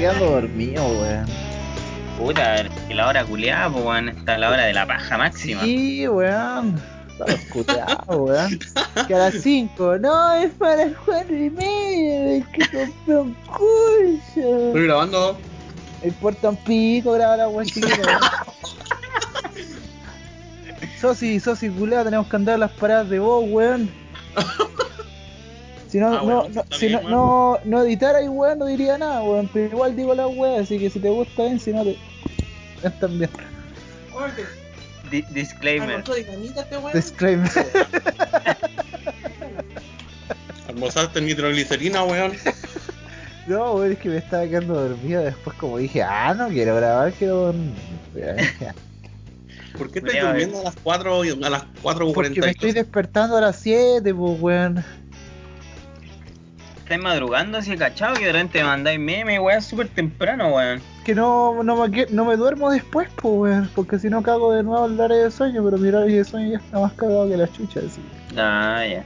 [0.00, 1.26] Quedando dormido, weón.
[2.16, 5.60] Puta, que la hora culeada, pues weón, está la hora de la paja máxima.
[5.60, 6.80] Sí, weón.
[7.10, 8.58] Estaba escuchado, weón.
[9.06, 13.34] Que a las 5, no, es para las 4 y media, es que compré un
[13.44, 14.68] curso.
[14.68, 15.36] Estoy grabando.
[16.00, 17.66] Me importa un pico grabar la weón.
[20.98, 23.90] Sosi, Sosi, culeado, tenemos que andar a las paradas de vos, weón.
[25.90, 28.66] Si no, Ah, no, bueno, no, si bien, no, no, no editara y weón, no
[28.66, 29.50] diría nada, weón.
[29.52, 31.98] Pero igual digo la weón, así que si te gusta bien, si no te.
[32.82, 33.30] Están bien.
[35.10, 36.04] Di- disclaimer.
[36.06, 36.92] Este weón.
[36.94, 37.50] Disclaimer.
[40.68, 42.32] Almorzaste en nitroglicerina, weón.
[43.48, 45.22] No, weón, es que me estaba quedando dormido.
[45.22, 47.52] Después, como dije, ah, no quiero grabar, quiero.
[49.76, 52.12] ¿Por qué estás durmiendo a las 4 y a las 4.40?
[52.14, 54.84] Porque me estoy despertando a las 7, pues, weón.
[56.90, 60.82] Estáis madrugando así, cachado, que de repente me mandáis memes, weón, súper temprano, weón.
[61.04, 63.70] Que no, no, me, que- no me duermo después, pues, weón.
[63.76, 66.50] Porque si no cago de nuevo el horario de sueño, pero mi horario de sueño
[66.50, 68.00] ya está más cagado que la chucha, así.
[68.36, 69.04] Ah, ya.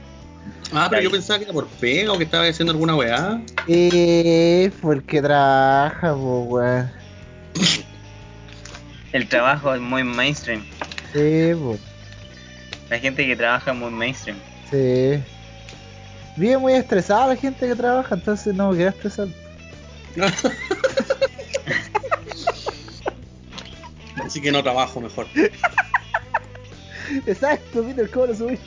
[0.73, 3.39] Ah, pero yo pensaba que era por pega o que estaba haciendo alguna weá.
[3.67, 6.91] Eh, porque trabaja, pues, weón.
[9.13, 10.65] El trabajo es muy mainstream.
[11.13, 11.79] Sí, pues.
[12.89, 14.39] La gente que trabaja es muy mainstream.
[14.71, 15.19] Sí.
[16.37, 19.27] Vive muy estresada la gente que trabaja, entonces no me queda estresar.
[24.23, 25.27] Así que no trabajo mejor.
[27.25, 28.65] Exacto, Peter, ¿cómo lo subiste?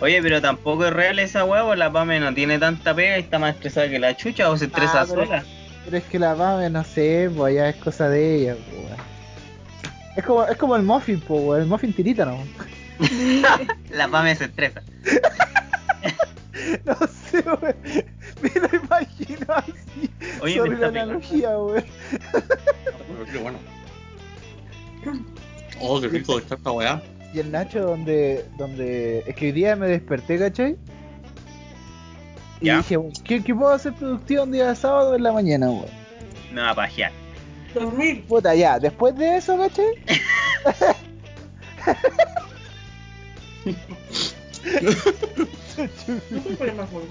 [0.00, 3.22] Oye, pero tampoco es real esa weá, pues la Pame no tiene tanta pega y
[3.22, 5.44] está más estresada que la chucha o se estresa Ah, pero- sola.
[5.84, 8.84] Pero es que la mame, no sé, pues ya es cosa de ella, pues.
[8.84, 9.00] weón.
[10.16, 12.38] Es como, es como el muffin, pues, el muffin tirita, ¿no?
[13.90, 14.82] La Pame se estresa.
[16.84, 16.94] No
[17.30, 17.76] sé, weón.
[18.42, 20.10] Me lo imagino así.
[20.42, 21.50] Oye, me la analogía.
[22.22, 23.58] Pero qué bueno.
[25.80, 27.02] Oh, qué rico está esta weá.
[27.32, 29.20] Y el Nacho donde, donde...
[29.26, 30.76] Es que hoy día me desperté, ¿cachai?
[32.60, 32.78] Y Ya.
[32.78, 35.86] dije, ¿qué, ¿qué puedo hacer productivo un día de sábado en la mañana, weón?
[36.52, 37.12] Me va a pajear.
[37.72, 38.24] Dormir.
[38.26, 39.86] Puta, ya, después de eso, ¿cachai?
[46.30, 46.40] No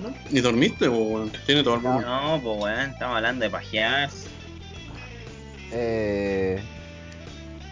[0.01, 0.13] ¿no?
[0.29, 1.31] ¿Ni dormiste, po, weón?
[1.45, 2.01] Tiene todo el mundo.
[2.01, 4.09] No, pues weón, estamos hablando de pajear.
[5.71, 6.59] eh,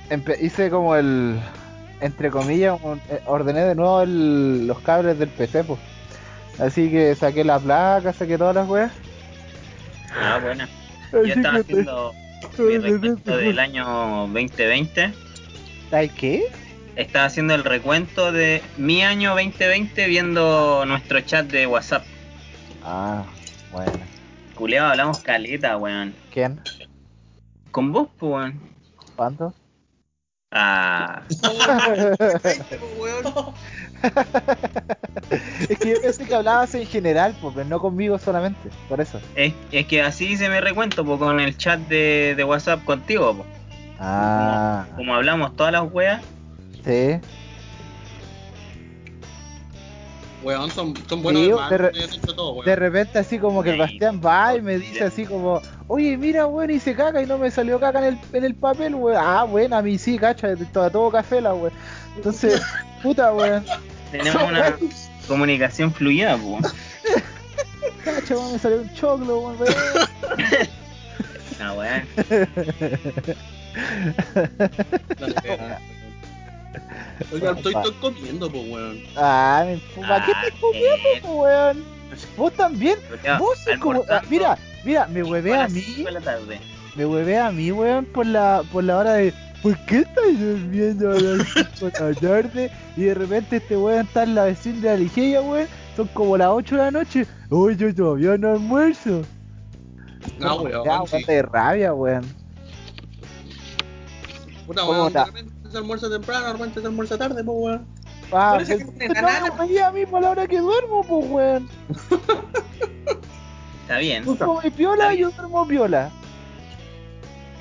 [0.10, 1.40] empe- hice como el
[2.00, 5.80] entre comillas un- eh, ordené de nuevo el- los cables del PC pues.
[6.60, 8.92] así que saqué la placa saqué todas las weas
[10.20, 10.70] Ah, buena.
[11.12, 12.14] Yo Así estaba que te- haciendo
[12.60, 15.14] mi recuento del año 2020.
[15.90, 16.44] ¿Sabes qué?
[16.98, 22.04] Estaba haciendo el recuento de mi año 2020 viendo nuestro chat de WhatsApp.
[22.84, 23.24] ah
[23.72, 23.92] bueno
[24.56, 26.16] Culeado, hablamos caleta, weón.
[26.34, 26.60] ¿quién?
[27.70, 28.60] Con vos, pues, weón.
[29.16, 29.54] ¿cuánto?
[30.52, 31.22] Ah,
[35.70, 39.20] es que yo pensé que hablabas en general pues pero no conmigo solamente por eso
[39.36, 43.36] es, es que así hice mi recuento, pues, con el chat de, de WhatsApp contigo,
[43.36, 43.48] pues.
[44.00, 46.24] ah Como hablamos todas las weas,
[46.86, 47.20] sí
[50.44, 51.92] Weón, son, son buenos Sí, de re-
[52.36, 52.66] todo, weón.
[52.76, 53.80] Repente así como que el.
[53.80, 57.50] Bastián va y me dice así como, oye mira weón hice caca y no me
[57.50, 59.18] salió caca en el, en el papel weón.
[59.20, 61.74] Ah bueno, a mí sí, cacha, todo, todo café la weón.
[62.16, 62.62] Entonces,
[63.04, 63.66] puta weón,
[64.12, 64.78] tenemos una
[65.28, 66.74] comunicación fluida, pues.
[68.06, 69.58] cacha weón, me salió un choclo weón.
[69.60, 69.74] weón.
[71.60, 72.04] Ah, weón.
[77.34, 79.00] Oiga, estoy, estoy comiendo, po, weón.
[79.16, 81.84] Ah, me ¿para qué Ah, estás comiendo po, weón?
[82.38, 82.98] Vos también,
[83.38, 85.84] vos sos como, ah, mira, mira, me a hueve a mí,
[86.96, 91.12] me hueve a mí weón por la, por la hora de ¿Por qué estás durmiendo
[91.12, 92.72] a las 5 de la tarde?
[92.96, 95.68] Y de repente este weón está en la vecina de la Ligeia, weón.
[95.96, 97.28] Son como las 8 de la noche.
[97.50, 99.24] Uy, yo todavía no almuerzo.
[100.40, 101.24] No, Ya, weón, weón, sí.
[101.24, 102.24] de rabia, weón.
[104.68, 105.14] ¿Cómo weón,
[105.72, 107.86] se almuerza temprano, repente se almuerza tarde, po, weón.
[108.32, 111.70] Ah, Por eso pues, que no, me veía a la hora que duermo, pues, weón.
[113.88, 116.12] Está bien, Tú comes piola y yo duermo piola.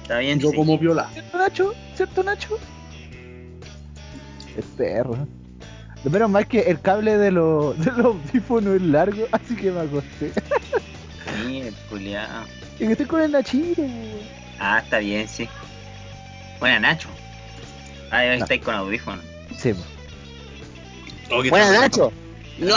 [0.03, 0.41] está bien.
[0.41, 0.57] Yo sí.
[0.57, 1.09] como viola.
[1.13, 1.73] ¿Cierto, Nacho?
[1.95, 2.59] ¿Cierto, Nacho?
[4.57, 5.17] Es perro.
[6.03, 9.71] Lo menos mal que el cable de los, de los audífonos es largo, así que
[9.71, 10.33] me acosté.
[11.45, 12.45] Sí, el culiao.
[12.81, 13.83] Y que estoy con el Nachito.
[14.59, 15.49] Ah, está bien, sí.
[16.59, 17.09] Buena, Nacho.
[18.11, 18.45] Ah, ahí No.
[18.45, 19.25] estáis con audífonos.
[19.59, 19.73] Sí.
[21.31, 22.13] Oh, que Buena, está- Nacho.
[22.59, 22.77] No.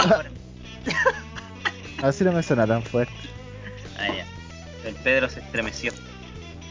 [2.07, 3.13] Así no me suena tan fuerte.
[3.97, 4.25] Ah, ya.
[4.87, 5.91] El Pedro se estremeció.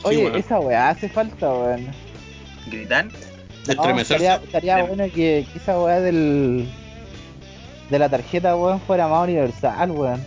[0.03, 1.87] Oye, esa weá hace falta, weón.
[2.67, 3.07] ¿Gritar?
[3.07, 3.13] No,
[3.73, 4.15] estremecerse.
[4.25, 6.69] estaría, estaría bueno que, que esa weá del.
[7.91, 10.25] de la tarjeta, weón, fuera más universal, weón.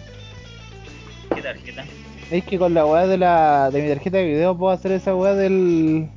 [1.33, 1.83] ¿Qué tarjeta?
[2.29, 5.15] Es que con la weá de la de mi tarjeta de video puedo hacer esa
[5.15, 6.07] weá del.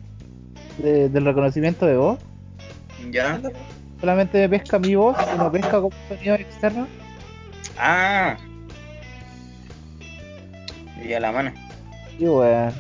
[0.79, 2.19] De- del reconocimiento de voz.
[3.11, 3.41] ¿Ya?
[4.01, 6.87] Solamente me pesca mi voz y no pesca como sonido externo.
[7.79, 8.37] Ah.
[11.03, 11.53] Y a la mano.
[12.19, 12.73] Y weón.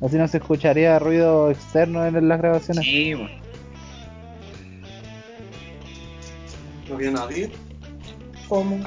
[0.00, 2.84] Así no se escucharía ruido externo en las grabaciones.
[2.84, 3.30] Sí, weón.
[6.88, 7.50] No había nadie.
[8.48, 8.78] ¿Cómo?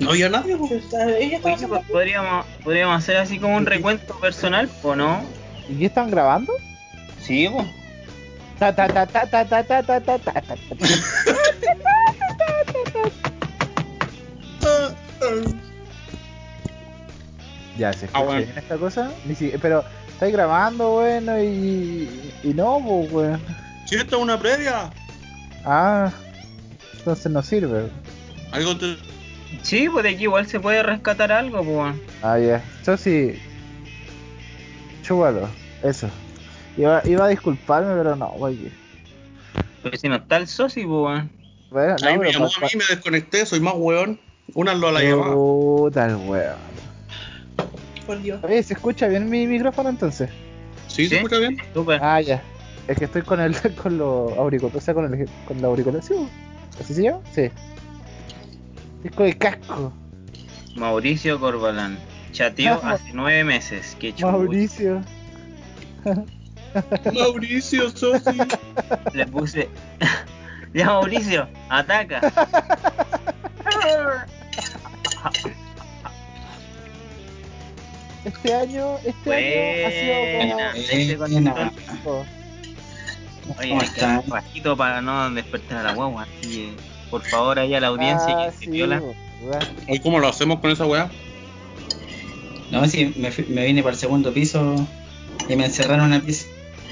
[0.00, 0.56] No había nadie.
[0.56, 5.22] Pues, ah, ella Oye, pues podríamos, podríamos hacer así como un recuento personal, ¿o no?
[5.72, 6.52] ¿Y qué están grabando?
[7.20, 7.66] Sí, pues.
[8.58, 10.56] Ta ta ta ta ta ta ta ta ta ta ta.
[17.78, 18.44] Ya se escucha Ah, bueno.
[18.44, 19.10] bien esta cosa.
[19.24, 23.40] Ni si- pero estáis grabando, bueno, y, y no, pues, weón.
[23.86, 24.90] Si esta es una previa.
[25.64, 26.10] Ah,
[26.98, 27.88] entonces no sirve.
[28.52, 28.96] Algo te...
[29.62, 31.94] Sí, pues de aquí igual se puede rescatar algo, pues.
[32.22, 32.62] Ah, ya.
[32.86, 33.38] Yo sí.
[35.02, 35.48] Chúbalo,
[35.82, 36.08] eso.
[36.76, 38.72] Iba, iba a disculparme, pero no, oye.
[39.82, 41.22] Pero si no está el soci, pues.
[41.70, 44.18] Bueno, no, Ahí me llamó a mí, me desconecté, soy más weón.
[44.54, 45.32] Únanlo a la llamada.
[45.32, 46.56] Puta el weón.
[48.06, 48.40] Por Dios.
[48.42, 50.28] Oye, ¿se escucha bien mi micrófono entonces?
[50.88, 51.16] ¿Sí, se ¿Sí?
[51.16, 51.58] escucha bien?
[52.00, 52.42] Ah, ya.
[52.88, 56.28] Es que estoy con el con los auriculares, o sea, con el con la auriculación.
[56.80, 57.20] ¿Así se llama?
[57.32, 57.50] Sí.
[59.14, 59.92] Con el casco.
[60.76, 61.98] Mauricio Corbalán.
[62.32, 63.96] Chateó hace nueve meses.
[64.00, 64.32] Qué chulo.
[64.32, 65.02] Mauricio.
[67.14, 68.38] Mauricio, Sofi.
[69.12, 69.68] Le puse.
[70.74, 72.20] ya, Mauricio, ataca.
[78.24, 79.90] Este año, este año ha
[80.76, 81.72] sido con- Buena.
[82.04, 82.24] como.
[83.58, 84.10] Oye, ¿Cómo hay que están?
[84.10, 86.22] hablar bajito para no despertar a la guagua.
[86.22, 86.72] Así que,
[87.10, 89.02] por favor, ahí a la audiencia Ah, que se sí, viola.
[90.02, 91.10] ¿cómo lo hacemos con esa weá?
[92.70, 94.76] No, sí, me, fui- me vine para el segundo piso
[95.48, 96.46] y me encerraron en el piso.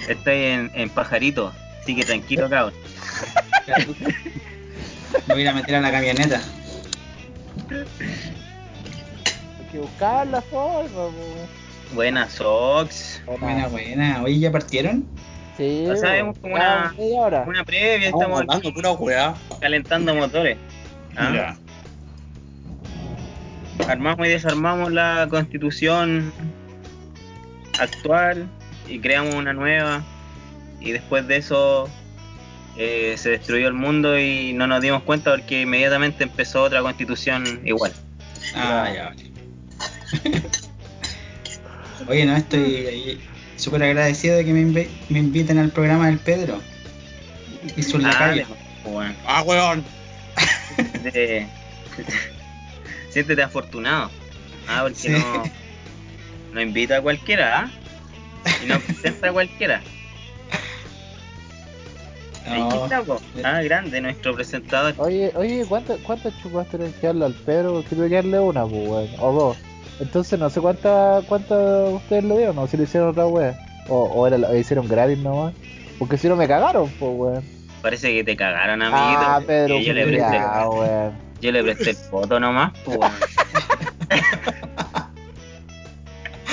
[0.08, 2.75] Estoy en, en pajarito, así que tranquilo, cabrón.
[5.26, 6.41] Me voy a meter a la camioneta.
[7.70, 11.12] Hay que buscar la forma, po.
[11.94, 13.23] Buenas, Sox.
[13.41, 14.23] Buena, buena.
[14.23, 15.05] Oye, ¿ya partieron?
[15.56, 17.43] Sí, O sea, vemos como Ya, una-.
[17.43, 19.35] Una previa, Estamos estamos pura weá.
[19.61, 20.56] calentando motores.
[21.17, 21.32] ¿ah?
[21.35, 21.56] Ya.
[23.88, 26.32] Armamos y desarmamos la constitución
[27.81, 28.49] actual
[28.88, 30.03] y creamos una nueva.
[30.81, 31.88] Y después de eso
[32.77, 37.61] eh, se destruyó el mundo y no nos dimos cuenta porque inmediatamente empezó otra constitución
[37.65, 37.93] igual.
[38.55, 39.15] Ah, ya.
[42.06, 43.21] Oye, no, estoy
[43.56, 46.61] súper agradecido de que me, me inviten al programa del Pedro
[47.76, 48.49] y sus Ah, lacayos.
[48.85, 49.85] bueno, Ah, weón.
[53.11, 54.11] siéntete afortunado.
[54.69, 55.09] Ah, porque Sí.
[55.11, 55.43] no,
[56.52, 57.71] no invita a cualquiera, ¿ah?
[58.62, 59.83] Y no presenta a cualquiera.
[62.49, 63.21] No, po.
[63.45, 64.95] Ah, grande, nuestro presentador.
[64.97, 67.83] Oye, oye, ¿cuántas cuántas chupas tenés que darle al Pedro?
[67.83, 69.09] Tuve que darle una, pues, weón.
[69.21, 69.57] O dos.
[70.00, 73.57] Entonces no sé cuántas cuántas ustedes le dieron, o si le hicieron otra wea.
[73.88, 75.54] O, o era, la- hicieron gratis nomás.
[75.99, 77.45] Porque si no me cagaron, pues, weón.
[77.83, 79.21] Parece que te cagaron, amiguito.
[79.23, 81.12] Ah, Pedro, yo, le presté, weón.
[81.40, 82.99] yo le presté el foto nomás, pues.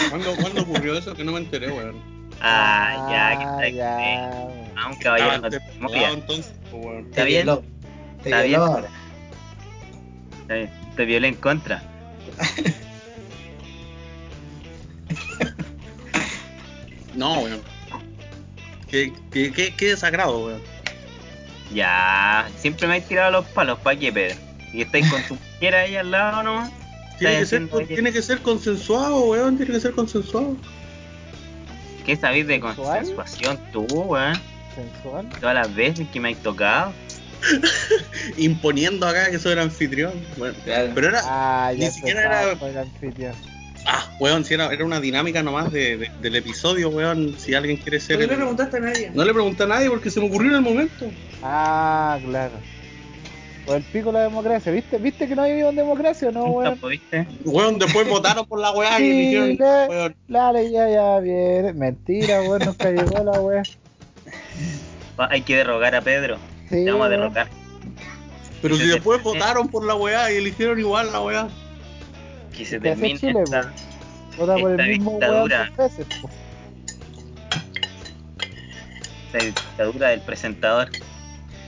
[0.10, 1.14] ¿Cuándo, ¿Cuándo ocurrió eso?
[1.14, 1.96] Que no me enteré, weón.
[2.42, 4.20] Ah, ya, que Ah, está ya, bien.
[4.48, 4.72] weón.
[4.76, 7.06] Ah, un caballero no desvelado, ya, entonces, pues, weón.
[7.06, 7.46] ¿Está te bien?
[7.46, 8.86] Te Está violó bien.
[10.42, 10.70] está bien.
[10.96, 11.84] Te violé en contra.
[17.16, 17.62] No, weón.
[18.90, 20.62] Qué, qué, qué, qué desagrado, weón.
[21.74, 24.36] Ya, siempre me has tirado los palos, ¿para qué, Pedro?
[24.72, 26.72] Y estáis con tu mujer ahí al lado nomás.
[27.20, 29.58] Tiene que, ser, tiene que ser consensuado, weón.
[29.58, 30.56] Tiene que ser consensuado.
[32.06, 34.34] ¿Qué sabéis de consensuación tú, weón?
[34.76, 35.28] Sensual.
[35.40, 36.94] Todas las veces que me has tocado.
[38.38, 40.14] Imponiendo acá que soy el anfitrión.
[40.38, 40.92] Bueno, Claro.
[40.96, 41.22] pero era.
[41.24, 43.34] Ah, ya Ni siquiera era- con el anfitrión.
[43.86, 47.36] Ah, weón, si era, era una dinámica nomás de, de- del episodio, weón.
[47.38, 48.18] Si alguien quiere ser.
[48.18, 49.12] No el- le preguntaste a nadie.
[49.14, 51.10] No le pregunté a nadie porque se me ocurrió en el momento.
[51.44, 52.54] Ah, claro.
[53.68, 54.98] Por el pico de la democracia, ¿viste?
[54.98, 56.80] ¿Viste que no hay en democracia o no, weón?
[57.44, 59.58] Weón, después votaron por la weá y le-
[59.90, 61.78] Weón, Dale, ya, ya, bien.
[61.78, 63.64] Mentira, weón, nunca llegó la.
[65.20, 66.38] Va- Hay que derrogar a Pedro.
[66.70, 67.48] Sí, Te vamos a derrocar.
[68.62, 71.50] pero si después votaron por la weá y eligieron igual la weá.
[72.56, 73.74] Que se termine Chile, esta,
[74.38, 75.70] Vota por el mismo dictadura.
[75.78, 76.06] veces,
[79.34, 80.90] esta dictadura del presentador.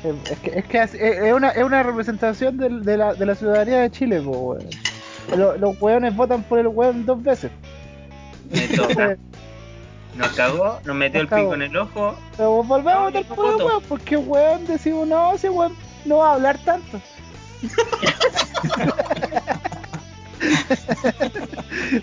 [0.03, 3.79] Es que, es, que es, es una, es una representación de, la, de la ciudadanía
[3.79, 4.65] de Chile, po, weón.
[5.35, 7.51] Lo- los weones votan por el weón dos veces.
[8.49, 9.17] Me toca.
[10.15, 11.53] Nos cagó, nos metió Nos el pico cagó.
[11.55, 12.15] en el ojo.
[12.37, 15.75] Pero volvemos a No, votar no por el weón, porque weón decimos, no, ese weón
[16.05, 16.99] no va a hablar tanto.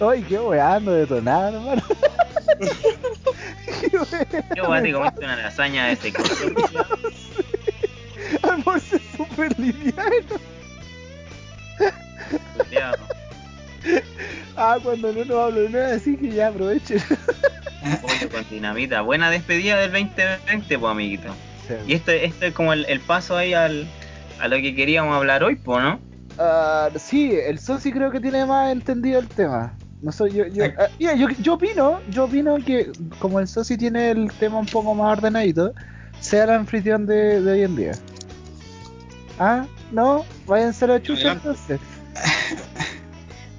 [0.01, 1.83] Ay, qué weón, ando detonado, hermano.
[3.81, 4.07] Qué weón.
[4.57, 6.55] Yo a te comiste una lasaña de ese corte.
[8.43, 10.41] Almuerzo súper liviano.
[12.57, 12.95] culiao.
[14.57, 17.01] Ah, cuando no nos hablo de nada, así que ya aprovechen.
[18.03, 19.01] Pollo con dinamita.
[19.03, 21.35] Buena despedida del 2020, pues, amiguito.
[21.87, 23.87] Y esto, esto es como el, el paso ahí al,
[24.41, 26.01] a lo que queríamos hablar hoy, pues, ¿no?
[26.39, 29.75] Ah, sí, el Sosi creo que tiene más entendido el tema.
[30.03, 33.77] No soy yo, yo, ah, mira, yo, yo opino, yo opino que como el Sosi
[33.77, 35.73] tiene el tema un poco más ordenadito,
[36.21, 37.93] sea el anfitrión de, de hoy en día.
[39.39, 41.81] Ah, no, váyanse a la chucha entonces.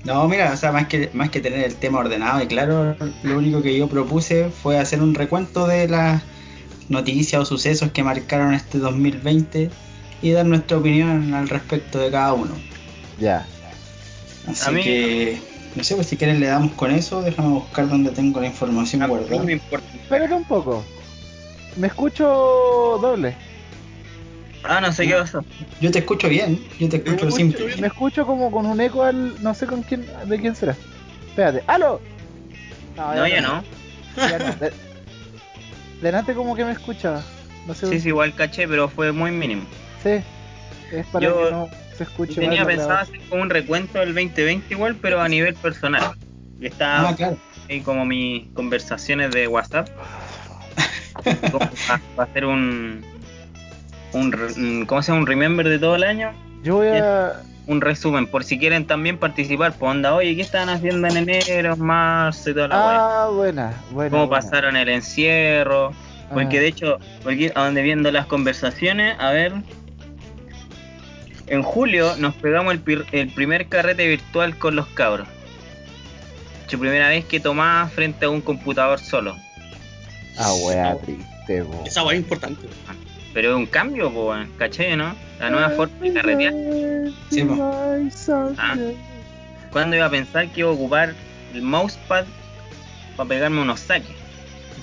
[0.03, 3.37] No, mira, o sea, más que, más que tener el tema ordenado y claro, lo
[3.37, 6.23] único que yo propuse fue hacer un recuento de las
[6.87, 9.69] noticias o sucesos que marcaron este 2020
[10.21, 12.53] y dar nuestra opinión al respecto de cada uno.
[13.19, 13.45] Ya.
[14.47, 15.41] Así A mí- que,
[15.75, 19.05] no sé, pues si quieren le damos con eso, déjame buscar donde tengo la información
[19.09, 19.43] guardada.
[19.43, 19.87] me importa.
[19.93, 20.85] Espérate un poco.
[21.75, 22.23] Me escucho
[23.01, 23.35] doble.
[24.67, 25.43] Ah, no sé qué pasó.
[25.79, 27.65] Yo te escucho bien, yo te escucho simple.
[27.65, 27.81] bien.
[27.81, 29.41] Me escucho como con un eco al.
[29.43, 30.05] No sé con quién.
[30.25, 30.75] ¿De quién será?
[31.29, 31.63] Espérate.
[31.67, 32.01] ¡Aló!
[32.95, 33.63] No, ya no.
[34.17, 34.45] Ya no.
[34.55, 34.73] De-
[36.01, 37.23] delante como que me escuchaba.
[37.65, 37.87] No sé.
[37.87, 39.63] Sí, sí, igual caché, pero fue muy mínimo.
[40.03, 40.21] Sí,
[40.91, 44.73] es para Yo que no se escuche Tenía pensado hacer como un recuento del 2020
[44.73, 46.13] igual, pero a nivel personal.
[46.61, 47.37] Estaba Ah, claro.
[47.69, 49.87] ahí como mis conversaciones de WhatsApp.
[51.51, 53.03] como para hacer un,
[54.19, 55.21] un, ¿cómo se llama?
[55.21, 56.31] Un remember de todo el año.
[56.63, 57.41] Yo voy a.
[57.67, 61.75] Un resumen, por si quieren también participar, pues onda, oye, ¿qué estaban haciendo en enero,
[61.75, 62.75] marzo y toda la?
[63.23, 64.09] Ah, buena, buena.
[64.09, 64.41] ¿Cómo buena.
[64.41, 65.91] pasaron el encierro?
[66.33, 66.61] Porque Ah.
[66.61, 69.51] de hecho, porque a donde viendo las conversaciones, a ver,
[71.47, 75.27] en julio nos pegamos el, pir- el primer carrete virtual con los cabros.
[76.67, 79.35] Su primera vez que tomaba frente a un computador solo.
[80.37, 81.65] Ah, wea, triste.
[81.85, 82.67] Esa weá es importante.
[83.37, 85.13] Pero es un cambio, pues, ¿caché, no?
[85.39, 86.53] La nueva forma de carretear.
[87.29, 87.55] Sí, po.
[88.57, 88.75] Ah.
[89.71, 91.13] ¿Cuándo iba a pensar que iba a ocupar
[91.53, 92.25] el mousepad
[93.15, 94.09] para pegarme unos saques?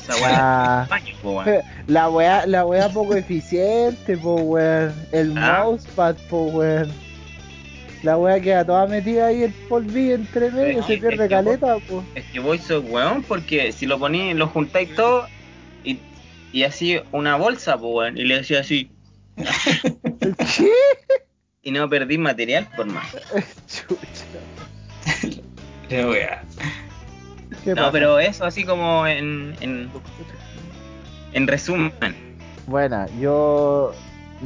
[0.01, 1.63] Esa weá Ah, es baño, po, weón.
[1.89, 4.95] la wea, la wea poco eficiente, po, weón.
[5.11, 5.63] El Ah.
[5.65, 6.93] mousepad, po, weón.
[8.05, 11.29] La wea queda toda metida ahí el polvillo entre medio, Sí, se es pierde que
[11.29, 12.05] caleta, po.
[12.15, 15.27] Es que vos sos weón porque si lo poní, lo juntáis todo
[16.55, 18.89] y así una bolsa, pues weón, y le decía así,
[20.57, 20.71] ¿Qué?
[21.65, 23.09] y no perdí material por más.
[23.67, 24.25] Chucha.
[25.91, 26.45] Wea.
[27.65, 27.91] ¿Qué No, pasa?
[27.93, 29.91] pero eso así como en, en,
[31.33, 31.91] en resumen.
[32.69, 33.93] Buena, yo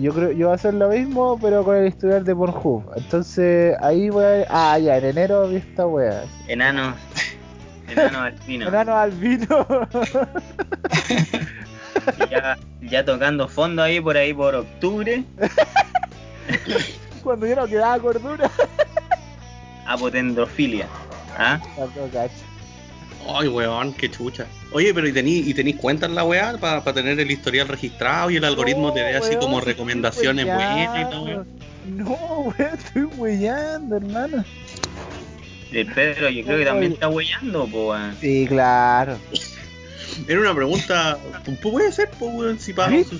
[0.00, 2.84] yo creo yo voy a hacer lo mismo pero con el historial de Pornhub.
[2.96, 6.24] Entonces ahí voy a ah ya en enero vi esta wea.
[6.46, 6.94] Enanos,
[7.90, 8.68] enanos alpinos.
[8.68, 9.66] Enano albino.
[12.30, 15.24] Ya, ya tocando fondo ahí por ahí por octubre,
[17.22, 18.50] Cuando yo no quedaba cordura.
[19.86, 20.86] apotendrofilia.
[21.36, 21.60] ¿Ah?
[21.76, 22.34] Tanto cacho.
[23.34, 24.46] Ay, weón, qué chucha.
[24.72, 28.30] Oye, pero ¿y tení, y tenís cuenta en la weá para tener el historial registrado
[28.30, 31.24] y el algoritmo te dé así weón, como recomendaciones buenas y todo, weyando.
[31.24, 31.46] weón?
[31.96, 34.44] No, weón, estoy weyando, hermano.
[35.72, 38.16] El Pedro yo creo que también está huellando, pues weón.
[38.20, 39.18] Sí, claro.
[40.26, 41.18] Era una pregunta.
[41.44, 42.90] Pues puede ser, pues, si pago.
[42.96, 43.16] ¿Viste?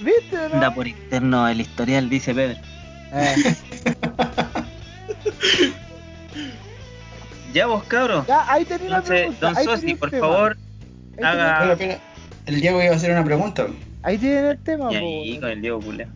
[0.00, 0.36] ¿Viste?
[0.52, 2.58] Anda por interno el historial, dice Pedro.
[3.12, 3.34] Eh,
[7.52, 8.26] Ya vos cabros.
[8.26, 9.46] ya, ahí tenía una Entonces, pregunta.
[9.52, 10.26] don Sosi, por tema.
[10.28, 10.56] favor,
[11.16, 11.98] Ahí haga-.
[12.46, 13.66] El Diego iba a hacer una pregunta.
[14.02, 15.40] Ahí tienen el tema, Y po, ahí weón.
[15.40, 16.08] con el Diego Culeo.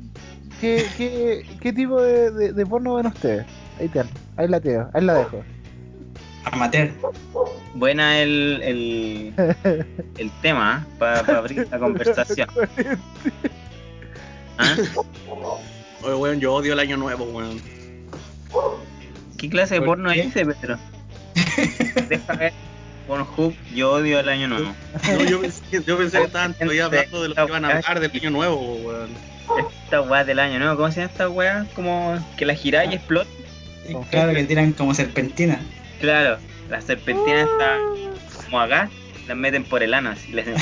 [0.61, 3.47] ¿Qué, qué, qué tipo de, de, de porno ven ustedes?
[3.81, 4.01] Ahí te,
[4.37, 5.43] ahí la teo, ahí la dejo.
[6.45, 6.91] Amateur.
[7.75, 9.35] Buena el, el,
[10.19, 12.49] el tema para abrir la conversación.
[14.59, 14.77] ¿Ah?
[16.03, 17.61] Oye, weón, yo odio el año nuevo, weón.
[19.39, 20.23] ¿Qué clase de ¿Por porno qué?
[20.23, 20.79] dice, Pedro?
[22.09, 22.53] Deja ver.
[23.07, 24.73] Pornhub, yo odio el año nuevo.
[25.09, 28.01] No, yo, pensé, yo pensé que estaban todavía hablando de lo que iban a hablar
[28.01, 29.11] del año nuevo, weón.
[29.85, 31.67] Esta weá del año nuevo, ¿cómo se llama esta weá?
[31.75, 33.29] Como que la giráis y explota.
[34.11, 35.61] Claro que tiran como serpentina.
[36.03, 36.37] Claro,
[36.69, 37.81] las serpentinas están
[38.45, 38.91] como acá,
[39.29, 40.33] las meten por el ano así.
[40.33, 40.47] Les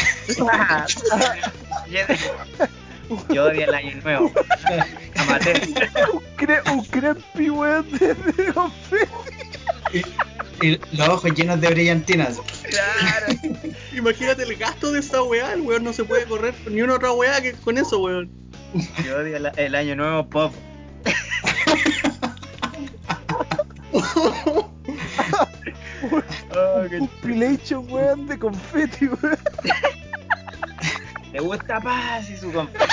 [3.30, 4.30] Yo odio el año nuevo.
[5.16, 5.60] Amateur.
[6.12, 8.14] un, cre un creepy, weón, de.
[10.62, 12.38] Y, los ojos llenos de brillantinas.
[12.68, 13.34] Claro.
[13.96, 17.12] Imagínate el gasto de esa weá, el weón no se puede correr ni una otra
[17.12, 18.30] weá que con eso, weón.
[19.06, 20.52] Yo odio el, el año nuevo pop.
[26.88, 29.38] Qué Un compilation, weón, de confeti, weón.
[31.32, 32.84] Le gusta paz y su confeti.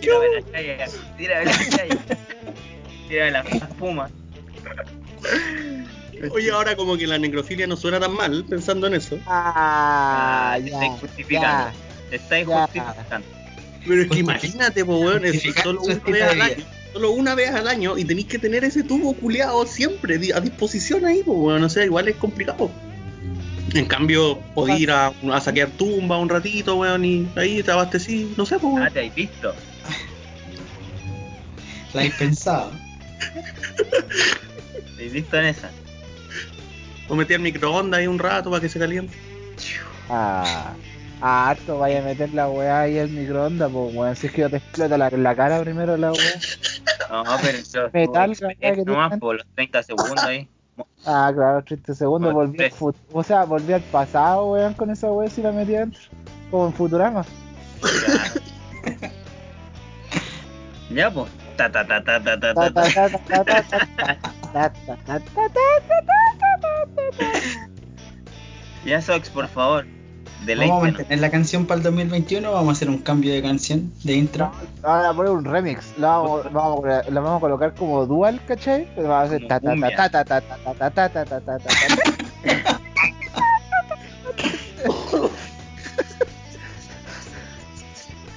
[0.00, 1.98] Tírame la chaya, tírame la chaya.
[3.08, 4.10] Tírame la espuma.
[6.32, 9.18] Oye, ahora como que la necrofilia no suena tan mal pensando en eso.
[9.26, 10.74] Ah, te ya.
[10.74, 11.70] estáis justificando.
[12.10, 13.26] Te estáis justificando.
[13.86, 16.64] Pero es que imagínate, po, weón, es solo vez de al año.
[16.94, 21.04] Solo una vez al año y tenéis que tener ese tubo culeado siempre a disposición
[21.04, 21.64] ahí, pues, weón.
[21.64, 22.70] O sea, igual es complicado.
[23.74, 28.32] En cambio, podéis ir a, a saquear tumba un ratito, weón, y ahí te abastecí,
[28.36, 29.52] no sé, pues, Ah, te habéis visto.
[31.92, 32.70] La habéis pensado.
[34.74, 35.70] ¿Te habéis visto en esa?
[37.08, 39.16] O metí al microondas ahí un rato para que se caliente.
[40.08, 40.74] Ah.
[41.20, 44.16] Ah, harto, vaya a meter la weá ahí al microondas, pues weón.
[44.16, 46.40] Si es que yo te explota la, la cara primero la weá.
[47.10, 50.48] No, pero los Metal, que nomás por los 30 segundos ahí.
[51.06, 52.72] Ah, claro, 30 segundos, Bueno, volví al
[53.12, 56.00] O sea, volví al pasado, weón, con esa weá si la metí adentro.
[56.50, 57.24] Como en Futurama.
[60.90, 61.30] Ya, pues.
[61.56, 62.90] Ta ta ta ta ta ta Ta, ta.
[62.90, 63.18] ta, ta.
[63.18, 63.88] ta, ta, ta, ta,
[64.52, 67.68] ta, ta, ta, ta, ta, ta, ta.
[68.84, 69.86] Ya, Sox, por favor.
[70.46, 73.92] Vamos a mantener la canción para el 2021 vamos a hacer un cambio de canción
[74.02, 74.52] de intro.
[74.82, 78.40] Ahora poner un remix, la vamos, vamos, a colocar- la vamos a colocar como dual,
[78.46, 78.88] ¿cachai?
[78.98, 81.58] Va a Como ta ta ta ta ta ta ta ta ta ta ta ta
[81.58, 82.80] ta ta.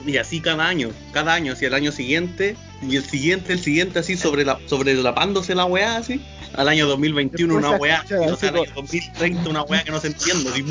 [0.06, 4.00] Y así cada año, cada año, así el año siguiente, y el siguiente, el siguiente,
[4.00, 6.22] así sobre la, sobrelapándose la weá, así.
[6.56, 9.92] Al año 2021 una Después se weá, o sea, al año 2030 una weá que
[9.92, 10.66] no se entiende.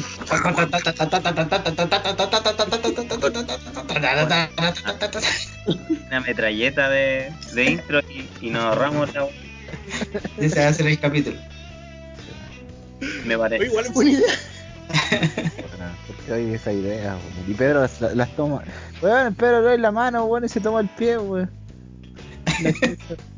[6.06, 9.26] Una metralleta de, de intro y, y nos ahorramos la.
[10.38, 11.36] Ese va a ser el capítulo.
[13.24, 13.66] Me Oye, parece.
[13.66, 14.34] igual es buena idea.
[16.06, 17.50] Porque hoy esa idea, weón.
[17.50, 18.62] Y Pedro las, las toma.
[19.02, 21.50] Weón, Pedro le doy la mano, weón, y se toma el pie, weón.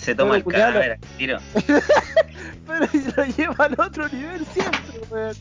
[0.00, 0.04] La.
[0.04, 1.38] Se toma el cadáver tiro.
[2.66, 5.36] Pero y lo lleva al otro nivel siempre, weón.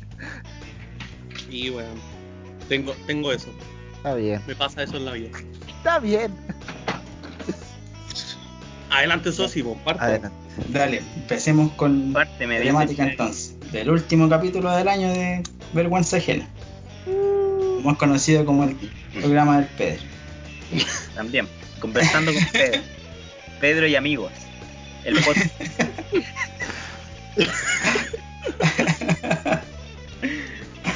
[1.49, 1.99] Y weón,
[2.67, 3.49] tengo, tengo eso,
[3.97, 5.29] Está bien, me pasa eso en la vida.
[5.67, 6.33] está bien.
[8.91, 10.03] Adelante, Sosi, parto.
[10.03, 10.35] Adelante.
[10.69, 13.11] Dale, empecemos con Parte me temática dice.
[13.11, 13.71] entonces.
[13.71, 15.43] Del último capítulo del año de
[15.73, 16.47] Vergüenza Ajena.
[17.83, 18.75] Más conocido como el
[19.19, 20.01] programa del Pedro.
[21.15, 21.47] También.
[21.79, 22.81] Conversando con Pedro.
[23.61, 24.31] Pedro y amigos.
[25.05, 25.49] El podcast.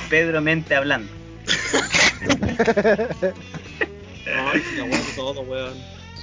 [0.09, 1.11] Pedro Mente hablando.
[4.25, 5.73] Ay, sí, la weá de todo, weón.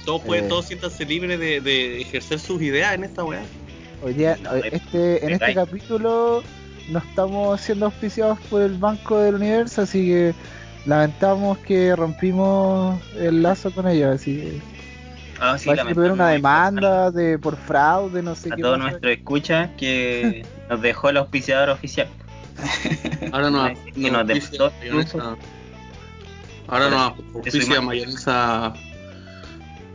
[0.05, 0.47] Todos, pueden, Eh.
[0.47, 3.41] todos siéntanse libres de, de ejercer sus ideas en esta weá.
[4.03, 4.37] Hoy día,
[4.71, 5.53] este, en este cae.
[5.55, 6.43] capítulo
[6.89, 10.33] no estamos siendo auspiciados por el Banco del Universo, así que
[10.85, 14.59] lamentamos que rompimos el lazo con ellos, así que
[15.43, 18.77] Ah, sí, parece que tuvieron una demanda de por fraude, no sé A qué todos
[18.77, 18.89] pasó.
[18.89, 22.07] nuestros escuchas que nos dejó el auspiciador oficial.
[23.31, 25.35] Ahora nos, Ay, que nos auspicia mayonesa.
[26.67, 28.73] Ahora nos Eso auspicia mayonesa.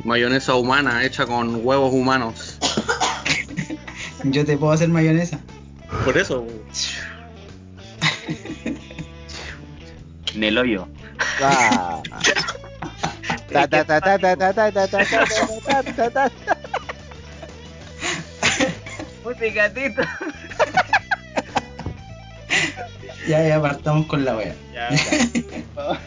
[0.05, 2.59] Mayonesa humana hecha con huevos humanos.
[4.25, 5.39] Yo te puedo hacer mayonesa.
[6.05, 6.45] Por eso.
[10.35, 10.89] En el hoyo.
[11.41, 12.03] Ah.
[19.25, 19.35] Muy
[23.29, 24.55] ya, ya partamos con la wea.
[24.73, 26.01] Ya, ya.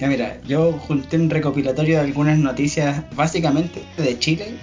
[0.00, 4.54] ya, mira, yo junté un recopilatorio de algunas noticias, básicamente de Chile,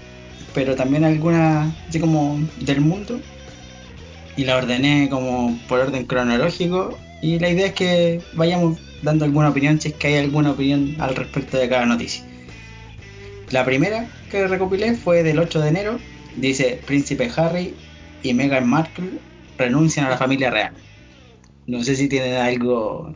[0.54, 3.20] pero también algunas, así como del mundo,
[4.38, 6.98] y la ordené como por orden cronológico.
[7.22, 10.96] Y la idea es que vayamos dando alguna opinión si es que hay alguna opinión
[11.00, 12.26] al respecto de cada noticia.
[13.52, 16.00] La primera que recopilé fue del 8 de enero.
[16.36, 17.74] Dice, Príncipe Harry
[18.24, 19.12] y Meghan Markle
[19.58, 20.74] renuncian a la familia real.
[21.68, 23.16] No sé si tienen algo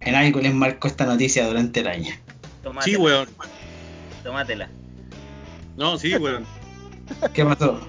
[0.00, 2.14] en algo les marcó esta noticia durante el año.
[2.62, 2.84] Tómatela.
[2.84, 3.28] Sí, weón.
[4.24, 4.68] Tómatela.
[5.76, 6.44] No, sí, weón.
[7.34, 7.80] ¿Qué pasó?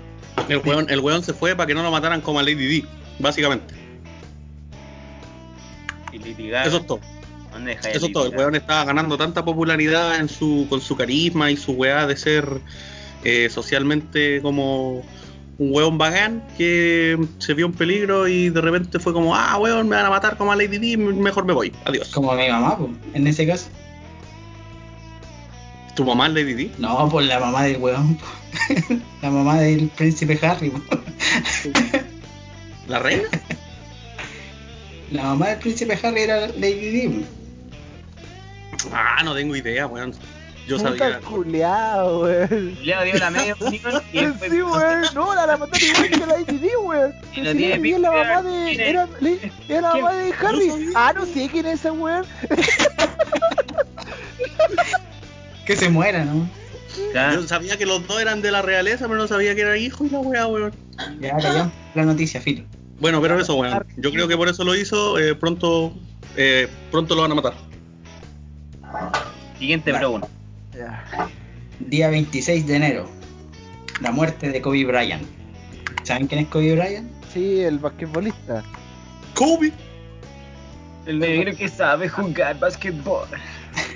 [0.50, 2.86] El weón, el weón se fue para que no lo mataran como a Lady D,
[3.20, 3.74] básicamente.
[6.12, 6.68] Y litigar.
[6.68, 7.00] Eso es todo.
[7.52, 8.28] ¿Dónde dejáis Eso es todo.
[8.28, 12.16] El weón estaba ganando tanta popularidad en su, con su carisma y su weá de
[12.16, 12.62] ser
[13.24, 15.04] eh, socialmente como
[15.58, 19.88] un weón bacán que se vio en peligro y de repente fue como, ah, weón,
[19.88, 21.72] me van a matar como a Lady D, mejor me voy.
[21.86, 22.10] Adiós.
[22.10, 23.68] Como mi mamá, pues, en ese caso.
[25.96, 26.72] ¿Tu mamá es Lady D?
[26.80, 28.18] No, pues la mamá del weón.
[29.22, 30.72] la mamá del príncipe Harry.
[32.88, 33.24] ¿La reina?
[35.12, 37.26] la mamá del príncipe Harry era Lady Di.
[38.94, 40.14] Ah, no tengo idea, weón.
[40.68, 41.20] Yo Puta sabía.
[41.20, 42.78] culiao, weón.
[42.84, 46.40] Leo dio la media y después Sí, weón, no, la la mataron igual que la
[46.40, 47.14] ITD, weón.
[47.36, 48.74] Y no tiene la mamá de.
[48.90, 49.08] Era,
[49.68, 50.72] era la mamá de Harry.
[50.96, 52.26] Ah, no sé quién es esa weón.
[55.66, 56.48] Que se muera, ¿no?
[57.14, 60.06] Yo sabía que los dos eran de la realeza, pero no sabía que era hijo
[60.06, 60.74] y la weá, weón.
[61.20, 62.64] Ya callamos la noticia, Filo.
[63.02, 63.84] Bueno, pero eso, weón.
[63.98, 65.18] Yo creo que por eso lo hizo.
[65.18, 65.92] eh, pronto,
[66.38, 67.54] eh, pronto lo van a matar.
[69.58, 70.30] Siguiente pregunta.
[71.80, 73.10] Día 26 de enero.
[74.02, 75.28] La muerte de Kobe Bryant.
[76.04, 77.10] ¿Saben quién es Kobe Bryant?
[77.34, 78.64] Sí, el basquetbolista.
[79.34, 79.72] Kobe.
[81.08, 83.28] El negro que sabe jugar basquetbol.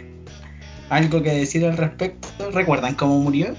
[0.90, 2.52] ¿Algo que decir al respecto?
[2.52, 3.56] ¿Recuerdan cómo murió?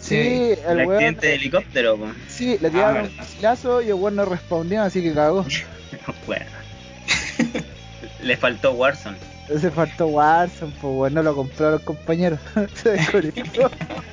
[0.00, 0.54] Sí, Sí.
[0.66, 0.92] El el weón.
[0.94, 2.06] accidente de helicóptero, po.
[2.28, 5.44] Sí, le tiraron Ah, un fusilazo y el weón no respondió, así que cagó.
[6.26, 6.46] Bueno.
[8.22, 9.16] Le faltó Warzone.
[9.48, 12.38] Ese faltó Warzone, pues weón, no lo compraron los compañeros.
[12.74, 13.70] Se desconectó.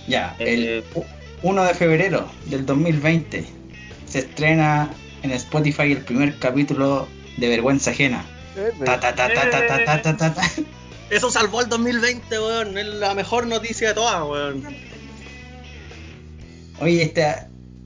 [0.08, 1.02] Ya, Eh, el
[1.44, 3.46] 1 de febrero del 2020
[4.08, 4.90] se estrena
[5.22, 8.26] en Spotify el primer capítulo de Vergüenza Ajena.
[11.10, 12.78] Eso salvó el 2020, weón.
[12.78, 14.64] Es la mejor noticia de todas, weón.
[16.80, 17.26] Oye, este,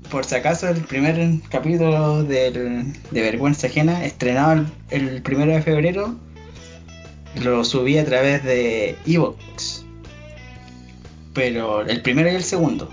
[0.10, 6.16] por si acaso, el primer capítulo de Vergüenza Ajena, estrenado el, el, primero de febrero,
[7.42, 9.86] lo subí a través de Evox.
[11.34, 12.90] Pero el primero y el segundo.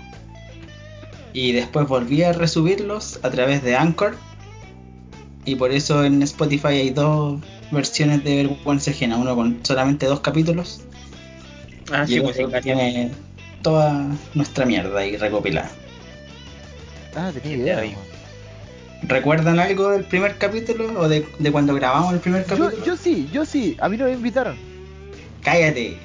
[1.33, 4.15] Y después volví a resubirlos a través de Anchor
[5.45, 10.19] y por eso en Spotify hay dos versiones de Vergüenza Ajena, uno con solamente dos
[10.19, 10.81] capítulos
[11.91, 13.11] Ah, y sí, el pues sí, tiene
[13.61, 15.71] toda nuestra mierda ahí recopilada.
[17.15, 17.77] Ah, tenía idea.
[17.77, 17.95] weón.
[19.03, 22.71] ¿Recuerdan algo del primer capítulo o de, de cuando grabamos el primer capítulo?
[22.77, 23.75] Yo, yo sí, yo sí.
[23.81, 24.55] A mí no me invitaron.
[25.43, 25.97] Cállate.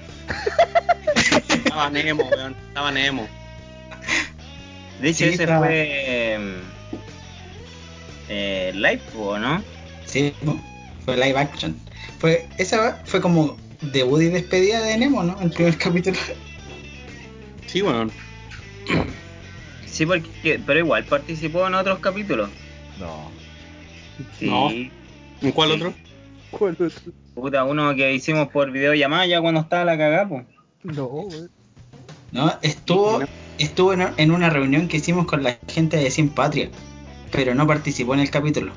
[1.48, 2.56] Estaba Nemo, weón.
[2.68, 3.28] Estaba Nemo.
[5.00, 6.38] De hecho, Sí, ese estaba- fue.
[8.28, 9.62] Eh, live, ¿o no?
[10.04, 10.32] Sí,
[11.04, 11.76] fue live action.
[12.18, 13.56] Fue, esa fue como
[13.92, 15.40] debut y despedida de Nemo, ¿no?
[15.40, 16.16] El primer capítulo.
[17.66, 18.10] Sí, weón.
[19.86, 22.50] Sí, porque, pero igual participó en otros capítulos.
[22.98, 23.30] No.
[24.38, 24.46] Sí.
[24.46, 24.70] No.
[24.70, 25.74] ¿En cuál Sí.
[25.76, 25.94] otro?
[26.50, 26.88] ¿Cuál otro?
[27.34, 30.44] Puta, uno que hicimos por videollamada ya cuando estaba la cagada, pues.
[30.84, 31.28] No.
[32.32, 32.54] ¿No?
[32.62, 33.22] Estuvo,
[33.58, 36.70] estuvo en, en una reunión que hicimos con la gente de Sin Patria,
[37.30, 38.72] pero no participó en el capítulo.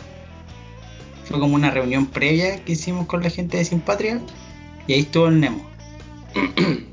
[1.26, 4.20] Fue como una reunión previa que hicimos con la gente de Sin Patria
[4.88, 5.66] y ahí estuvo el Nemo.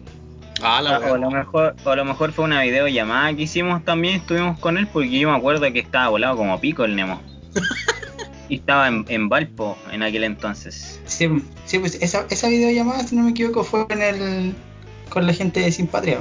[0.62, 3.84] Ah, la o, a lo mejor, o a lo mejor fue una videollamada que hicimos
[3.84, 7.20] también, estuvimos con él, porque yo me acuerdo que estaba volado como pico el Nemo.
[8.48, 11.00] y estaba en, en Valpo en aquel entonces.
[11.04, 11.28] Sí,
[11.66, 14.54] sí, pues esa, esa videollamada, si no me equivoco, fue en el,
[15.10, 16.20] con la gente de Sin Patria.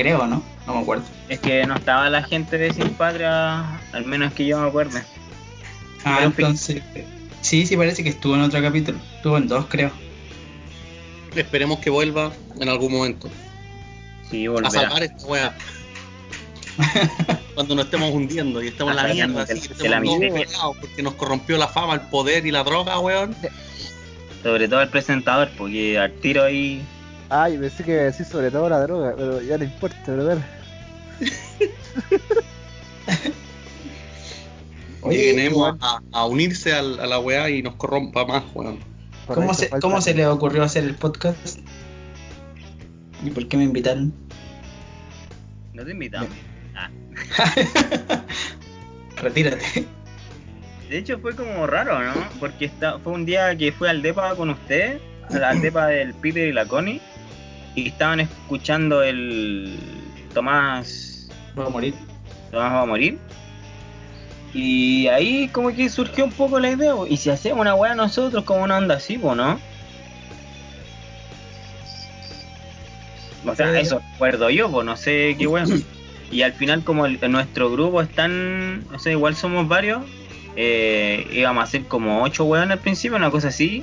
[0.00, 0.42] Creo, ¿no?
[0.66, 1.04] No me acuerdo.
[1.28, 5.02] Es que no estaba la gente de Sin Patria, al menos que yo me acuerde.
[6.04, 6.82] Ah, Pero entonces.
[7.42, 8.98] Sí, sí, parece que estuvo en otro capítulo.
[9.16, 9.90] Estuvo en dos, creo.
[11.36, 13.28] Esperemos que vuelva en algún momento.
[14.30, 14.70] Sí, A volverá.
[14.70, 15.54] salvar esta weá.
[17.54, 21.02] Cuando nos estemos hundiendo y estemos en la A mierda, así, que la todos porque
[21.02, 23.36] nos corrompió la fama, el poder y la droga, weón.
[24.42, 26.82] Sobre todo el presentador, porque al tiro ahí.
[27.30, 30.38] Ay, pensé que iba a decir sobre todo la droga, pero ya no importa, brother.
[35.02, 38.78] Oye, igual, a, a unirse al- a la weá y nos corrompa más, weón.
[39.26, 41.58] ¿cómo, se, falta- ¿Cómo se le ocurrió hacer el podcast?
[43.24, 44.12] ¿Y por qué me invitaron?
[45.72, 46.28] No te invitamos.
[46.74, 46.90] Ah.
[49.22, 49.86] Retírate.
[50.90, 52.12] De hecho fue como raro, ¿no?
[52.38, 54.98] Porque esta, fue un día que fui al depa con usted,
[55.30, 57.00] al al depa del Peter y la Connie,
[57.80, 59.78] y estaban escuchando el
[60.34, 61.94] Tomás, Voy a morir.
[62.50, 63.18] Tomás va a morir.
[64.52, 68.44] Y ahí como que surgió un poco la idea, y si hacemos una weá nosotros
[68.44, 69.60] como una onda así, ¿no?
[73.46, 75.68] O sea, eso recuerdo yo, pues no sé qué weón.
[76.32, 78.86] Y al final, como el- nuestro grupo es tan.
[78.88, 80.02] No sé, igual somos varios.
[80.54, 83.82] eh, íbamos a ser como ocho weones al principio, una cosa así.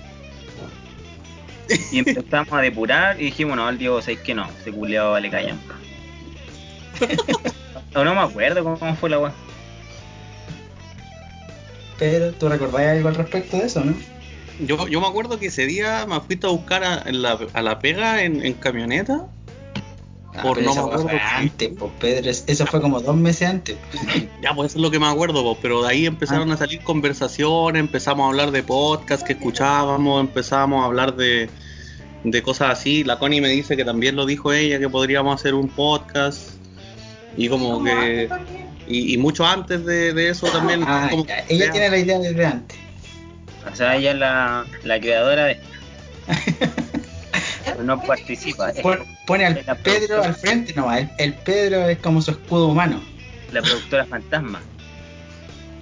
[1.91, 4.47] Y empezamos a depurar y dijimos, no, el Diego, ¿sabéis que no?
[4.63, 5.59] Se culeado vale callan.
[7.95, 9.31] O no me acuerdo cómo fue la weá.
[11.97, 13.95] Pero, ¿tú recordás algo al respecto de eso, no?
[14.59, 17.61] Yo, yo me acuerdo que ese día me fuiste a buscar a, en la, a
[17.61, 19.25] la pega en, en camioneta.
[20.37, 23.75] Ah, Por no me fue antes, pues Pedro, es- eso fue como dos meses antes.
[24.41, 26.81] Ya, pues eso es lo que me acuerdo, po, pero de ahí empezaron a salir
[26.81, 31.49] conversaciones, empezamos a hablar de podcast que escuchábamos, empezamos a hablar de,
[32.23, 33.03] de cosas así.
[33.03, 36.51] La Connie me dice que también lo dijo ella, que podríamos hacer un podcast.
[37.35, 38.29] Y como que.
[38.87, 40.83] Y, y mucho antes de, de eso también.
[40.85, 42.77] Ah, como- ya, ella tiene la idea desde antes.
[43.71, 45.59] O sea, ella es la, la creadora de.
[47.71, 48.71] Pero no participa.
[48.81, 50.23] Pon- Pone al Pedro productora.
[50.27, 53.01] al frente, no, el, el Pedro es como su escudo humano.
[53.51, 54.61] la productora fantasma.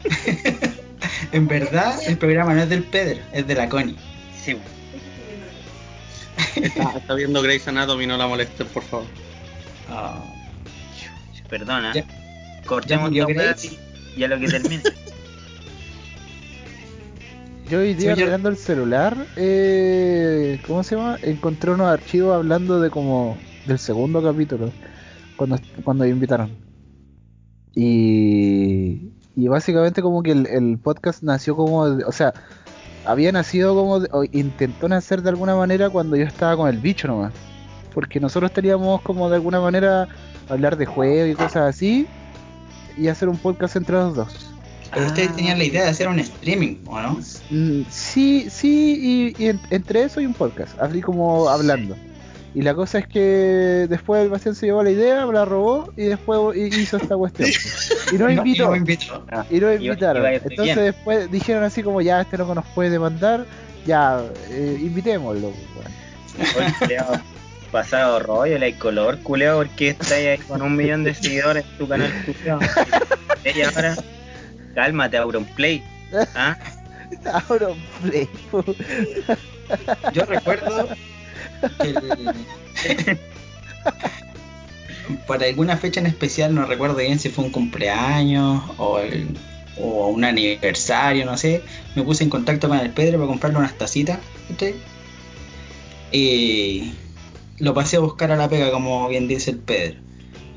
[1.32, 3.96] En verdad, el programa no es del Pedro, es de la Connie.
[4.44, 4.56] Sí,
[6.56, 9.06] está, está viendo Grey's Anatomy, no la molesten, por favor.
[9.90, 10.24] Ah,
[11.50, 11.94] perdona.
[11.94, 12.06] Ya-
[12.66, 13.26] Cortemos ya
[14.16, 14.84] y a lo que termine.
[17.70, 21.18] Yo hoy día mirando el celular, eh, ¿cómo se llama?
[21.24, 24.72] Encontré unos archivos hablando de como del segundo capítulo,
[25.36, 26.52] cuando, cuando invitaron.
[27.74, 32.36] Y, y básicamente como que el, el podcast nació como, o sea,
[33.04, 37.08] había nacido como, o intentó nacer de alguna manera cuando yo estaba con el bicho
[37.08, 37.34] nomás.
[37.96, 40.08] Porque nosotros teníamos como de alguna manera
[40.50, 42.08] hablar de juegos y cosas así,
[42.96, 44.45] y hacer un podcast entre los dos.
[44.96, 47.20] Pero ustedes tenían la idea de hacer un streaming, ¿o no?
[47.52, 51.96] Mm, Sí, sí, y, y en- entre eso y un podcast, así como hablando.
[52.56, 53.20] Y la cosa es que
[53.90, 57.50] después el Bastián se llevó la idea, la robó y después hi- hizo esta cuestión.
[58.14, 58.68] Y nos invitó.
[58.70, 59.26] No invitó.
[59.32, 60.22] Ah, Y nos iba- invitaron.
[60.24, 60.78] iba Entonces bien.
[60.78, 63.46] después dijeron así como ya este loco nos puede demandar,
[63.86, 65.52] ya eh, invitémoslo.
[67.72, 71.88] pasado rollo, la color, culeado, porque estás ahí con un millón de seguidores en tu
[71.88, 72.60] canal, culeado.
[73.54, 73.96] Y ahora,
[74.76, 75.84] cálmate, Auronplay.
[76.36, 76.56] ¿Ah?
[77.48, 77.70] Ahora
[78.04, 78.28] play.
[78.52, 78.64] po.
[80.14, 80.90] Yo recuerdo
[81.82, 83.18] que
[85.28, 89.38] para alguna fecha en especial, no recuerdo bien si fue un cumpleaños o, el-
[89.80, 91.62] o un aniversario, no sé,
[91.96, 94.20] me puse en contacto con el Pedro para comprarle unas tacitas.
[94.50, 94.76] ¿cachai?
[96.12, 96.94] Y
[97.60, 100.00] lo pasé a buscar a la pega, como bien dice el Pedro.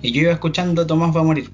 [0.02, 1.50] Y yo iba escuchando Tomás va a morir.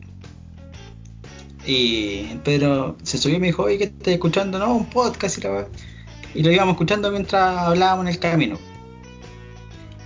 [1.66, 4.58] Y Pedro se subió y me dijo, oye, ¿qué estás escuchando?
[4.58, 5.66] No, un podcast y la.
[6.34, 8.58] Y lo íbamos escuchando mientras hablábamos en el camino.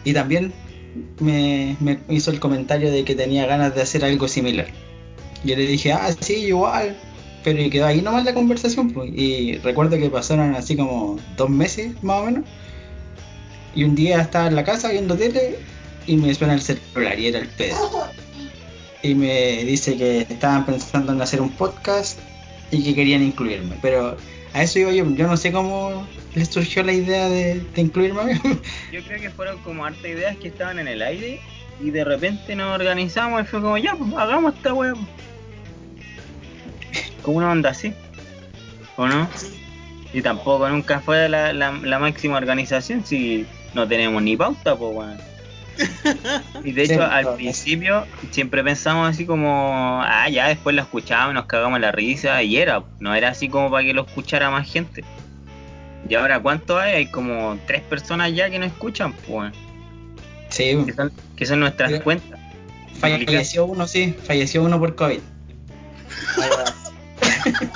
[0.04, 0.52] Y también
[1.20, 4.66] me, me hizo el comentario de que tenía ganas de hacer algo similar.
[5.44, 6.96] Yo le dije, ah, sí, igual.
[7.44, 8.90] Pero quedó ahí nomás la conversación.
[8.90, 9.10] pues.
[9.14, 12.44] Y recuerdo que pasaron así como dos meses más o menos.
[13.74, 15.56] Y un día estaba en la casa viendo tele
[16.06, 17.76] y me suena el celular y era el Pedro.
[19.02, 22.18] Y me dice que estaban pensando en hacer un podcast
[22.70, 23.76] y que querían incluirme.
[23.80, 24.16] Pero
[24.52, 28.40] a eso iba yo, yo no sé cómo les surgió la idea de, de incluirme.
[28.92, 31.40] Yo creo que fueron como harta ideas que estaban en el aire
[31.80, 34.94] y de repente nos organizamos y fue como, ya, pues hagamos esta pues".
[37.22, 37.92] Como una onda así,
[38.96, 39.28] ¿o no?
[40.12, 44.94] Y tampoco nunca fue la, la, la máxima organización si no tenemos ni pauta, pues
[44.94, 45.27] weón.
[46.64, 47.34] Y de hecho, al no.
[47.36, 52.56] principio siempre pensamos así como, ah, ya después lo escuchábamos, nos cagamos la risa y
[52.56, 55.04] era, no era así como para que lo escuchara más gente.
[56.08, 56.94] Y ahora, ¿cuánto hay?
[56.94, 59.52] Hay como tres personas ya que no escuchan, pues,
[60.48, 62.40] Sí, que son, que son nuestras Pero- cuentas.
[63.00, 65.20] falleció uno, sí, falleció uno por COVID.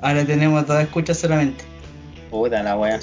[0.00, 1.64] Ahora tenemos dos escuchas solamente.
[2.30, 3.00] Puta la wea.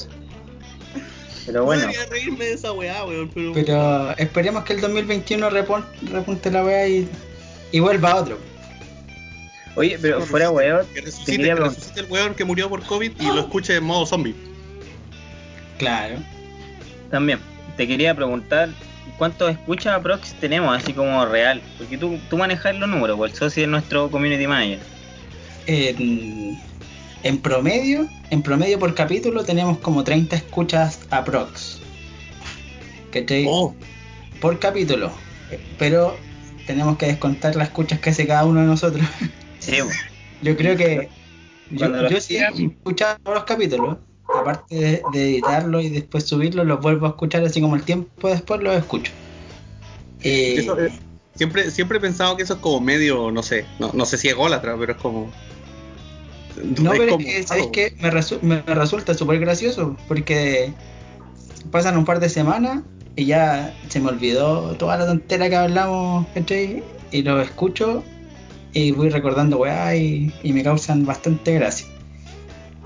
[1.45, 3.53] Pero bueno, Podría reírme de esa weá, weón, pero.
[3.53, 7.09] Pero esperemos que el 2021 repon- repunte la weá y,
[7.71, 8.37] y vuelva otro.
[9.75, 12.83] oye, pero fuera weón, Que te resucite, quería que resucite el weón que murió por
[12.83, 14.35] COVID y lo escuche en modo zombie.
[15.77, 16.15] Claro.
[17.09, 17.39] También,
[17.75, 18.69] te quería preguntar
[19.17, 21.61] cuántos escuchas aprox tenemos, así como real.
[21.77, 24.79] Porque tú, tú manejas los números, pues el socio es nuestro community manager.
[25.65, 26.59] En,
[27.23, 31.79] en promedio, en promedio por capítulo tenemos como 30 escuchas aprox.
[33.11, 33.45] ¿Cachai?
[33.47, 33.75] Oh,
[34.39, 35.11] Por capítulo.
[35.77, 36.17] Pero
[36.65, 39.05] tenemos que descontar las escuchas que hace cada uno de nosotros.
[39.59, 39.73] Sí.
[40.41, 41.09] Yo creo que
[41.69, 43.97] yo, Cuando yo sí he escuchado todos los capítulos,
[44.33, 48.29] aparte de, de editarlo y después subirlo, los vuelvo a escuchar así como el tiempo
[48.29, 49.11] después los escucho.
[50.23, 50.93] Eh, Eso es-
[51.35, 54.27] siempre, siempre he pensado que eso es como medio, no sé, no, no sé si
[54.29, 55.31] es ególatra, pero es como.
[56.81, 57.93] No, pero como- es que.
[57.99, 60.71] Me, resu- me resulta súper gracioso porque
[61.71, 62.81] pasan un par de semanas
[63.15, 66.83] y ya se me olvidó toda la tontera que hablamos, ¿cachai?
[67.11, 68.03] Y lo escucho
[68.73, 71.87] y voy recordando weá y, y me causan bastante gracia.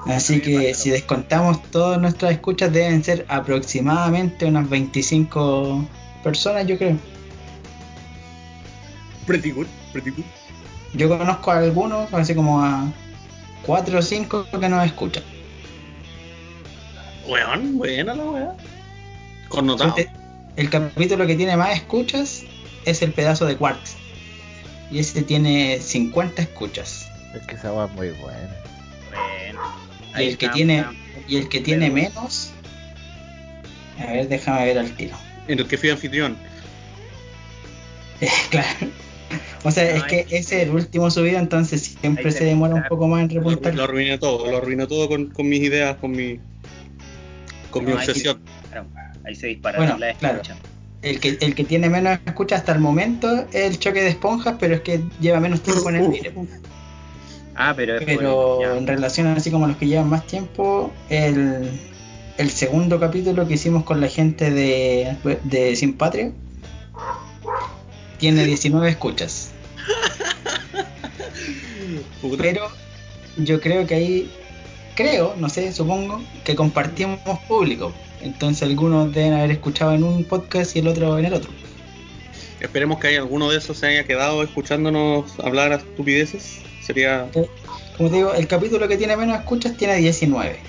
[0.08, 5.84] Así que si descontamos todas nuestras escuchas deben ser aproximadamente unas 25
[6.23, 6.97] personas, yo creo.
[9.25, 10.23] Pretty good, pretty good.
[10.93, 12.86] Yo conozco a algunos, así como a
[13.65, 15.23] 4 o 5 que nos escuchan.
[17.28, 18.56] Weón, buena la weá.
[19.49, 19.95] Connotado.
[19.97, 20.12] Este-
[20.56, 22.43] El capítulo que tiene más escuchas
[22.86, 23.97] es el pedazo de Quarks.
[24.91, 27.08] Y ese tiene 50 escuchas.
[27.34, 28.56] Es que esa weá es muy buena.
[29.10, 29.62] Bueno.
[30.17, 30.93] Y el que está, tiene, está.
[31.28, 32.51] y el que tiene menos.
[33.99, 35.17] A ver, déjame ver al tiro.
[35.47, 36.38] En el que fui anfitrión.
[38.49, 38.88] claro.
[39.64, 42.84] O sea, No, es que ese es el último subido, entonces siempre se demora un
[42.84, 43.74] poco más en Lo, repuntar.
[43.76, 46.40] lo arruiné todo, lo arruiné todo con, con mis ideas, con mi.
[47.72, 48.40] con mi No, obsesión.
[49.26, 50.42] Ahí se dispararon Bueno, las claro.
[51.02, 54.56] El que, el que tiene menos escuchas hasta el momento es el choque de esponjas,
[54.60, 56.34] pero es que lleva menos tiempo en el aire.
[57.56, 61.70] Ah, pero Pero en relación así como los que llevan más tiempo, el,
[62.38, 66.32] el segundo capítulo que hicimos con la gente de, de Sin Patria
[68.17, 69.51] tiene 19 escuchas.
[72.38, 72.69] Pero
[73.38, 74.32] yo creo que ahí,
[74.95, 77.93] creo, no sé, supongo, que compartimos público.
[78.21, 81.51] Entonces algunos deben haber escuchado en un podcast y el otro en el otro.
[82.60, 86.62] Esperemos que haya alguno de esos se haya quedado escuchándonos hablar a estupideces.
[86.82, 87.28] Sería.
[87.97, 90.60] Como te digo, el capítulo que tiene menos escuchas tiene 19.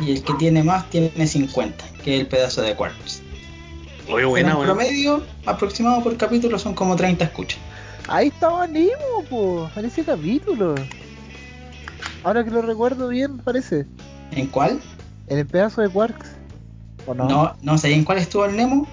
[0.00, 3.22] Y el que tiene más tiene 50, que es el pedazo de Quarks.
[4.10, 4.72] Oye, Pero buena, en buena.
[4.74, 7.58] promedio, aproximado por capítulo, son como 30 escuchas.
[8.08, 10.74] Ahí estaba Nemo, po, en ese capítulo.
[12.24, 13.86] Ahora que lo recuerdo bien, parece.
[14.32, 14.80] ¿En cuál?
[15.28, 16.28] En el pedazo de Quarks.
[17.06, 17.28] ¿O no?
[17.28, 18.86] No, no sé en cuál estuvo el Nemo.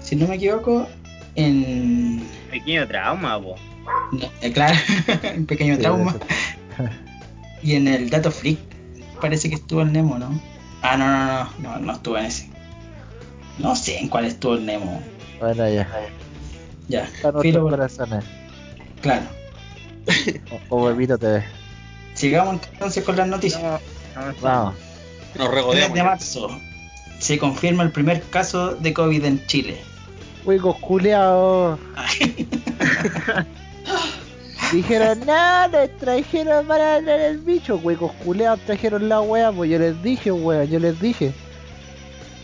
[0.00, 0.88] Si no me equivoco,
[1.34, 2.22] en.
[2.50, 3.54] Pequeño trauma, po.
[4.12, 4.76] no, eh, claro,
[5.22, 6.16] en Pequeño Sí, Trauma.
[7.62, 8.58] Y en el Dato Freak
[9.20, 10.40] parece que estuvo el Nemo, ¿no?
[10.82, 12.48] Ah, no, no, no, no, no estuvo en ese.
[13.58, 15.00] No sé en cuál estuvo el Nemo.
[15.40, 15.88] Bueno, ya.
[16.88, 18.24] Ya, en filo, nuestros corazones.
[19.00, 19.24] claro.
[20.68, 21.44] O, o Huevito TV.
[22.14, 23.62] Sigamos entonces con las noticias.
[23.62, 23.70] No,
[24.20, 24.74] no, Vamos.
[25.36, 25.94] Nos 3 regodeamos.
[25.94, 26.48] de marzo
[27.18, 29.80] se confirma el primer caso de COVID en Chile.
[30.44, 31.78] Huecos culeados.
[34.72, 37.76] Dijeron, no, les trajeron para el bicho.
[37.76, 41.32] Huecos culeados trajeron la wea, pues yo les dije, weón, yo les dije.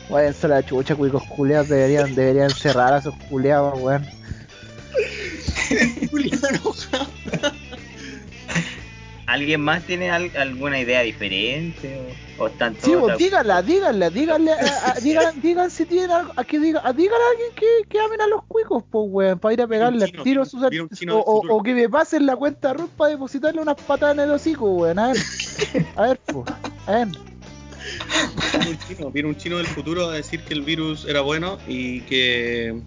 [0.09, 4.07] Váyanse a la chucha, huecos culeados, deberían, deberían cerrar a esos culeados, weón.
[9.27, 11.95] ¿Alguien más tiene al- alguna idea diferente?
[12.39, 16.11] ¿O, o están Sí, pues de- díganla, díganla, díganle, a- a- digan, digan si tienen
[16.11, 19.05] algo, a que diga, a, digan a alguien que, que amen a los cuicos, pues
[19.11, 20.63] weón, para ir a pegarle chino, tiro vi sus
[21.11, 24.65] o, o, que me pasen la cuenta Ruth para depositarle unas patadas en el hocico,
[24.71, 25.17] weón, a ver,
[25.97, 26.49] a ver, pues,
[26.87, 27.09] a ver.
[29.13, 32.81] Vino un chino, del futuro a decir que el virus era bueno y que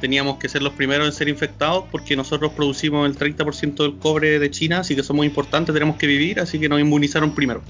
[0.00, 4.38] teníamos que ser los primeros en ser infectados porque nosotros producimos el 30% del cobre
[4.38, 7.62] de China, así que somos importantes, tenemos que vivir, así que nos inmunizaron primero.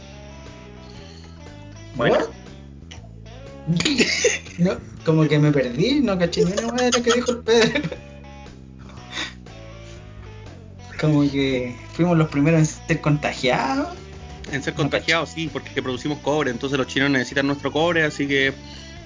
[1.96, 2.18] Bueno,
[4.58, 7.90] No, como que me perdí, no caché ni una de lo que dijo el Pedro.
[11.00, 13.88] Como que fuimos los primeros en ser contagiados.
[14.52, 18.26] En ser No contagiados, sí, porque producimos cobre, entonces los chinos necesitan nuestro cobre, así
[18.26, 18.52] que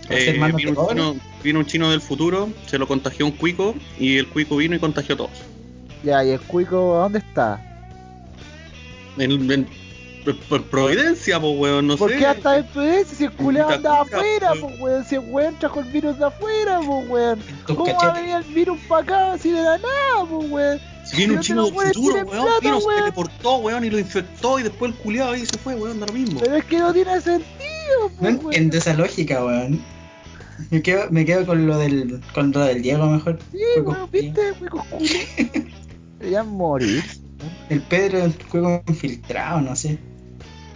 [0.06, 3.32] ¿Para ser eh, vino, un chino, vino un chino del futuro, se lo contagió un
[3.32, 5.30] cuico y el cuico vino y contagió a todos.
[6.02, 7.60] Ya, y el cuico, ¿dónde está?
[9.18, 9.68] En, en-
[10.24, 12.16] en Providencia, pues, weón, no ¿Por sé.
[12.18, 15.80] qué hasta el PS si el culeado cuca, afuera, pues weón, si el weón trajo
[15.80, 17.40] el virus de afuera, pues weón.
[17.66, 20.80] ¿Cómo va a venir el virus para acá así de la nada, pues weón?
[21.12, 22.98] Si viene un chino del futuro, weón, plata, vino, se weón.
[23.00, 26.12] teleportó, weón, y lo infectó y después el culiado ahí se fue, weón, da lo
[26.14, 26.40] mismo.
[26.40, 27.44] Pero es que no tiene sentido,
[28.02, 28.44] No pues weón.
[28.46, 29.80] entiendo esa lógica, weón.
[30.70, 33.38] Me quedo, me quedo con lo del con lo del Diego mejor.
[33.52, 35.02] Sí, weón, viste, culeados.
[36.18, 37.02] Deberían morir.
[37.68, 39.98] El Pedro es un juego infiltrado, no sé.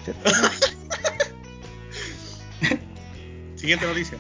[3.57, 4.19] Siguiente noticia.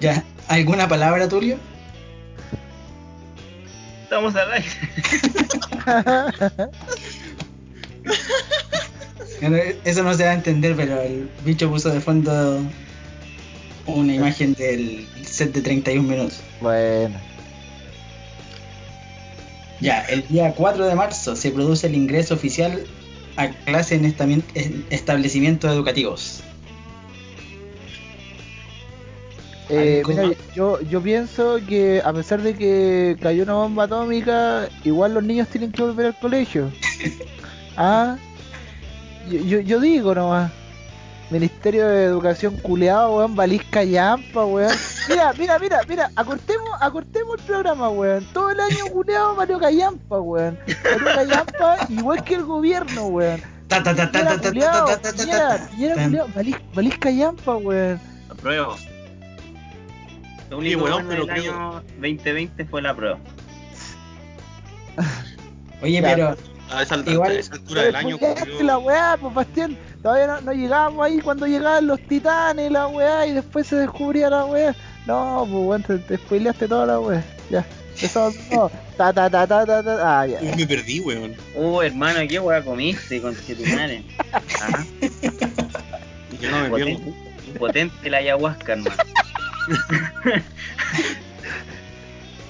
[0.00, 1.58] Ya, ¿alguna palabra, Tulio?
[4.10, 4.68] Estamos al aire.
[9.40, 12.60] Bueno, Eso no se va a entender, pero el bicho puso de fondo
[13.86, 16.42] una imagen del set de 31 minutos.
[16.60, 17.16] Bueno.
[19.80, 22.84] Ya, el día 4 de marzo se produce el ingreso oficial
[23.36, 26.42] a clase en establecimientos educativos.
[29.70, 35.14] Eh, mira, yo, yo pienso que a pesar de que cayó una bomba atómica, igual
[35.14, 36.70] los niños tienen que volver al colegio.
[37.76, 38.16] ah,
[39.30, 40.50] yo, yo, yo digo nomás.
[41.30, 44.74] Ministerio de Educación culeado, weón, balisca yampa, weón.
[45.08, 48.26] Mira, mira, mira, mira, acortemos, acortemos el programa, weón.
[48.32, 50.58] Todo el año culeado Mario Callampa, weón.
[50.66, 53.40] Mario Callampa, igual que el gobierno, weón.
[53.68, 55.68] Ta, ta, ta, ta, Piñera ta, ta, culiao, ta, ta, ta, ta, Piñera, ta.
[55.70, 56.04] Piñera Tan.
[56.06, 58.00] culiao, balis- balisca yampa, weón.
[58.28, 58.76] Apruebo.
[60.50, 63.18] Lo único bueno pero del creo- año 2020 fue la prueba.
[65.82, 66.36] Oye, Ya, pero
[66.70, 69.76] A esa, a Igual- esa altura del año ocurrió- la weá, pues Bastián.
[70.02, 74.30] Todavía no, no llegábamos ahí cuando llegaban los titanes, la weá, y después se descubría
[74.30, 74.74] la weá.
[75.06, 77.24] No, pues weón, te, te spoileaste toda la weá.
[77.50, 77.66] Ya.
[78.00, 78.70] Eso, no.
[78.96, 80.20] Ta ta ta ta ta ta.
[80.20, 80.40] Ah, ya.
[80.56, 81.34] Me perdí, weón.
[81.54, 83.34] Uh, hermano, ¿qué hueá comiste con
[83.74, 84.04] madre?
[84.32, 84.84] Ajá.
[86.40, 86.98] Yo no me pierdo.
[87.04, 89.02] Potente, potente la ayahuasca, hermano.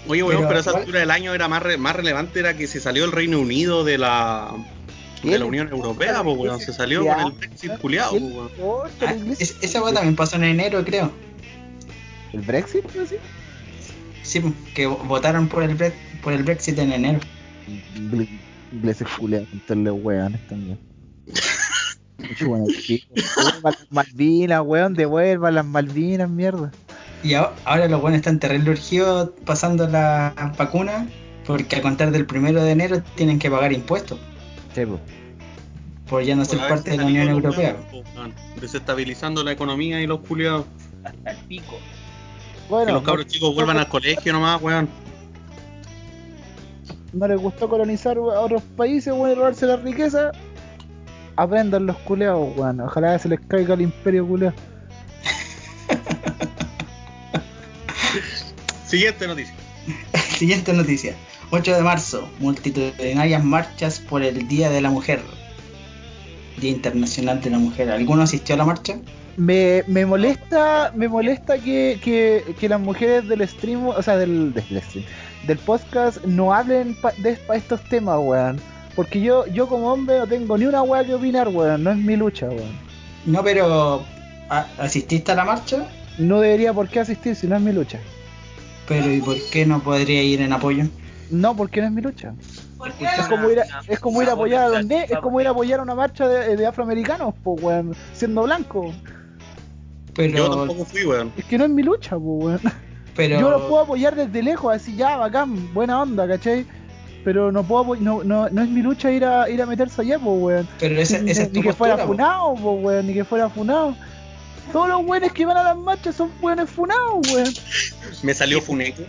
[0.08, 2.56] Oye, weón, Pero pero, a esa altura del año era más, re- más relevante era
[2.56, 4.52] que se salió el Reino Unido de la
[5.22, 6.61] de la Unión Europea, pues weón.
[6.61, 8.90] Se salió con el Brexit culiado, ¿Qué pues weón.
[9.00, 11.12] la ah, es- esa weá también pasó en enero, creo.
[12.32, 12.84] ¿El Brexit?
[12.94, 13.06] ¿no?
[13.06, 13.16] Sí.
[14.22, 14.42] Sí,
[14.74, 15.92] que votaron por el, Bre-
[16.22, 17.20] por el Brexit en enero.
[17.96, 18.28] Ingle-
[18.72, 20.78] Ingleses culeados, entonces weones también.
[23.90, 26.70] Malvinas, weón, devuelvan las Malvinas, mierda.
[27.22, 31.06] Y ahora, los buenos están terrible urgidos pasando la vacuna
[31.46, 34.18] porque a contar del primero de enero tienen que pagar impuestos
[34.74, 34.82] Sí,
[36.08, 37.76] por ya no ser parte de la Unión Europea.
[38.60, 40.64] Desestabilizando la economía y los culiados.
[41.04, 41.78] Hasta el pico.
[42.68, 44.88] Bueno, que los no- cabros chicos vuelvan al colegio nomás, weón.
[47.12, 50.30] no les gustó colonizar a otros países, weón, y robarse la riqueza,
[51.36, 52.80] aprendan los culeados, weón.
[52.80, 54.54] Ojalá se les caiga el imperio culeado.
[58.91, 59.55] Siguiente noticia.
[60.36, 61.14] Siguiente noticia.
[61.51, 65.20] 8 de marzo, multitudinarias marchas por el Día de la Mujer.
[66.61, 67.91] Día Internacional de la Mujer.
[67.91, 68.97] ¿Alguno asistió a la marcha?
[69.36, 74.53] Me, me molesta, me molesta que, que, que las mujeres del stream, o sea, del,
[74.53, 75.05] del stream,
[75.47, 78.61] del podcast no hablen pa- de pa estos temas, weón.
[78.95, 81.82] Porque yo, yo como hombre no tengo ni una weá que opinar, weón.
[81.84, 82.72] No es mi lucha, weón.
[83.24, 84.05] No, pero
[84.51, 85.86] ¿a- ¿asististe a la marcha?
[86.18, 87.99] No debería por qué asistir si no es mi lucha.
[88.91, 90.82] Pero ¿y por qué no podría ir en apoyo?
[91.30, 92.34] No, porque no es mi lucha.
[92.76, 93.05] ¿Por qué?
[93.05, 95.51] Es como ir a, es como ir a apoyar a ne- es como ir a
[95.51, 98.93] apoyar a una marcha de, de afroamericanos, pues weón, siendo blanco.
[100.14, 101.32] Pero, Yo tampoco fui, weón.
[101.36, 102.61] Es que no es mi lucha, pues weón.
[103.14, 106.66] pero Yo lo puedo apoyar desde lejos, así ya, bacán, buena onda, ¿cachai?
[107.22, 110.03] Pero no puedo apoy- no, no, no es mi lucha ir a ir a meterse
[110.03, 110.68] allá, pues weón.
[110.80, 113.49] pero esa, ni, esa es tu ni que fuera funado, pues weón, ni que fuera
[113.49, 113.95] funado.
[114.72, 117.52] Todos los weones que van a las marchas son weones funados, weón.
[118.22, 119.02] Me salió Funeco.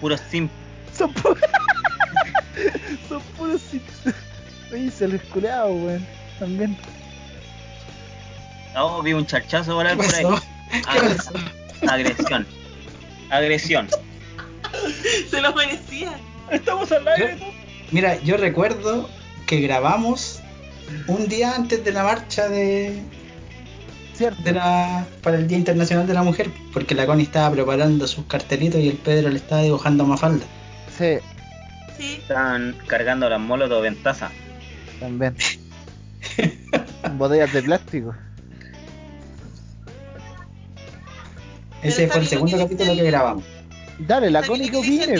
[0.00, 0.50] Puro simp.
[0.96, 1.38] Son puros.
[3.08, 3.60] son puros.
[4.72, 6.06] Oye, se los culeados, weón.
[6.38, 6.76] También.
[8.76, 10.24] Oh, vi un charchazo volar ¿Qué por ahí.
[10.24, 10.42] pasó?
[10.70, 11.92] ¿Qué Ah, pasó?
[11.92, 12.46] agresión.
[13.30, 13.88] Agresión.
[15.30, 16.12] Se lo merecía.
[16.50, 17.26] Estamos al Yo-
[17.92, 19.08] Mira, yo recuerdo
[19.46, 20.40] que grabamos
[21.06, 23.00] un día antes de la marcha de,
[24.20, 24.42] Cierto.
[24.42, 28.26] de la, para el Día Internacional de la Mujer, porque la Connie estaba preparando sus
[28.26, 30.44] cartelitos y el Pedro le estaba dibujando Mafalda.
[30.98, 31.16] Sí,
[31.96, 32.18] Sí.
[32.20, 34.30] Están cargando las molotov en taza.
[35.00, 35.34] también.
[37.16, 38.14] Botellas de plástico.
[41.82, 43.44] Ese fue el segundo que capítulo que grabamos.
[44.00, 45.14] Dale, la Connie que opine.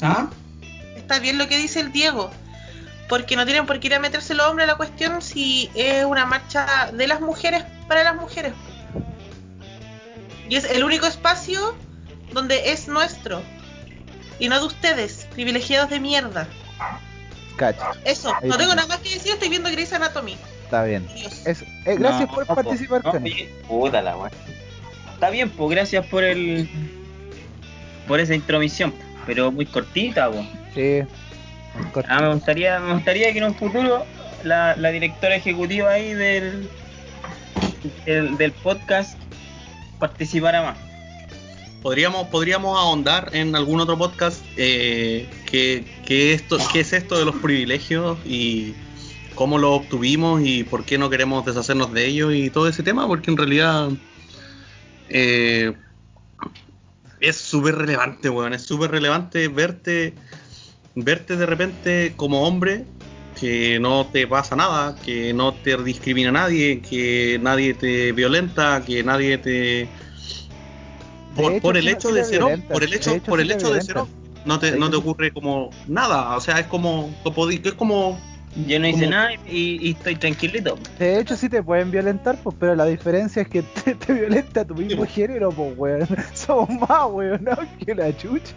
[0.00, 0.30] ¿Ah?
[0.96, 2.30] Está bien lo que dice el Diego.
[3.08, 6.04] Porque no tienen por qué ir a meterse los hombres a la cuestión si es
[6.04, 8.52] una marcha de las mujeres para las mujeres.
[10.48, 11.74] Y es el único espacio
[12.32, 13.42] donde es nuestro.
[14.38, 16.48] Y no de ustedes, privilegiados de mierda.
[17.56, 18.82] Cacha, Eso, Ahí no tengo está.
[18.82, 20.36] nada más que decir, estoy viendo Grey's Anatomy.
[20.64, 21.06] está bien.
[21.14, 23.12] Eh, gracias No, por no, participar, no,
[23.68, 24.16] Puta la.
[25.14, 26.68] Está bien, pues gracias por el.
[28.08, 28.92] por esa intromisión.
[29.24, 30.46] Pero muy cortita, pues.
[30.74, 31.02] Sí.
[32.08, 34.04] Ah, me gustaría, me gustaría que en un futuro
[34.42, 36.68] la, la directora ejecutiva ahí del,
[38.06, 39.18] del, del podcast
[39.98, 40.78] participara más.
[41.82, 47.26] Podríamos, podríamos ahondar en algún otro podcast eh, que, que esto, qué es esto de
[47.26, 48.74] los privilegios y
[49.34, 53.06] cómo lo obtuvimos y por qué no queremos deshacernos de ellos y todo ese tema,
[53.06, 53.90] porque en realidad
[55.08, 55.74] eh,
[57.20, 58.54] es súper relevante, weón.
[58.54, 60.14] Es súper relevante verte,
[60.94, 62.84] verte de repente como hombre,
[63.38, 69.02] que no te pasa nada, que no te discrimina nadie, que nadie te violenta, que
[69.02, 69.88] nadie te
[71.34, 73.30] por, hecho, por el sí- hecho sí de ser hombre, por el De hecho, hecho,
[73.30, 74.14] por el hecho de ser hombre,
[74.44, 78.18] no te, no te ocurre como nada, o sea, es como, es como
[78.68, 80.78] Yo no hice nada y, y estoy tranquilito.
[80.98, 84.64] De hecho, sí te pueden violentar, pues, pero la diferencia es que te, te violenta
[84.64, 86.06] tu mismo género, pues, weón.
[86.34, 87.56] Somos más, weón, ¿no?
[87.84, 88.54] que la chucha.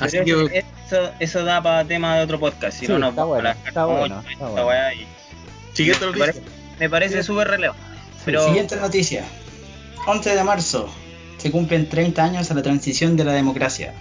[0.00, 2.78] Así que eso, eso da para tema de otro podcast.
[2.78, 4.90] Si Sí, no nos está vamos bueno, está bueno, está
[5.74, 6.26] siguiente me noticia.
[6.26, 6.42] parece,
[6.78, 7.82] me parece súper relevante.
[8.24, 9.24] Pero Siguiente noticia.
[10.06, 10.88] 11 de marzo.
[11.38, 13.94] Se cumplen 30 años a la transición de la democracia.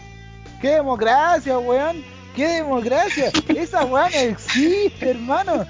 [0.61, 2.03] ¡Qué democracia, weón!
[2.35, 3.31] ¡Qué democracia!
[3.55, 5.65] Esa weón no existe, hermano.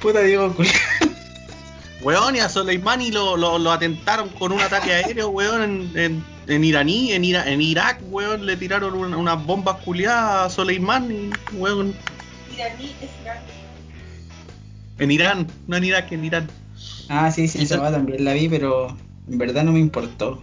[0.00, 0.72] Puta Diego Culi-
[2.02, 6.24] Weón, y a Soleimani lo, lo, lo atentaron con un ataque aéreo, weón, en, en,
[6.46, 11.30] en iraní, en, Ira- en Irak, weón, le tiraron una- unas bombas culiadas a Soleimani,
[11.54, 11.94] weón,
[12.54, 13.38] Iraní es Irán.
[14.98, 16.48] en Irán, no en Irak, en Irán.
[17.08, 18.96] Ah, sí, sí, esa también la vi, pero
[19.30, 20.42] en verdad no me importó.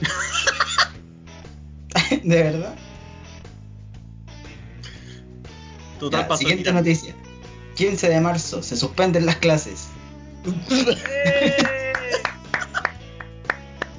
[2.24, 2.74] ¿De verdad?
[5.98, 6.76] Total Ya, siguiente Irán.
[6.76, 7.14] noticia.
[7.76, 8.62] 15 de marzo.
[8.62, 9.88] Se suspenden las clases.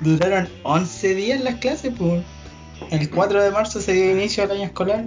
[0.01, 2.23] Duraron 11 días las clases, pues.
[2.91, 5.05] El 4 de marzo se dio inicio al año escolar.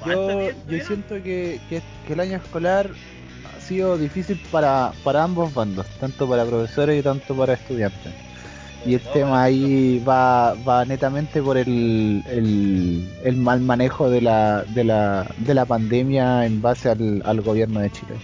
[0.00, 2.90] ¿Cuántos Yo, yo siento que, que, que el año escolar
[3.56, 8.14] ha sido difícil para, para ambos bandos, tanto para profesores y tanto para estudiantes.
[8.86, 14.62] Y el tema ahí va, va netamente por el, el, el mal manejo de la,
[14.62, 18.14] de, la, de la pandemia en base al, al gobierno de Chile.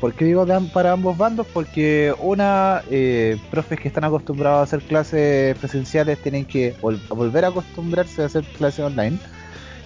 [0.00, 1.46] ¿Por qué digo para ambos bandos?
[1.52, 7.44] Porque una, eh, profes que están acostumbrados a hacer clases presenciales tienen que vol- volver
[7.44, 9.18] a acostumbrarse a hacer clases online.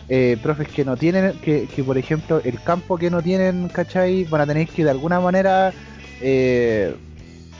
[0.08, 4.24] Eh, profes que no tienen, que, que por ejemplo el campo que no tienen, ¿cachai?
[4.24, 5.72] Van a tener que de alguna manera
[6.20, 6.94] eh,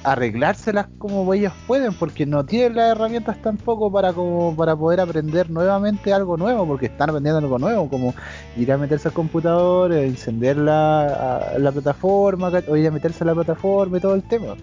[0.05, 5.51] arreglárselas como ellos pueden, porque no tienen las herramientas tampoco para como para poder aprender
[5.51, 8.15] nuevamente algo nuevo, porque están aprendiendo algo nuevo, como
[8.57, 13.35] ir a meterse al computador, encender la, la plataforma, o ir a meterse a la
[13.35, 14.57] plataforma y todo el tema.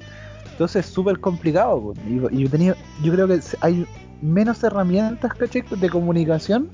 [0.51, 1.93] Entonces es súper complicado.
[2.05, 3.85] Y, yo, tenía, yo creo que hay
[4.21, 5.63] menos herramientas ¿cachai?
[5.69, 6.69] de comunicación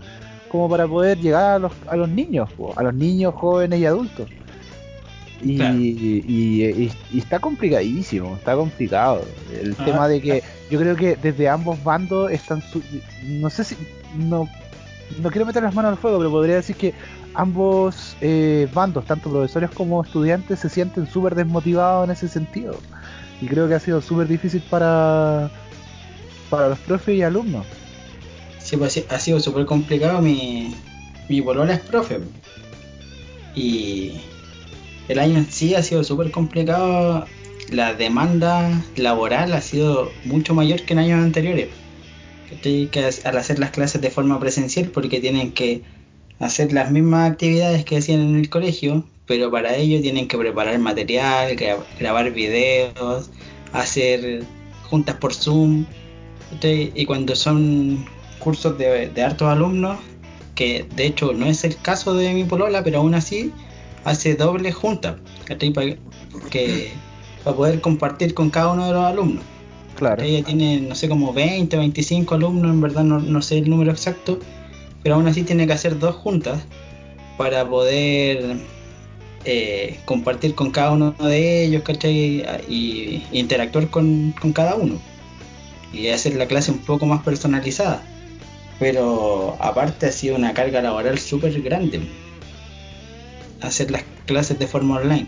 [0.49, 4.27] como para poder llegar a los, a los niños, a los niños, jóvenes y adultos.
[5.45, 5.75] Y, Claro.
[5.77, 9.23] y- y- y está complicadísimo, está complicado.
[9.61, 12.81] El Ah, tema de que yo creo que desde ambos bandos están, su-
[13.25, 13.77] no sé si,
[14.17, 14.49] no,
[15.21, 16.95] no quiero meter las manos al fuego, pero podría decir que
[17.35, 22.79] ambos eh, bandos, tanto profesores como estudiantes, se sienten súper desmotivados en ese sentido.
[23.39, 25.51] Y creo que ha sido súper difícil para,
[26.49, 27.67] para los profes y alumnos.
[28.57, 30.21] Sí, pues ha sido súper complicado.
[30.23, 30.73] Mi,
[31.29, 32.19] mi polola es profe.
[33.53, 34.21] Y
[35.07, 37.27] el año en sí ha sido súper complicado.
[37.69, 41.69] La demanda laboral ha sido mucho mayor que en años anteriores.
[42.61, 42.89] Que
[43.23, 45.81] al hacer las clases de forma presencial, porque tienen que
[46.39, 50.77] hacer las mismas actividades que hacían en el colegio, pero para ello tienen que preparar
[50.79, 53.31] material, gra- grabar videos,
[53.73, 54.43] hacer
[54.83, 55.85] juntas por Zoom.
[56.61, 58.05] Y cuando son
[58.39, 59.97] cursos de, de hartos alumnos,
[60.53, 63.51] que de hecho no es el caso de mi polola, pero aún así
[64.05, 65.71] hace doble junta, ¿cachai?
[65.71, 65.95] Para
[66.49, 66.91] que
[67.43, 69.43] para poder compartir con cada uno de los alumnos.
[69.97, 70.23] Claro.
[70.23, 73.91] Ella tiene, no sé, como 20, 25 alumnos, en verdad no, no sé el número
[73.91, 74.39] exacto,
[75.03, 76.65] pero aún así tiene que hacer dos juntas
[77.37, 78.57] para poder
[79.45, 82.45] eh, compartir con cada uno de ellos, ¿cachai?
[82.67, 84.99] Y, y interactuar con, con cada uno.
[85.93, 88.01] Y hacer la clase un poco más personalizada.
[88.79, 92.01] Pero aparte ha sido una carga laboral súper grande.
[93.65, 95.27] Hacer las clases de forma online.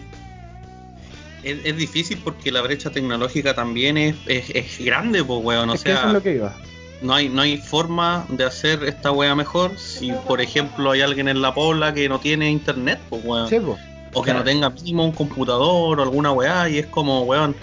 [1.43, 5.69] Es, es difícil porque la brecha tecnológica también es, es, es grande, pues, weón.
[5.69, 6.53] O es que eso sea, es lo que iba.
[7.01, 11.27] no hay, no hay forma de hacer esta wea mejor si, por ejemplo, hay alguien
[11.27, 13.49] en la pobla que no tiene internet, pues, weón.
[13.49, 13.77] Sí, po.
[14.13, 17.55] o que no tenga mínimo un computador o alguna weá, y es como, weón.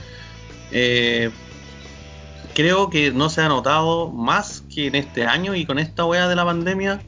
[0.70, 1.30] eh,
[2.54, 6.28] creo que no se ha notado más que en este año y con esta weá
[6.28, 7.02] de la pandemia.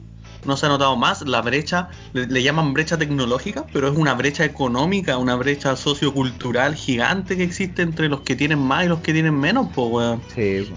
[0.47, 4.13] No se ha notado más la brecha, le, le llaman brecha tecnológica, pero es una
[4.13, 9.01] brecha económica, una brecha sociocultural gigante que existe entre los que tienen más y los
[9.01, 10.21] que tienen menos, pues weón.
[10.33, 10.67] Sí.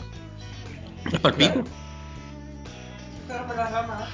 [1.13, 1.21] Es
[3.43, 4.09] por las ramas.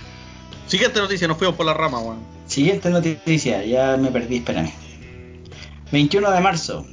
[0.67, 2.19] Siguiente noticia, nos fuimos por la rama, weón.
[2.47, 4.73] Siguiente noticia, ya me perdí, espérame.
[5.93, 6.87] 21 de marzo.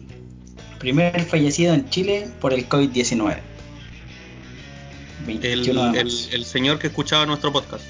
[0.79, 3.37] Primer fallecido en Chile por el COVID-19.
[5.25, 6.29] 21 El, de el, marzo.
[6.31, 7.83] el señor que escuchaba nuestro podcast.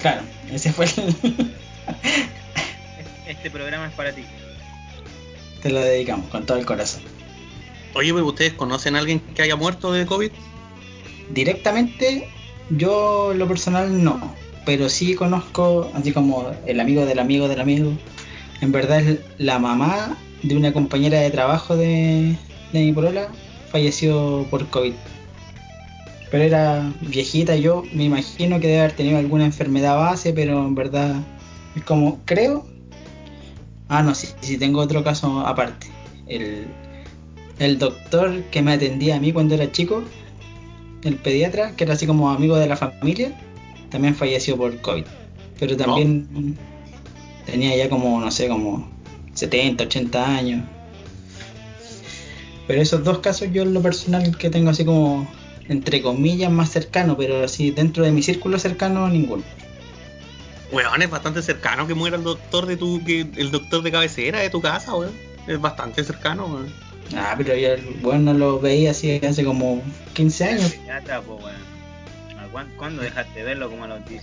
[0.00, 1.52] Claro, ese fue el...
[3.26, 4.24] Este programa es para ti.
[5.62, 7.02] Te lo dedicamos con todo el corazón.
[7.94, 10.30] Oye, pues, ¿ustedes conocen a alguien que haya muerto de COVID?
[11.30, 12.28] Directamente,
[12.70, 14.34] yo lo personal no,
[14.64, 17.92] pero sí conozco, así como el amigo del amigo del amigo.
[18.60, 22.36] En verdad es la mamá de una compañera de trabajo de,
[22.72, 23.28] de mi polola,
[23.70, 24.94] falleció por COVID.
[26.30, 30.74] Pero era viejita, yo me imagino que debe haber tenido alguna enfermedad base, pero en
[30.74, 31.16] verdad
[31.74, 32.66] es como, creo.
[33.88, 35.88] Ah, no, sí, sí, tengo otro caso aparte.
[36.26, 36.68] El,
[37.58, 40.04] el doctor que me atendía a mí cuando era chico,
[41.02, 43.32] el pediatra, que era así como amigo de la familia,
[43.90, 45.04] también falleció por COVID.
[45.58, 46.56] Pero también
[47.44, 48.88] tenía ya como, no sé, como
[49.34, 50.64] 70, 80 años.
[52.66, 55.26] Pero esos dos casos yo en lo personal que tengo así como,
[55.70, 59.44] entre comillas, más cercano, pero así dentro de mi círculo cercano, ninguno.
[60.72, 64.40] Weón, es bastante cercano que muera el doctor de tu, que, el doctor de cabecera
[64.40, 65.12] de tu casa, weón.
[65.46, 66.72] Es bastante cercano, weón.
[67.16, 67.70] Ah, pero yo
[68.02, 69.80] bueno lo veía así hace como
[70.12, 70.74] 15 años.
[70.86, 71.70] Ya po, weón.
[72.38, 73.70] ¿A cuán- ¿Cuándo dejaste de verlo?
[73.70, 74.22] ¿Como a los 10,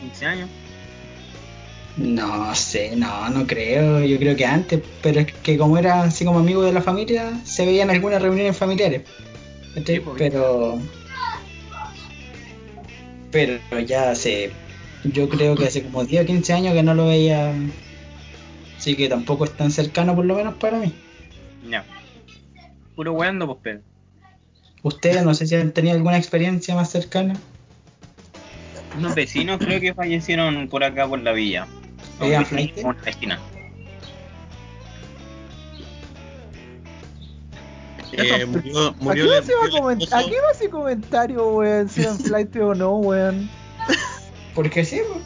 [0.00, 0.48] 15 años?
[1.96, 6.24] No sé, no, no creo, yo creo que antes, pero es que como era así
[6.24, 9.02] como amigo de la familia, se veían algunas reuniones familiares.
[10.16, 10.78] Pero
[13.30, 14.50] pero ya hace,
[15.04, 17.52] yo creo que hace como 10 o 15 años que no lo veía,
[18.76, 20.92] así que tampoco es tan cercano por lo menos para mí.
[21.68, 21.84] Ya.
[22.94, 23.82] Puro weando, pues, Pedro.
[24.82, 27.34] Ustedes no sé si han tenido alguna experiencia más cercana.
[28.96, 31.66] Unos vecinos creo que fallecieron por acá, por la villa.
[32.20, 33.24] ¿Veían Un vecino, flight?
[33.24, 33.40] Una
[38.12, 41.88] Eh, murió, ¿A murió qué el- va murió el ¿A qué va ese comentario, weón?
[41.88, 43.48] Si eran flight o no, weón.
[44.54, 45.22] Porque sí, pues.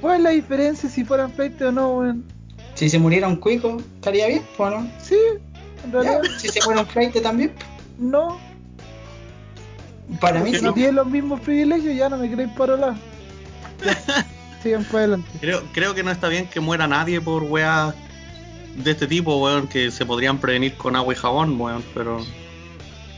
[0.00, 2.24] ¿Cuál es la diferencia si fueran flight o no, weón?
[2.74, 4.90] si se muriera un cuico, estaría bien, pues no.
[5.00, 5.14] Sí,
[5.84, 7.52] en Ya, realidad si se muere un flight también,
[7.98, 8.38] no.
[10.20, 10.60] para mí sí.
[10.64, 12.94] no tienen los mismos privilegios, ya no me queréis parolar.
[14.62, 15.28] Sigan para adelante.
[15.40, 17.94] Creo, creo que no está bien que muera nadie por weas
[18.76, 22.18] de este tipo, weón, que se podrían prevenir con agua y jabón, weón, pero...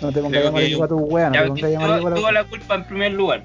[0.01, 1.67] No te pongas Creo a llamar que- equipo a tu weá, no te pongas a
[1.67, 3.45] ¿quién llamar tuvo, equipo a tuvo la culpa en primer lugar?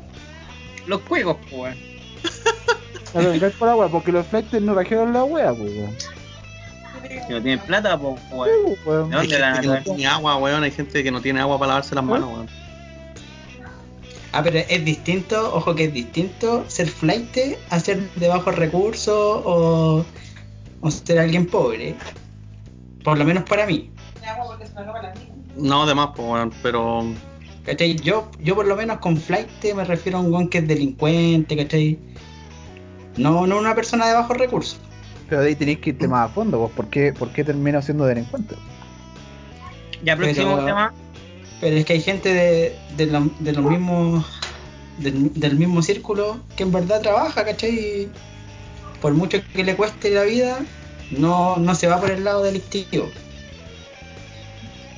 [0.87, 1.75] Los juegos, weón.
[3.13, 5.95] No te por weá, porque los flights no trajeron la pues weón.
[7.27, 8.77] Si no tienen plata, pues, weón.
[8.85, 9.09] weón.
[9.09, 11.95] ¿De dónde la no tiene agua, weón, hay gente que no tiene agua para lavarse
[11.95, 12.47] las manos, weón.
[14.33, 17.37] Ah, pero es distinto, ojo que es distinto ser flight
[17.69, 20.05] a ser de bajos recursos o,
[20.81, 21.95] o ser alguien pobre.
[23.03, 23.89] Por lo menos para mí.
[25.57, 26.09] No, además,
[26.61, 27.03] pero...
[27.65, 27.95] ¿Cachai?
[27.97, 31.55] Yo, yo por lo menos con flight me refiero a un gon que es delincuente,
[31.55, 31.99] ¿cachai?
[33.17, 34.79] No, no una persona de bajos recursos.
[35.29, 36.71] Pero de ahí tenéis que irte más a fondo, pues.
[36.73, 38.55] ¿Por qué, por qué termino siendo delincuente?
[40.03, 40.93] Ya, próximo Pero- tema.
[41.59, 44.25] Pero es que hay gente de, de, lo- de los mismos
[44.97, 48.09] del, del mismo círculo que en verdad trabaja, ¿cachai?
[49.01, 50.59] Por mucho que le cueste la vida,
[51.11, 53.09] no, no se va por el lado delictivo.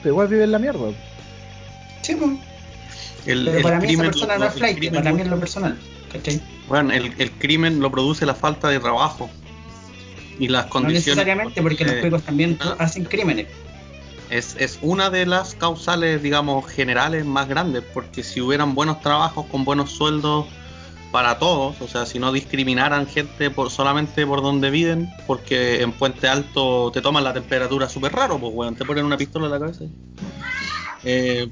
[0.02, 0.92] Pero igual vive en la mierda.
[2.02, 2.32] Sí, pues.
[3.26, 5.22] El, Pero el para mí esa crimen persona lo- no es flight, crimen- para mí
[5.22, 5.78] es lo personal,
[6.12, 6.42] ¿cachai?
[6.68, 9.30] Bueno, el, el crimen lo produce la falta de trabajo
[10.38, 11.06] y las No condiciones.
[11.18, 12.76] necesariamente porque los juegos también ah.
[12.80, 13.48] hacen crímenes.
[14.30, 19.46] es, es una de las causales, digamos, generales más grandes, porque si hubieran buenos trabajos
[19.46, 20.48] con buenos sueldos
[21.14, 25.92] para todos, o sea, si no discriminaran gente por solamente por donde viven, porque en
[25.92, 29.52] Puente Alto te toman la temperatura súper raro, pues, weón, te ponen una pistola en
[29.52, 29.86] la cabeza.
[31.04, 31.50] Eh,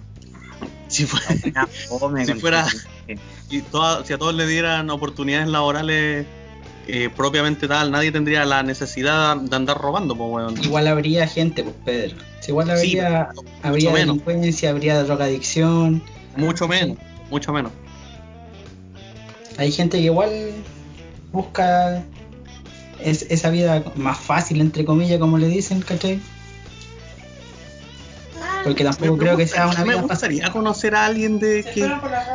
[0.88, 1.20] si, fue-
[1.56, 2.66] Ya, fome, Si fuera-
[3.52, 6.26] y toda- si a todos le dieran oportunidades laborales
[6.88, 10.64] eh, propiamente tal, nadie tendría la necesidad de andar robando, pues, weón.
[10.64, 12.16] Igual habría gente, pues Pedro.
[12.40, 14.08] Si igual Sí, habría, mucho habría menos.
[14.18, 16.02] delincuencia, habría drogadicción.
[16.36, 16.98] Mucho menos,
[17.30, 17.72] mucho menos.
[19.58, 20.30] Hay gente que igual
[21.32, 22.04] busca
[23.04, 26.20] es- esa vida más fácil, entre comillas, como le dicen, ¿cachai?
[28.64, 30.30] Porque tampoco creo que sea una me vida fácil.
[30.30, 31.92] gustaría conocer a alguien de que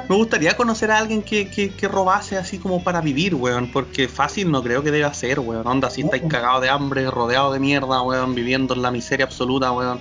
[0.08, 4.08] me gustaría conocer a alguien que, que, que robase así como para vivir, weón, porque
[4.08, 5.64] fácil no creo que deba ser, weón.
[5.66, 9.70] Onda, si estáis cagados de hambre, rodeado de mierda, weón, viviendo en la miseria absoluta,
[9.70, 10.00] weón.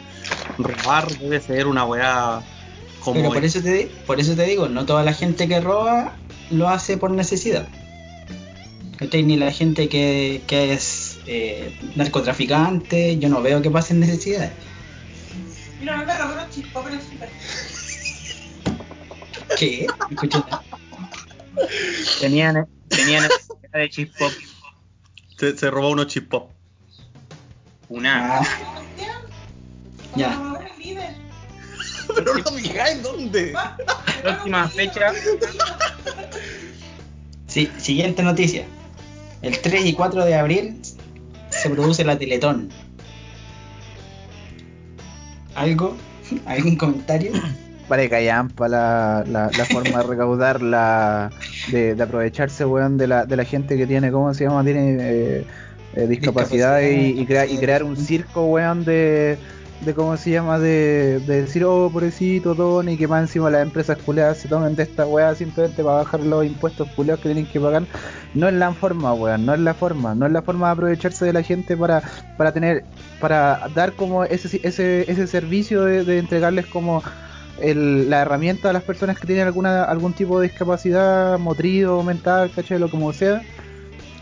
[0.57, 2.41] Robar debe ser una weá
[3.03, 6.13] como Pero por eso, te, por eso te digo, no toda la gente que roba
[6.51, 7.67] lo hace por necesidad.
[8.97, 9.23] ¿cachai?
[9.23, 14.51] Ni la gente que, que es eh, narcotraficante, yo no veo que pasen necesidades.
[15.79, 17.29] Mira, me unos chispos en el super.
[19.57, 19.87] ¿Qué?
[20.33, 20.63] Nada.
[22.19, 24.31] Tenían, tenían necesidad de chip pop.
[25.37, 26.51] Se, se robó unos chip pop.
[27.89, 28.39] Una.
[28.39, 28.45] Ah,
[30.15, 30.55] Ya.
[32.23, 33.53] Pero no digáis dónde.
[34.23, 35.11] Próxima fecha.
[37.47, 38.65] Sí, siguiente noticia.
[39.41, 40.81] El 3 y 4 de abril
[41.49, 42.69] se produce la Teletón.
[45.55, 45.95] ¿Algo?
[46.45, 47.31] ¿Algún comentario?
[47.87, 51.29] Vale, callampa la, la, la forma de recaudar, la,
[51.71, 54.63] de, de aprovecharse, weón, de la, de la gente que tiene, ¿cómo se llama?
[54.63, 55.45] Tiene eh,
[55.93, 59.37] eh, discapacidad y, y, crea- y crear un circo, weón, de,
[59.79, 60.57] de ¿cómo se llama?
[60.59, 64.75] De, de decir, oh, pobrecito, Tony, y que más encima las empresas culeadas se tomen
[64.75, 67.87] de esta weá simplemente para bajar los impuestos culeados que tienen que pagar.
[68.33, 71.25] No es la forma, weón, no es la forma, no es la forma de aprovecharse
[71.25, 72.03] de la gente para,
[72.37, 72.85] para tener,
[73.19, 77.03] para dar como ese, ese, ese servicio de, de entregarles como
[77.57, 82.03] el- la herramienta a las personas que tienen alguna algún tipo de discapacidad motriz o
[82.03, 82.79] mental, ¿cachai?
[82.79, 83.45] Lo como sea.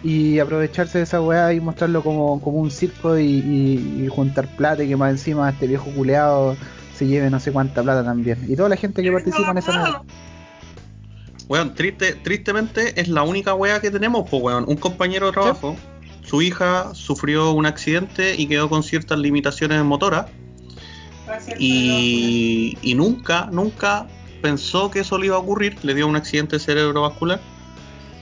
[0.04, 4.48] Y aprovecharse de esa weá y mostrarlo como, como un circo y, y- y juntar
[4.48, 6.58] plata y que más encima este viejo culeado
[6.96, 8.38] se lleve no sé cuánta plata también.
[8.48, 10.02] Y toda la gente que participa en esa weá.
[11.50, 14.66] Weón, triste, tristemente es la única wea que tenemos, pues weón.
[14.68, 15.76] Un compañero de trabajo,
[16.24, 20.26] su hija sufrió un accidente y quedó con ciertas limitaciones motoras.
[21.60, 24.08] Y, y nunca, nunca
[24.42, 25.78] pensó que eso le iba a ocurrir.
[25.84, 27.40] Le dio un accidente cerebrovascular.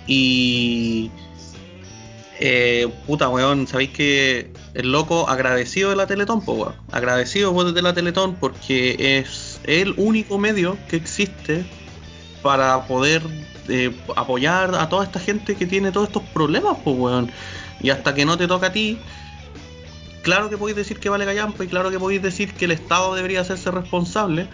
[0.07, 1.11] Y.
[2.43, 6.75] Eh, puta, weón, sabéis que el loco agradecido de la Teletón, pues, weón.
[6.91, 11.63] Agradecido de la Teletón porque es el único medio que existe
[12.41, 13.21] para poder
[13.69, 17.31] eh, apoyar a toda esta gente que tiene todos estos problemas, pues, weón.
[17.79, 18.97] Y hasta que no te toca a ti,
[20.23, 23.13] claro que podéis decir que vale callampa y claro que podéis decir que el Estado
[23.13, 24.47] debería hacerse responsable,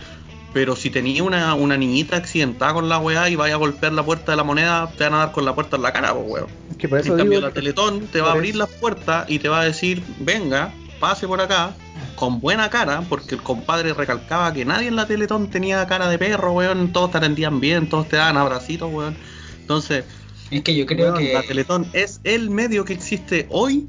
[0.53, 4.03] pero si tenía una, una niñita accidentada con la weá y vaya a golpear la
[4.03, 6.25] puerta de la moneda, te van a dar con la puerta en la cara, pues
[6.27, 6.47] weón.
[6.71, 9.29] Es que por eso En cambio, digo, la Teletón te va a abrir las puertas
[9.29, 11.75] y te va a decir, venga, pase por acá,
[12.15, 16.17] con buena cara, porque el compadre recalcaba que nadie en la Teletón tenía cara de
[16.17, 19.15] perro, weón, todos te atendían bien, todos te daban abracitos, weón.
[19.61, 20.05] Entonces,
[20.49, 21.33] Es que yo creo weón, que.
[21.33, 23.87] la Teletón es el medio que existe hoy,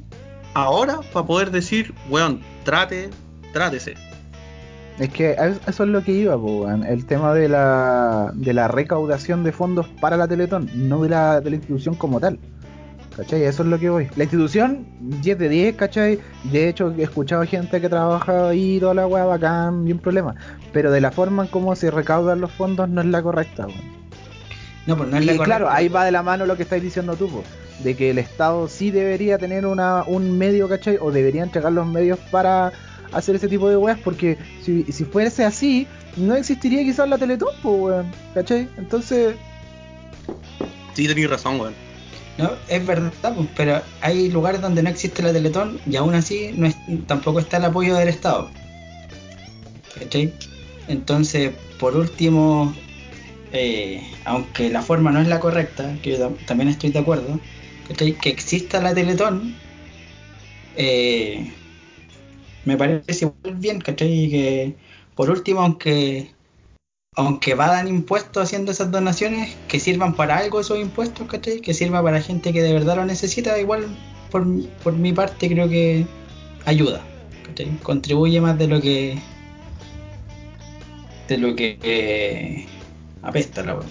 [0.55, 3.11] ahora, para poder decir, weón, trate,
[3.53, 3.95] trátese.
[4.99, 5.37] Es que
[5.67, 6.37] eso es lo que iba,
[6.89, 11.41] el tema de la, de la recaudación de fondos para la Teletón, no de la,
[11.41, 12.39] de la institución como tal.
[13.17, 13.43] ¿Cachai?
[13.43, 14.09] Eso es lo que voy.
[14.17, 16.21] La institución, 10 de 10, ¿cachai?
[16.45, 20.37] De hecho, he escuchado gente que trabaja ahí, toda la weá bacán, bien problema.
[20.73, 23.99] Pero de la forma en cómo se recaudan los fondos no es la correcta, weón.
[24.87, 25.45] No, pues no es Y la correcta.
[25.59, 27.43] claro, ahí va de la mano lo que estáis diciendo tú, po,
[27.81, 30.97] de que el Estado sí debería tener una, un medio, ¿cachai?
[31.01, 32.73] O debería entregar los medios para
[33.13, 35.87] hacer ese tipo de weas, porque si, si fuese así,
[36.17, 38.69] no existiría quizás la Teletón, po, weón, ¿cachai?
[38.77, 39.35] Entonces,
[40.95, 41.75] Sí, tenéis razón, weón.
[42.39, 46.53] No, es verdad, pues, pero hay lugares donde no existe la Teletón y aún así
[46.57, 48.49] no es- tampoco está el apoyo del Estado.
[49.99, 50.33] ¿Cachai?
[50.89, 52.75] Entonces, por último,
[53.53, 57.41] eh, aunque la forma no es la correcta, que yo tam- también estoy de acuerdo,
[57.89, 58.13] ¿cachai?
[58.15, 59.55] que exista la Teletón,
[60.77, 61.53] eh,
[62.69, 64.29] me parece igual bien, ¿cachai?
[64.29, 64.75] Que
[65.17, 66.35] por último, aunque
[67.17, 71.61] aunque vadan impuestos haciendo esas donaciones, que sirvan para algo esos impuestos, ¿cachai?
[71.63, 73.87] Que sirva para gente que de verdad lo necesita, igual
[74.31, 74.47] por,
[74.85, 76.07] por mi parte creo que
[76.67, 77.01] ayuda,
[77.47, 77.71] ¿cachai?
[77.83, 79.19] Contribuye más de lo que
[81.27, 82.67] de lo que eh,
[83.23, 83.87] apesta la weá.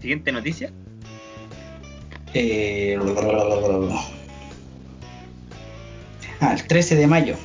[0.00, 0.72] Siguiente noticia.
[2.34, 2.96] Eh,
[6.40, 7.36] ah, el 13 de mayo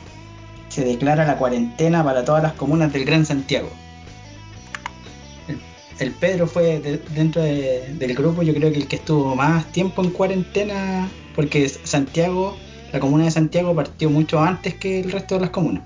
[0.70, 3.70] se declara la cuarentena para todas las comunas del Gran Santiago.
[5.48, 5.60] El,
[6.00, 9.72] el Pedro fue de- dentro de- del grupo, yo creo que el que estuvo más
[9.72, 12.58] tiempo en cuarentena, porque Santiago,
[12.92, 15.84] la comuna de Santiago partió mucho antes que el resto de las comunas.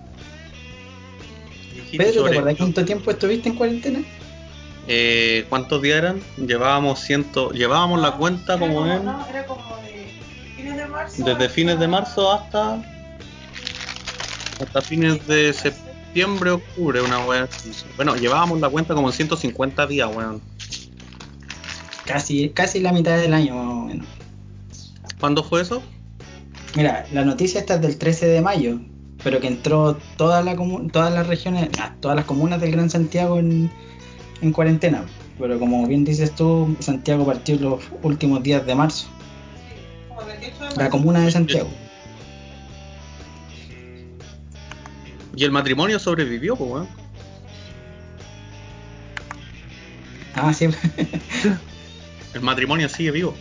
[1.98, 4.00] Pedro, ¿te acordás cuánto tiempo estuviste en cuarentena?
[4.88, 6.22] Eh, ¿Cuántos días eran?
[6.38, 10.08] Llevábamos ciento, llevábamos la cuenta como era en como, no, era como de
[10.56, 11.24] fines de marzo.
[11.26, 12.82] desde fines de marzo hasta
[14.62, 17.50] hasta fines de septiembre, octubre, una wea.
[17.98, 20.42] Bueno, llevábamos la cuenta como en 150 días, weón.
[22.06, 24.08] Casi, casi la mitad del año más o menos.
[25.20, 25.84] ¿Cuándo fue eso?
[26.76, 28.80] Mira, la noticia está del 13 de mayo,
[29.22, 30.56] pero que entró toda la
[30.92, 33.70] todas las regiones, ah, todas las comunas del Gran Santiago en,
[34.42, 35.06] en cuarentena.
[35.40, 39.08] Pero como bien dices tú, Santiago partió los últimos días de marzo.
[40.10, 41.70] Como el 28 de La comuna de Santiago.
[45.36, 46.88] Y el matrimonio sobrevivió, pues, weón.
[50.34, 50.68] Ah, sí.
[52.34, 53.36] El matrimonio sigue vivo.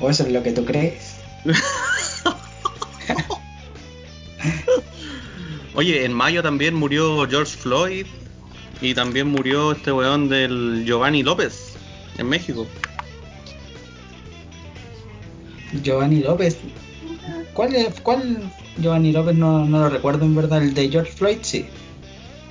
[0.00, 1.16] o eso es lo que tú crees.
[5.74, 8.06] Oye, en mayo también murió George Floyd
[8.82, 11.74] y también murió este weón del Giovanni López
[12.18, 12.66] en México.
[15.82, 16.58] Giovanni López.
[17.54, 18.38] ¿Cuál, es- cuál
[18.78, 19.34] Giovanni López?
[19.36, 20.62] No, no lo recuerdo en verdad.
[20.62, 21.66] El de George Floyd, sí.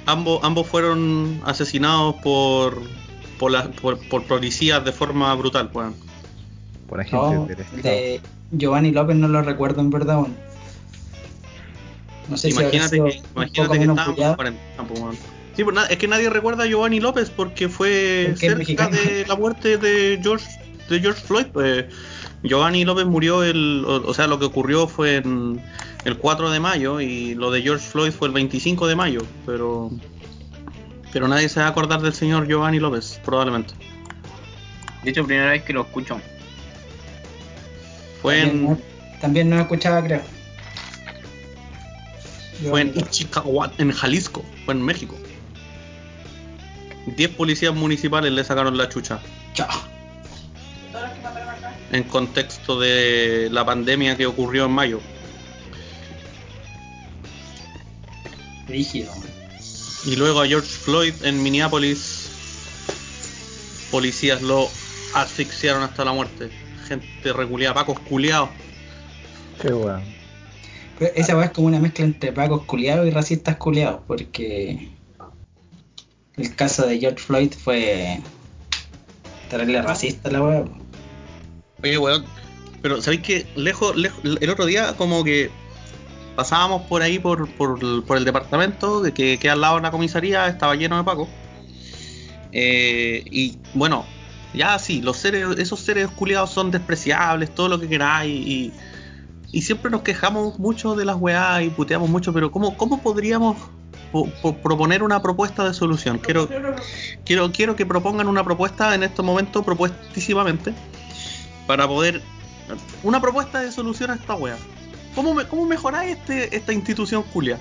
[0.06, 2.82] Ambos, ambos fueron asesinados por
[3.38, 5.96] por, la- por, por policías de forma brutal, weón.
[6.88, 8.22] Por agentes No, de
[8.52, 10.36] Giovanni López no lo recuerdo en verdad aún.
[12.30, 15.18] No sé imagínate si que, imagínate que estábamos en cuarentena, weón.
[15.56, 19.36] Sí, pues nada, es que nadie recuerda a Giovanni López porque fue cerca de la
[19.36, 20.46] muerte de George
[20.90, 21.48] de George Floyd.
[21.48, 21.86] Pues,
[22.44, 25.62] Giovanni López murió el, o, o sea, lo que ocurrió fue en
[26.06, 29.92] el 4 de mayo y lo de George Floyd fue el 25 de mayo, pero
[31.12, 33.74] pero nadie se va a acordar del señor Giovanni López, probablemente.
[35.04, 36.20] De hecho, primera vez que lo escucho.
[38.22, 38.80] Fue También, en, no,
[39.20, 40.22] también no escuchaba, creo.
[42.70, 42.94] fue en.
[42.98, 45.18] Ichicahuat, en Jalisco, fue en México.
[47.06, 49.20] 10 policías municipales le sacaron la chucha.
[49.54, 49.70] Chao.
[51.92, 55.00] En contexto de la pandemia que ocurrió en mayo.
[58.68, 59.12] Rígido.
[60.06, 62.30] Y luego a George Floyd en Minneapolis,
[63.92, 64.70] policías lo
[65.14, 66.50] asfixiaron hasta la muerte.
[66.88, 68.50] Gente reculeada, pacos culiados.
[69.62, 70.04] Qué weón.
[70.98, 74.90] Pero esa weá es como una mezcla entre pacos culiados y racistas culiados, porque
[76.38, 78.20] el caso de George Floyd fue
[79.50, 80.66] terrible racista la weá.
[81.84, 82.26] Oye, weón,
[82.82, 85.50] pero ¿sabéis que lejos, lejos, el otro día como que
[86.36, 89.92] pasábamos por ahí por, por, por el departamento de que queda al lado de la
[89.92, 91.28] comisaría, estaba lleno de pacos.
[92.52, 94.06] Eh, y bueno,
[94.54, 98.74] ya sí, los seres, esos seres culiados son despreciables, todo lo que queráis, y, y
[99.60, 103.58] siempre nos quejamos mucho de las weá y puteamos mucho, pero ¿cómo, cómo podríamos
[104.14, 106.20] po- po- proponer una propuesta de solución?
[106.20, 106.48] Quiero,
[107.26, 110.74] quiero, quiero que propongan una propuesta en estos momentos, propuestísimamente,
[111.68, 112.22] para poder.
[113.04, 114.56] Una propuesta de solución a esta wea.
[115.16, 117.60] ¿Cómo, me, cómo mejoráis este, esta institución culia?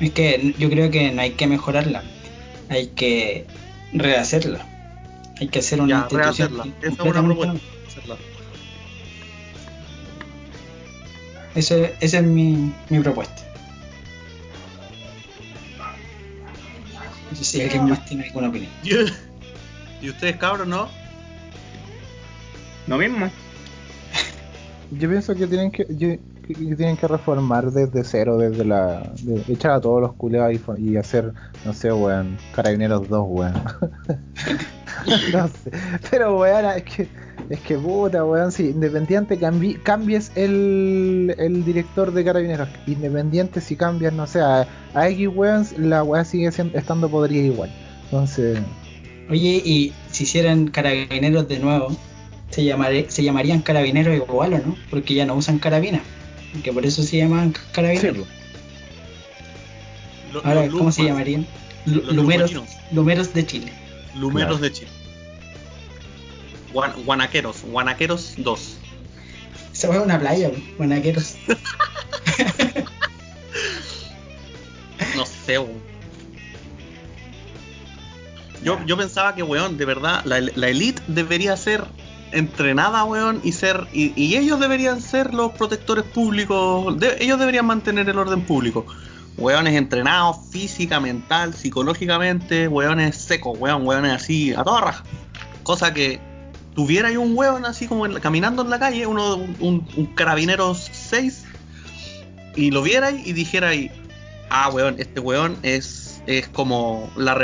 [0.00, 2.02] Es que yo creo que no hay que mejorarla,
[2.70, 3.46] hay que
[3.92, 4.66] rehacerla.
[5.38, 6.66] Hay que hacer una Ya, institución rehacerla.
[6.80, 7.54] Esa es una propuesta.
[7.88, 8.16] Hacerla.
[11.54, 13.42] Ese- esa es mi, mi propuesta.
[17.30, 18.70] No sé si alguien más tiene alguna opinión.
[20.00, 20.88] ¿Y ustedes, cabros, no?
[22.86, 23.30] Lo mismo.
[24.90, 29.10] Yo pienso que tienen que, yo- que- tienen que reformar desde cero, desde la.
[29.22, 31.32] de- echar a todos los culeados y, fo- y hacer,
[31.64, 33.54] no sé, weón, Carabineros 2, weón.
[35.32, 35.70] no sé.
[36.10, 37.08] Pero, weón, es que,
[37.50, 43.76] es que puta, weón, si Independiente cambi- cambies el, el director de Carabineros, Independiente si
[43.76, 47.70] cambias, no sé, a, a X, weón, la weá sigue siendo, estando podrida igual.
[48.04, 48.58] Entonces,
[49.30, 51.96] Oye, y si hicieran carabineros de nuevo,
[52.50, 54.76] se, llamaré- se llamarían carabineros igual o no?
[54.90, 56.00] Porque ya no usan carabina.
[56.62, 58.26] Que por eso se llaman sí, carabineros.
[60.32, 61.46] Lo- Ahora, ¿cómo se llamarían?
[61.86, 62.52] Lumeros,
[62.92, 63.72] lumeros de Chile.
[64.16, 64.62] Lumeros Claro.
[64.62, 64.90] de Chile.
[66.72, 67.62] Guan- guanaqueros.
[67.62, 68.76] Guanaqueros 2.
[69.72, 71.36] Esa fue una playa, guanaqueros.
[75.16, 75.80] No sé, weón.
[78.62, 81.84] Yo, yo pensaba que, weón, de verdad, la, la elite debería ser
[82.30, 86.98] entrenada, weón, y ser y, y ellos deberían ser los protectores públicos.
[86.98, 88.86] de- ellos deberían mantener el orden público.
[89.36, 95.04] Weones entrenados física, mental, psicológicamente, weones secos, weón, weones así, a toda raja.
[95.64, 96.20] Cosa que
[96.74, 100.06] tuviera ahí un weón así como en la- caminando en la calle, uno, un, un
[100.14, 101.44] carabinero 6,
[102.56, 103.90] y lo viera ahí y dijera ahí,
[104.50, 107.34] ah, weón, este weón es, es como la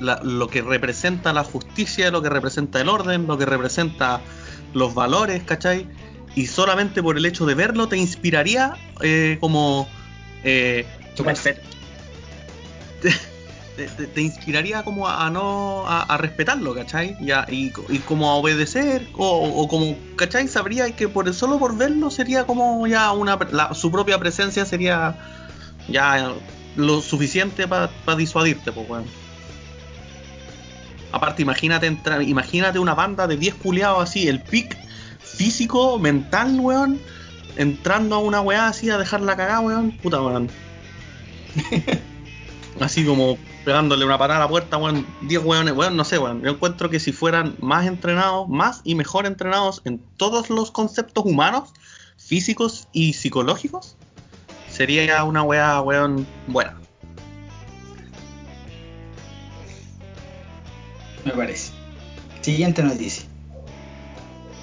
[0.00, 4.20] la- lo que representa la justicia, lo que representa el orden, lo que representa
[4.72, 5.86] los valores, ¿cachai?
[6.34, 9.88] Y solamente por el hecho de verlo te inspiraría eh, como...
[10.44, 10.86] eh.
[13.76, 17.16] te, te- te inspiraría como a, a no a, a respetarlo, ¿cachai?
[17.20, 19.26] Y, a- y, y como a obedecer, o,
[19.62, 20.48] o como, ¿cachai?
[20.48, 25.16] Sabría que por solo por verlo sería como ya una la- su propia presencia sería
[25.88, 26.34] ya
[26.74, 29.04] lo suficiente para disuadirte, pues weón.
[31.12, 34.76] Aparte, imagínate entrar, imagínate una banda de 10 culiados así, el pic
[35.22, 37.00] físico, mental, weón,
[37.56, 40.50] entrando a una weá así a dejarla cagada, weón, puta weón.
[42.80, 46.40] así como pegándole una patada a la puerta, weón, 10 weones, weón, no sé, weón.
[46.40, 51.24] Yo encuentro que si fueran más entrenados, más y mejor entrenados en todos los conceptos
[51.26, 51.74] humanos,
[52.16, 53.96] físicos y psicológicos,
[54.70, 56.78] sería una weá, weón, buena.
[61.24, 61.72] Me parece.
[62.42, 63.26] Siguiente noticia.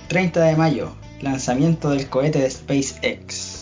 [0.08, 3.53] 30 de mayo, lanzamiento del cohete de SpaceX.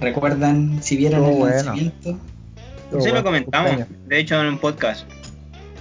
[0.00, 1.54] ¿Recuerdan si vieron Oh, el bueno.
[1.56, 2.18] lanzamiento?
[2.90, 5.06] Todo Sí lo comentamos, de hecho en un podcast.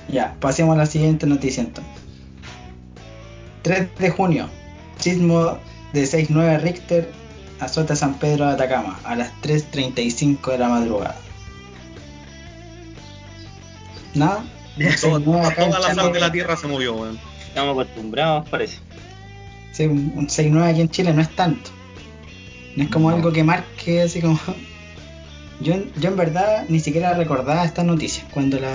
[0.08, 1.94] Ya, pasemos a la siguiente noticia entonces.
[3.64, 4.50] 3 de junio,
[5.00, 5.58] sismo
[5.94, 7.12] de 6.9 Richter
[7.60, 11.16] azota San Pedro de Atacama a las 3.35 de la madrugada.
[14.14, 14.44] Nada.
[15.02, 17.20] Todo- 6.9 acá en toda la sal Chile- de la tierra se movió, weón.
[17.48, 18.78] Estamos acostumbrados, parece.
[19.72, 21.72] Sí, un un 6.9 aquí en Chile no es tanto.
[22.76, 23.16] No es como No.
[23.18, 24.40] algo que marque así como...
[25.62, 28.74] Yo, en- yo en verdad ni siquiera recordaba esta noticia cuando la,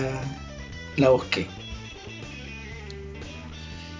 [0.96, 1.46] la busqué.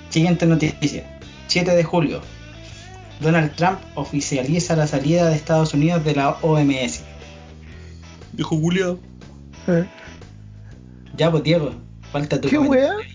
[0.09, 1.05] Siguiente noticia.
[1.49, 2.21] 7 de julio.
[3.21, 7.03] Donald Trump oficializa la salida de Estados Unidos de la OMS.
[8.33, 8.99] Dijo Julio.
[11.17, 11.75] Ya pues Diego,
[12.13, 12.97] falta tu ¿Qué comentario.
[12.97, 13.07] weá?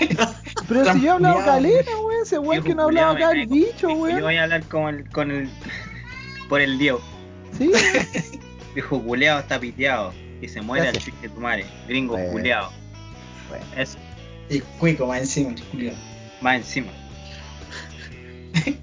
[0.68, 2.22] Pero si yo he hablado caleta, weón.
[2.22, 4.20] Ese weón que no ha hablado acá el bicho, Yo weón.
[4.22, 5.48] voy a hablar con el, con el
[6.50, 7.00] por el Diego.
[7.56, 7.70] Sí.
[8.74, 10.12] Dijo culeado está piteado.
[10.42, 11.64] Que se muera el chuche de tu madre.
[11.88, 12.32] Gringo Bueno.
[12.32, 12.70] culeado.
[13.48, 13.64] Bueno.
[13.76, 13.96] Eso,
[14.50, 15.92] Y cuico más encima, Julio.
[16.42, 16.92] más encima.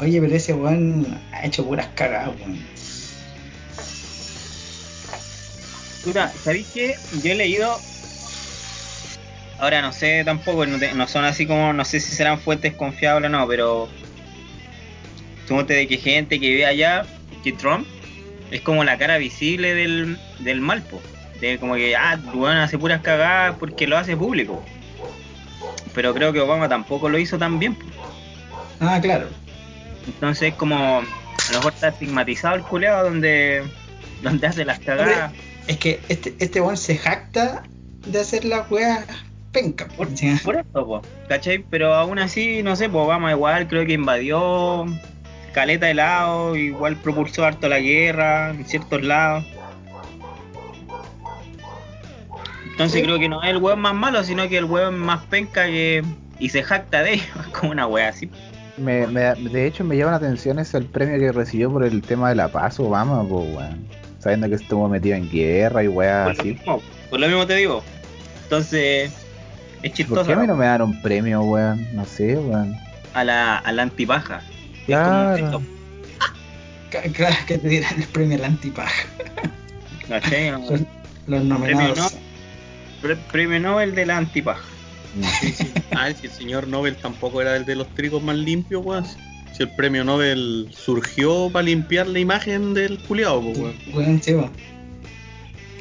[0.00, 2.58] Oye, pero ese weón ha hecho puras cagadas, weón.
[6.04, 6.96] Puta, ¿sabéis qué?
[7.22, 7.78] Yo he leído.
[9.60, 12.74] Ahora no sé tampoco, no, te- no son así como, no sé si serán fuentes
[12.74, 13.88] confiables o no, pero.
[15.46, 17.04] Suponte de que gente que ve allá,
[17.42, 17.86] que Trump
[18.50, 21.00] es como la cara visible del, del mal, po.
[21.40, 24.62] De como que, ah, bueno, hace puras cagadas porque lo hace público.
[25.94, 27.86] Pero creo que Obama tampoco lo hizo tan bien, po.
[28.80, 29.28] Ah, claro.
[30.06, 33.62] Entonces es como, a lo mejor está estigmatizado el culeado donde,
[34.22, 35.32] donde hace las cagadas.
[35.66, 37.62] Es que este, este weón se jacta
[38.06, 39.04] de hacer la weá
[39.52, 39.86] penca.
[39.88, 40.08] Por,
[40.42, 41.58] por eso, po, ¿cachai?
[41.70, 44.86] Pero aún así, no sé, pues Obama igual creo que invadió
[45.52, 49.44] caleta de lados, igual propulsó harto la guerra en ciertos lados.
[52.70, 53.02] Entonces Sí.
[53.06, 56.02] creo que no es el weón más malo, sino que el weón más penca que...
[56.38, 57.28] Y se jacta de ellos,
[57.58, 58.28] como una wea así.
[58.78, 62.02] Me, me- de hecho, me llama la atención ese el premio que recibió por el
[62.02, 63.86] tema de la paz, Obama, weón.
[64.18, 66.52] Sabiendo que estuvo metido en guerra y weá Por lo, así.
[66.54, 67.82] mismo, por lo mismo te digo.
[68.44, 69.12] Entonces,
[69.82, 70.54] es ¿Por chistoso qué a mí ¿no?
[70.54, 71.86] no me dan un premio, weón?
[71.94, 72.74] No sé, weón.
[73.14, 74.40] a la, a la antipaja.
[74.86, 75.62] Claro.
[77.14, 79.06] Claro que te dirán el premio al antipaja.
[80.08, 80.50] ¿cachai?
[80.50, 80.80] Los,
[81.26, 82.14] los nominados.
[83.00, 84.62] Pre- Premio Nobel de la antipaja.
[85.92, 89.04] Ah, si el señor Nobel tampoco era el de los trigos más limpios, weón.
[89.52, 93.74] Si el premio Nobel surgió para limpiar la imagen del culiado, weón.
[93.92, 94.50] Weón, sí, weón.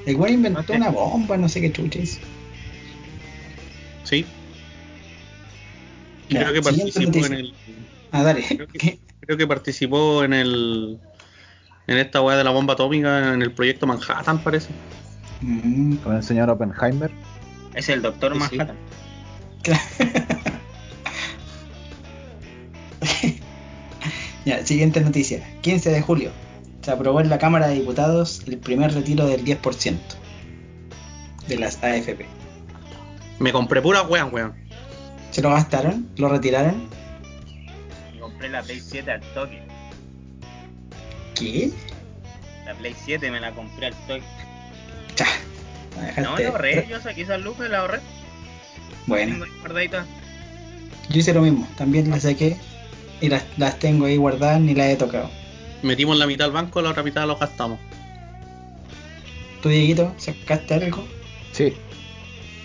[0.06, 0.74] El weón inventó sé.
[0.74, 2.20] una bomba, no sé qué chucha hizo.
[4.04, 4.26] Sí.
[6.30, 7.54] Ya, Creo que participó en el.
[8.12, 8.44] Ah, dale.
[8.48, 9.00] Creo que- ¿Qué?
[9.22, 11.00] Creo que participó en el.
[11.88, 14.70] En esta weá de la bomba atómica, en el proyecto Manhattan, parece.
[15.42, 17.12] Mm, Con el señor Oppenheimer.
[17.74, 18.58] Es el doctor Sí, sí.
[18.58, 18.78] Manhattan.
[19.64, 19.82] claro.
[24.46, 25.44] ya, siguiente noticia.
[25.62, 26.32] 15 de julio.
[26.82, 29.98] Se aprobó en la Cámara de Diputados el primer retiro del 10%
[31.48, 32.26] de las AFP.
[33.40, 34.54] Me compré pura weón, weón.
[35.32, 36.08] ¿Se lo gastaron?
[36.18, 36.88] ¿Lo retiraron?
[38.42, 39.62] Compré la Play 7 al toque.
[41.36, 41.72] ¿Qué?
[42.66, 44.24] La Play 7 me la compré al toque.
[46.16, 48.00] La No, la ahorré, yo saqué esas lucas y la ahorré.
[49.06, 50.06] Bueno, Tengo ahí guardadita.
[51.10, 51.68] yo hice lo mismo.
[51.78, 52.58] También las saqué
[53.22, 55.30] y las, las tengo ahí guardadas ni las he tocado.
[55.84, 57.78] Metimos la mitad al banco, la otra mitad lo gastamos.
[59.62, 61.08] ¿Tú, Dieguito, sacaste algo?
[61.52, 61.76] Sí.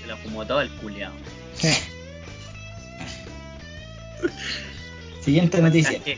[0.00, 1.12] Se lo fumó todo el culiao.
[5.26, 5.98] Siguiente noticia.
[5.98, 6.16] Saqué.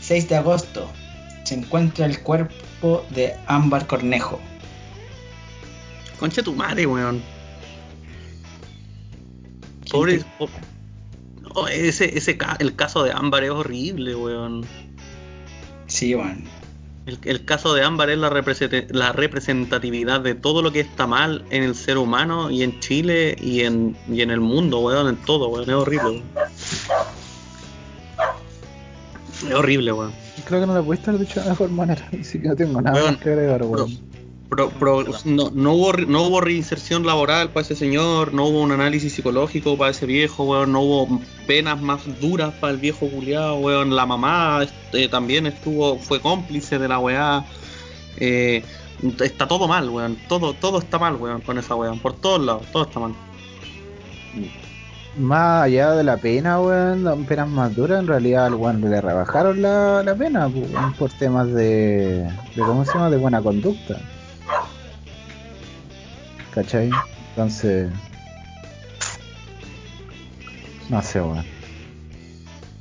[0.00, 0.90] 6 de agosto.
[1.44, 4.38] Se encuentra el cuerpo de Ámbar Cornejo.
[6.18, 7.22] Concha tu madre, weón.
[9.90, 10.16] Pobre.
[10.18, 10.50] ¿Quién po-
[11.54, 14.66] No, ese, ese ca- el caso de Ámbar es horrible, weón.
[15.86, 16.44] Sí, weón.
[17.06, 21.06] El, el caso de Ámbar es la, represent- la representatividad de todo lo que está
[21.06, 25.08] mal en el ser humano y en Chile y en, y en el mundo, weón,
[25.08, 25.68] en todo, weón.
[25.68, 26.22] Es horrible, weón.
[29.48, 30.12] Es horrible, weón.
[30.44, 32.08] Creo que no lo pudiste haber dicho de mejor manera.
[32.20, 33.98] Así que no tengo nada más que agregar, weón.
[34.48, 38.70] Pro- pro- no, no hubo, no hubo reinserción laboral para ese señor, no hubo un
[38.72, 43.56] análisis psicológico para ese viejo, weón, no hubo penas más duras para el viejo culiado,
[43.56, 43.96] weón.
[43.96, 47.44] La mamá este, también estuvo, fue cómplice de la weá.
[48.18, 48.62] Eh,
[49.20, 50.18] está todo mal, weón.
[50.28, 51.98] Todo, todo está mal, weón, con esa weón.
[51.98, 53.14] Por todos lados, todo está mal.
[55.18, 59.00] Más allá de la pena, weón, las penas más duras, en realidad al weón le
[59.00, 64.00] rebajaron la, la pena weón, por temas de, de, ¿cómo se llama?, de buena conducta.
[66.54, 66.90] ¿Cachai?
[67.30, 67.90] Entonces...
[70.88, 71.44] No sé, weón.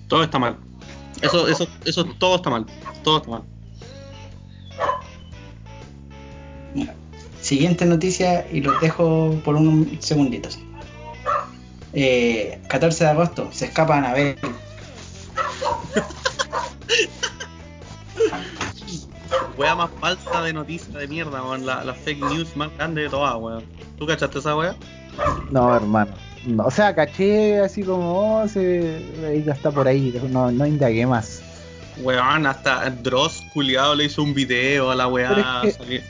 [0.08, 0.58] Todo está mal.
[1.22, 2.66] Eso, eso, eso, todo está mal.
[3.04, 3.44] Todo está mal.
[6.74, 6.96] Mira,
[7.42, 10.60] Siguiente noticia y los dejo por unos segunditos.
[11.94, 14.38] Eh, 14 de agosto, se escapa Anabel.
[19.58, 21.66] Wea más falsa de noticia de mierda, weón.
[21.66, 23.64] La, la fake news más grande de todas, weón.
[23.98, 24.76] ¿Tú cachaste esa wea?
[25.52, 26.12] No, hermano.
[26.46, 30.66] No, o sea, caché así como, oh, se, ahí ya está por ahí, no, no
[30.66, 31.44] indagué más.
[32.00, 35.30] Weón, hasta Dross culiado le hizo un video a la weá.
[35.62, 36.04] Pero es que-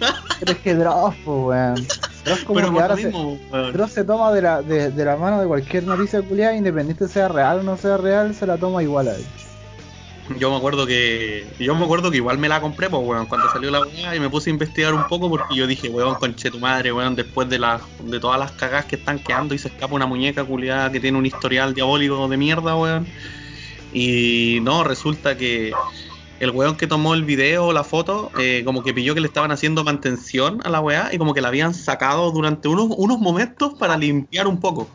[0.40, 1.86] Pero es que Dross, pues, weón.
[2.28, 3.38] Dross como Pero que ahora se, mismo.
[3.72, 7.28] Dross se toma de la, de, de la mano de cualquier noticia culiada, independiente sea
[7.28, 9.24] real o no sea real, se la toma igual a él.
[10.36, 11.46] Yo me acuerdo que.
[11.58, 14.20] Yo me acuerdo que igual me la compré, pues, weón, cuando salió la weá y
[14.20, 17.48] me puse a investigar un poco porque yo dije, weón, conche tu madre, weón, después
[17.48, 20.92] de las de todas las cagadas que están quedando y se escapa una muñeca culiada
[20.92, 23.06] que tiene un historial diabólico de mierda, weón.
[23.92, 25.72] Y no, resulta que
[26.40, 29.26] el weón que tomó el video o la foto, eh, como que pilló que le
[29.26, 33.18] estaban haciendo mantención a la weá y como que la habían sacado durante unos, unos
[33.18, 34.88] momentos para limpiar un poco.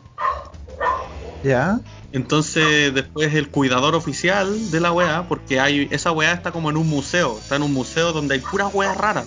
[1.42, 1.80] ¿Ya?
[2.12, 6.76] Entonces después el cuidador oficial de la weá, porque hay esa weá está como en
[6.76, 9.26] un museo, está en un museo donde hay puras weas raras.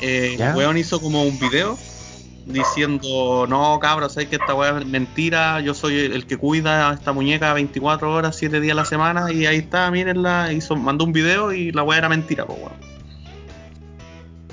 [0.00, 1.76] Eh, el weón hizo como un video
[2.46, 6.94] diciendo, no cabros, sé que esta weá es mentira, yo soy el que cuida a
[6.94, 11.04] esta muñeca 24 horas, 7 días a la semana, y ahí está, mírenla, hizo, mandó
[11.04, 12.90] un video y la weá era mentira, pues weón.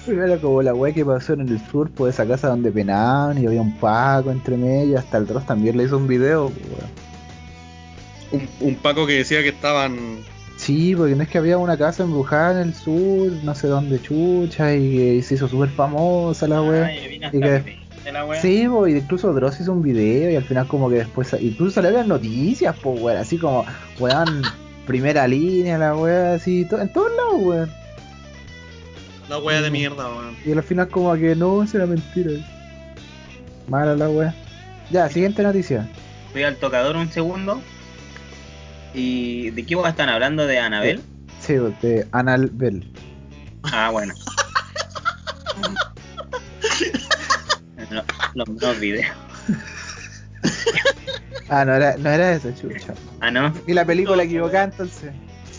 [0.08, 3.46] Era como la weá que pasó en el sur, pues esa casa donde penaban y
[3.46, 6.90] había un Paco entre medio, hasta el Dross también le hizo un video, pues, weón.
[8.62, 10.20] Un, un Paco que decía que estaban...
[10.68, 14.02] Sí, porque no es que había una casa embrujada en el sur, no sé dónde
[14.02, 16.88] chucha, y, que se hizo súper famosa la weá.
[16.88, 17.78] Ay, Y que-
[18.12, 18.42] la wea.
[18.42, 21.92] Sí, y incluso Dross hizo un video y al final como que después, incluso salió
[21.92, 23.64] en las noticias, pues, weón, así como,
[23.98, 24.42] weón,
[24.86, 27.72] primera línea, la weá, así, to- en todos lados, weón.
[29.30, 30.36] La weá de mierda, weón.
[30.46, 32.32] Y al final como que no, eso era mentira.
[33.70, 34.36] Mala la weá.
[34.92, 35.88] Ya, siguiente noticia.
[36.34, 37.62] Fui al tocador un segundo.
[38.94, 40.46] ¿Y de qué están hablando?
[40.48, 41.02] ¿De Anabel?
[41.40, 42.90] Sí, de Anal Bell.
[43.64, 44.14] Ah, bueno.
[47.92, 48.04] No,
[48.34, 49.06] los nuevos videos.
[51.50, 52.94] Ah, no era, no era eso, chucha.
[53.22, 53.54] Ah, no.
[53.66, 55.12] Y la película equivocada entonces.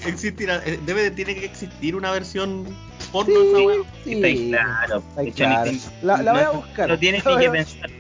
[0.07, 2.67] Existirá, eh, debe, tiene que existir una versión
[3.11, 3.77] porno Sí, de esa weá.
[4.05, 4.13] sí.
[4.15, 4.97] Está ahí claro.
[5.09, 5.71] Está ni claro.
[6.03, 6.89] La, la voy a no- buscar.
[6.89, 7.91] No lo tienes ni que pensar.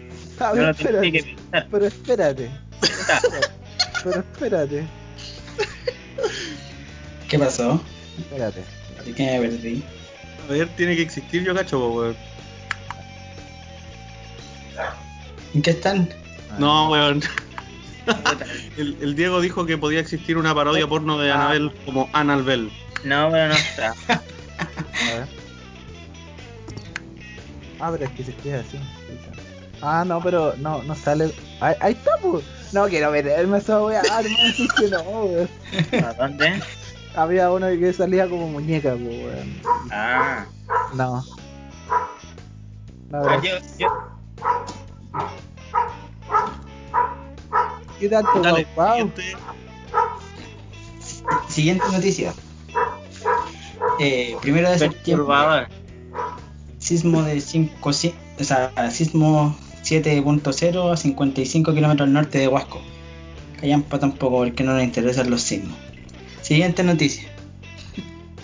[0.40, 1.68] A No ver, que pensar.
[1.70, 2.50] Pero espérate.
[4.04, 4.84] Pero espérate.
[7.28, 7.82] ¿Qué pasó?
[8.18, 8.62] Espérate.
[9.04, 9.82] ¿De qué me perdí?
[10.48, 12.16] A ver, tiene que existir, yo cacho, po, weón.
[15.54, 16.08] ¿En qué están?
[16.58, 17.22] No, weón.
[18.78, 21.34] El, el Diego dijo que podía existir una parodia porno de Ah.
[21.34, 22.70] Annabelle como Annabelle.
[23.04, 23.94] No, pero no está.
[24.08, 25.28] A ver.
[27.80, 28.78] Ah, pero es que se escribe así.
[29.82, 31.30] Ah, no, pero no, no sale.
[31.60, 32.44] Ahí, ahí está, pues.
[32.72, 35.48] No quiero meterme a esa weá, hermano, sí que no, weón.
[36.04, 36.62] ¿A dónde?
[37.14, 39.60] Había uno que salía como muñeca, pues, weón.
[39.90, 40.46] Ah.
[40.94, 41.24] No.
[43.10, 43.88] No, Ah, yo, yo,
[47.98, 48.94] ¿Qué tanto, Dale, guau?
[48.96, 49.36] siguiente.
[51.48, 52.34] Siguiente noticia.
[53.98, 55.66] Eh, primero de septiembre.
[56.78, 59.56] Sismo de 5, o sea, sismo
[59.88, 62.82] 7.0 a 55 kilómetros al norte de Huasco.
[63.60, 65.76] Callampa tampoco porque no nos interesan los sismos.
[66.42, 67.28] Siguiente noticia.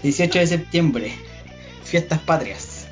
[0.02, 1.12] 18 de septiembre.
[1.84, 2.86] Fiestas patrias.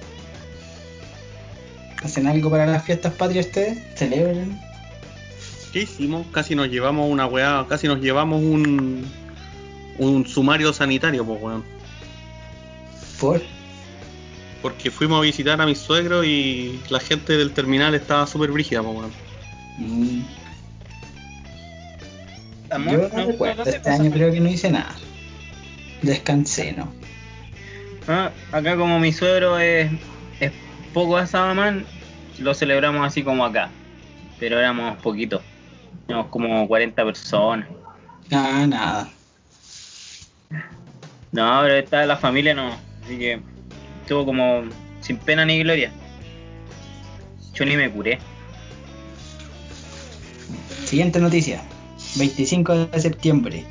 [2.03, 3.79] ¿Hacen algo para las fiestas patrias ustedes?
[3.97, 4.61] ¿Celebran?
[5.73, 6.27] ¿Qué hicimos?
[6.33, 9.07] Casi nos llevamos una weá, casi nos llevamos un
[9.99, 11.65] un sumario sanitario, pues, weón.
[13.21, 13.43] Por.
[14.63, 18.83] Porque fuimos a visitar a mis suegros y la gente del terminal estaba súper brígida,
[18.83, 19.13] pues, weón.
[19.79, 20.23] Mm,
[22.91, 24.95] Yo no, recuerdo, sé, este año creo que no hice nada.
[26.01, 26.93] Descansé, ¿no?
[28.09, 29.91] Ah, acá como mi suegro es,
[30.41, 30.53] es
[30.95, 31.85] poco asado man,
[32.39, 33.69] lo celebramos así como acá.
[34.39, 35.43] Pero éramos poquitos.
[36.09, 37.69] Éramos como 40 personas.
[38.31, 39.09] Ah, nada.
[41.33, 42.77] No, pero esta la familia no.
[43.05, 43.41] Así que
[44.03, 44.65] estuvo como
[45.01, 45.91] sin pena ni gloria.
[47.55, 48.19] Yo ni me curé.
[50.85, 51.63] Siguiente noticia.
[52.17, 53.65] 25 de septiembre.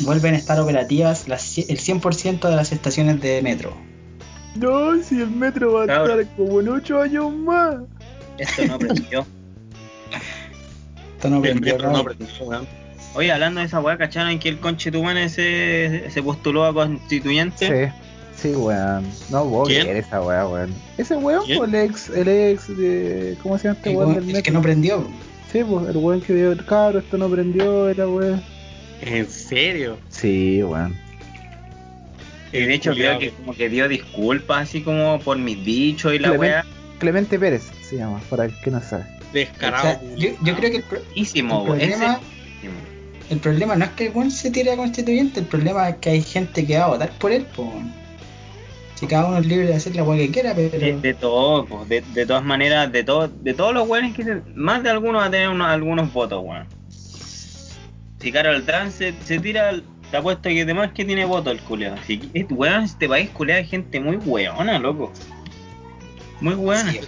[0.00, 3.76] Vuelven a estar operativas las, el 100% de las estaciones de metro.
[4.56, 7.76] No, si el metro va a estar como en 8 años más.
[8.38, 9.26] Esto no aprendió.
[11.14, 11.76] Esto no aprendió.
[13.14, 17.66] Oye, hablando de esa weá, ¿cacharon que el conche tumane se, se postuló a constituyente?
[17.88, 17.92] Sí,
[18.36, 19.06] sí, weón.
[19.30, 20.74] No puedo esa weá, weón.
[20.98, 21.58] Ese weón, ¿Quién?
[21.58, 23.36] pues, el ex, el ex de.
[23.42, 24.42] ¿Cómo se llama este El, weón el metro?
[24.42, 25.06] que no prendió.
[25.52, 28.42] Sí, pues, el weón que dio, cabro, esto no prendió, era weón.
[29.02, 29.96] ¿En serio?
[30.08, 30.96] Sí, weón.
[32.52, 36.18] Y de hecho creo que como que dio disculpas así como por mis dichos y
[36.18, 36.64] la Clemente- weá.
[36.98, 39.04] Clemente Pérez se llama, para el que no sabe.
[39.30, 39.82] O Descarado.
[39.82, 42.20] sea, yo, yo creo que el, pro- Buenísimo, el problema,
[43.30, 46.10] el problema no es que el weón se tire a constituyente, el problema es que
[46.10, 47.72] hay gente que va a votar por él, po.
[49.02, 50.78] Si cada uno es libre de hacer la que quiera, pero.
[50.78, 54.22] De, de todo, pues, de, de todas maneras, de todo, de todos los weones que
[54.22, 56.68] se- más de algunos va a tener unos- algunos votos, weón.
[58.20, 59.72] Si Carol Trans se, se tira,
[60.12, 61.98] te apuesto que demás que tiene votos el.
[62.00, 65.12] Así que, este weón, este país culea hay gente muy weona, loco.
[66.40, 66.54] Muy.
[66.92, 67.00] Sí,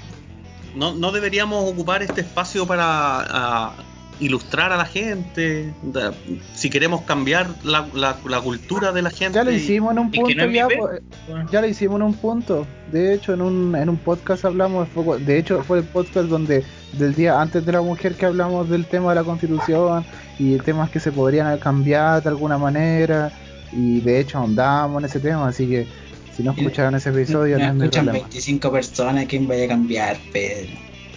[0.75, 3.73] No, no deberíamos ocupar este espacio para
[4.21, 5.73] ilustrar a la gente.
[5.83, 6.13] Da-
[6.55, 9.35] Si queremos cambiar la, la- la cultura de la gente.
[9.35, 11.03] Ya lo hicimos en un punto no ya, pues,
[11.51, 12.67] ya lo hicimos en un punto.
[12.93, 14.89] De hecho, en un, en un podcast hablamos,
[15.27, 18.87] de hecho fue el podcast donde del día antes de la mujer que hablamos del
[18.87, 20.05] tema de la constitución
[20.39, 23.33] y temas que se podrían cambiar de alguna manera
[23.73, 25.89] y de hecho ahondamos en ese tema, así que
[26.37, 28.29] si no escucharon ese episodio no, no es escuchan problema.
[28.29, 30.71] 25 personas, ¿quién vaya a cambiar, Pedro?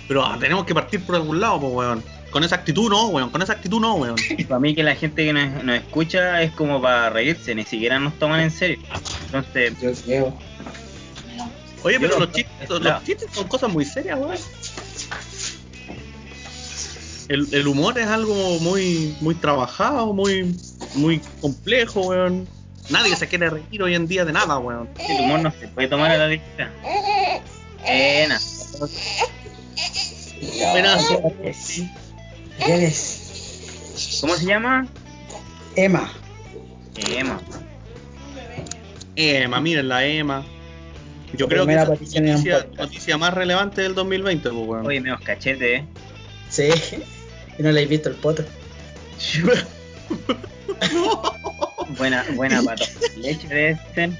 [0.08, 2.04] Pero ah, tenemos que partir por algún lado, pues, weón.
[2.38, 3.32] Con esa actitud no, weón.
[3.32, 4.16] Con esa actitud no, weón.
[4.48, 7.98] Para mí que la gente que nos, nos escucha es como para reírse, ni siquiera
[8.00, 8.78] nos toman en serio.
[9.26, 10.38] Entonces, Yo creo.
[11.82, 13.02] Oye, pero Yo- los chistes, los Claro.
[13.04, 14.38] chistes son cosas muy serias, weón.
[17.28, 20.56] El, el humor es algo muy, muy trabajado, muy,
[20.94, 22.48] muy complejo, weón.
[22.92, 24.88] Nadie se quiere reír hoy en día de nada, weón.
[25.10, 26.72] el humor no se puede tomar a la ligera.
[27.84, 28.40] Pena.
[30.72, 31.08] Buenas.
[31.74, 31.90] ¿Quién
[32.60, 34.18] es?
[34.22, 34.88] ¿Cómo se llama?
[35.76, 36.12] Emma.
[36.96, 37.40] Emma.
[39.16, 40.44] Emma, miren la Emma.
[41.34, 44.86] Yo creo que es en la noticia, noticia más relevante del 2020, pues, weón.
[44.86, 45.86] Oye, menos cachete, eh.
[46.50, 46.70] Sí.
[47.58, 48.46] ¿Y no le habéis visto el poto?
[51.98, 52.86] Buena, buena pata.
[53.18, 54.12] Leche de ser.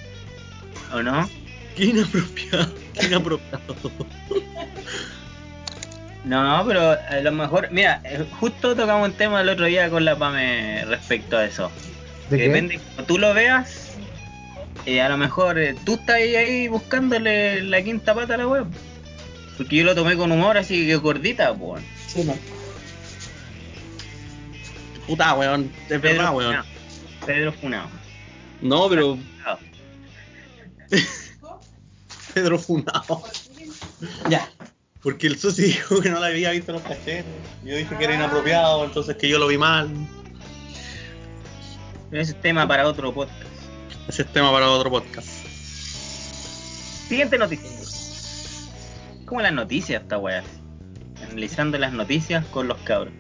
[0.94, 1.30] ¿O no?
[1.76, 3.76] Qué inapropiado, qué inapropiado.
[6.28, 10.04] No, pero a lo mejor, mira, eh, justo tocamos un tema el otro día con
[10.04, 11.72] la PAME respecto a eso.
[12.30, 12.50] ¿De Que qué?
[12.50, 13.92] depende como tú lo veas,
[14.86, 18.48] eh, a lo mejor eh, tú estás ahí, ahí buscándole la quinta pata a la
[18.48, 18.66] web.
[19.56, 21.82] Porque yo lo tomé con humor así que gordita, pues.
[22.08, 22.36] Sí, no.
[25.08, 25.72] Puta, weón.
[25.90, 26.58] Es verdad, weón.
[27.26, 27.90] Pedro Funao.
[28.62, 29.18] No, pero.
[32.34, 33.24] Pedro Funao.
[34.30, 34.48] Ya.
[35.08, 37.24] Porque el socio dijo que no la había visto en los cachetes.
[37.64, 39.90] Yo dije que era inapropiado, entonces que yo lo vi mal.
[42.10, 43.40] Pero ese es tema para otro podcast.
[44.10, 45.30] Ese es tema para otro podcast.
[47.08, 47.70] Siguiente noticia.
[49.24, 50.44] Como las noticias esta weá.
[51.24, 53.14] Analizando las noticias con los cabros.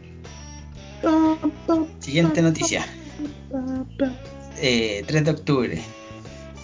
[1.99, 2.85] Siguiente noticia.
[4.57, 5.81] Eh, 3 de octubre.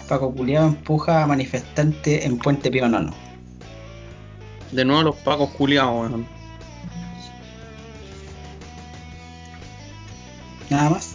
[0.10, 3.33] Paco Culeado empuja a manifestante en Puente Pío Nono.
[4.74, 6.26] De nuevo los pacos culiados, weón.
[10.70, 11.14] Nada más.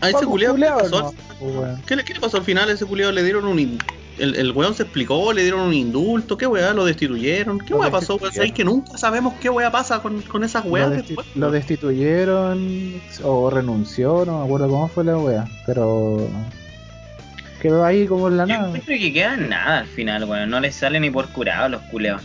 [0.00, 1.02] A ese culiado, ¿qué, culiao, pasó?
[1.02, 1.78] no, pues.
[1.86, 3.12] ¿Qué le, qué le pasó al final a ese culiado?
[3.12, 3.58] ¿Le dieron un...
[3.58, 3.78] in-
[4.18, 6.72] El, el weón se explicó, le dieron un indulto, ¿qué weá?
[6.72, 7.58] ¿Lo destituyeron?
[7.58, 8.30] ¿Qué Lo weá pasó, weón?
[8.32, 8.34] destituyeron.
[8.34, 11.26] ¿Sabes que nunca sabemos qué weá pasa con, con esas Lo, weas desti- después?
[11.34, 16.28] lo destituyeron o renunció, no me acuerdo cómo fue la wea, pero
[17.60, 18.66] quedó ahí como en la Yo nada.
[18.68, 20.50] encuentro que queda nada al final, weón.
[20.50, 22.22] No les sale ni por curado a los culeos.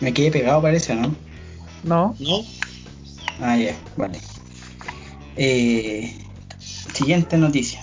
[0.00, 1.14] Me quedé pegado parece, ¿no?
[1.84, 2.40] No, ¿No?
[3.40, 4.18] Ah, ya, vale.
[5.36, 6.12] Eh,
[6.58, 7.82] siguiente noticia.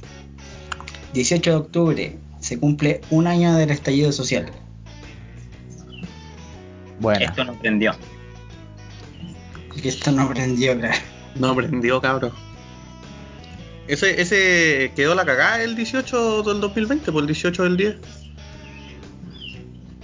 [1.14, 4.52] 18 de octubre se cumple un año del estallido social.
[7.00, 7.94] Bueno, Esto no prendió.
[9.84, 10.98] Esto no aprendió, claro.
[11.36, 12.32] No aprendió, cabrón.
[13.88, 17.96] Ese, ese quedó la cagada el 18 del 2020, por el 18 del 10.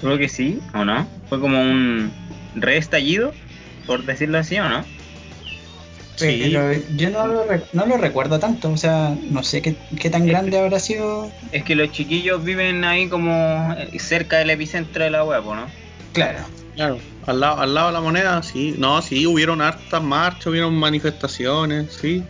[0.01, 1.07] Creo que sí, ¿o no?
[1.29, 2.11] Fue como un
[2.55, 3.33] reestallido,
[3.87, 4.83] por decirlo así, ¿o no?
[6.15, 6.39] Sí.
[6.43, 10.27] Pero yo no lo, no lo recuerdo tanto, o sea, no sé qué, qué tan
[10.27, 11.31] grande habrá sido.
[11.51, 15.65] Es que los chiquillos viven ahí como eh, cerca del epicentro de la web, ¿no?
[16.13, 16.39] Claro,
[16.75, 18.75] Claro, al lado, al lado de la moneda, sí.
[18.77, 22.23] No, sí, hubieron hartas marchas, hubieron manifestaciones, sí.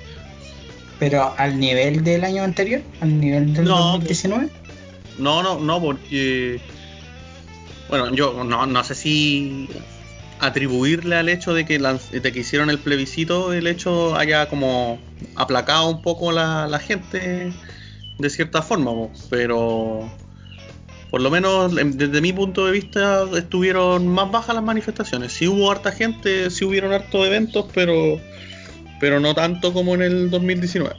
[1.00, 4.50] pero al nivel del año anterior, al nivel del No, 2019.
[5.18, 6.60] No, no, no, porque.
[7.90, 9.68] Bueno, yo no, no sé si
[10.40, 14.98] atribuirle al hecho de que, de que hicieron el plebiscito, el hecho haya como
[15.36, 17.54] aplacado un poco la, la gente
[18.18, 18.92] de cierta forma,
[19.30, 20.10] pero
[21.12, 25.34] por lo menos em, desde mi punto de vista estuvieron más bajas las manifestaciones.
[25.34, 28.20] Sí hubo harta gente, sí hubieron hartos eventos, pero,
[29.00, 30.96] pero no tanto como en el 2019.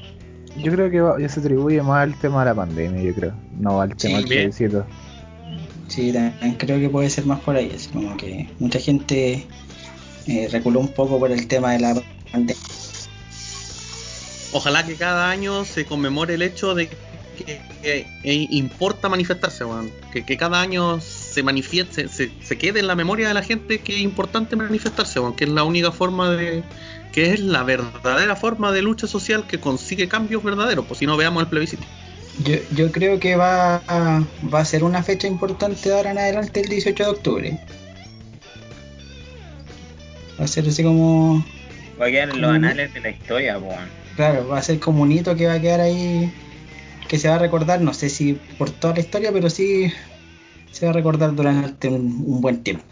[0.62, 3.32] yo creo que va- se atribuye más al tema de la pandemia, yo creo.
[3.58, 4.86] No al tema Sí, del plebiscito.
[5.88, 9.46] Sí, también creo que puede ser más por ahí, así como que mucha gente
[10.26, 11.94] eh, reculó un poco por el tema de la
[12.30, 12.62] pandemia.
[14.52, 16.96] Ojalá que cada año se conmemore el hecho de que,
[17.36, 19.90] que, eh, importa manifestarse, weón.
[20.12, 23.80] Que, que cada año se manifieste, se, se quede en la memoria de la gente
[23.80, 25.34] que es importante manifestarse, weón.
[25.34, 26.62] Que es la única forma de.
[27.12, 30.86] que es la verdadera forma de lucha social que consigue cambios verdaderos.
[30.86, 31.84] Pues si no veamos el plebiscito.
[32.44, 36.18] Yo, yo creo que va a, va a ser una fecha importante de ahora en
[36.18, 37.60] adelante el 18 de octubre.
[40.40, 41.44] Va a ser así como.
[42.00, 44.02] Va a quedar en los anales de la historia, weón.
[44.16, 46.32] Claro, va a ser como un hito que va a quedar ahí.
[47.12, 49.92] Que se va a recordar, no sé si por toda la historia, pero sí
[50.70, 52.86] se va a recordar durante un, un buen tiempo.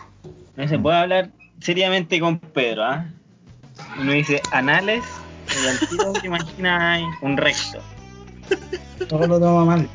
[0.56, 3.06] No se puede hablar seriamente con Pedro, ¿ah?
[3.98, 5.02] Uno dice anales
[5.48, 7.80] y al tiro se imagina un recto.
[9.08, 9.88] Todo lo toma mal.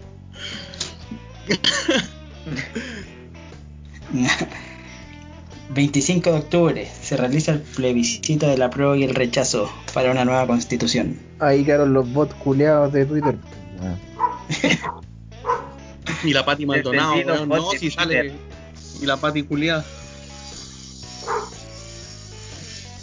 [5.69, 10.25] 25 de octubre se realiza el plebiscito de la prueba y el rechazo para una
[10.25, 11.19] nueva constitución.
[11.37, 13.35] Ahí quedaron los bots culeados de Twitter.
[16.23, 17.49] Y la Pati Maldonado, weón.
[17.49, 18.33] No, si sale.
[19.01, 19.85] Y la Pati culiada.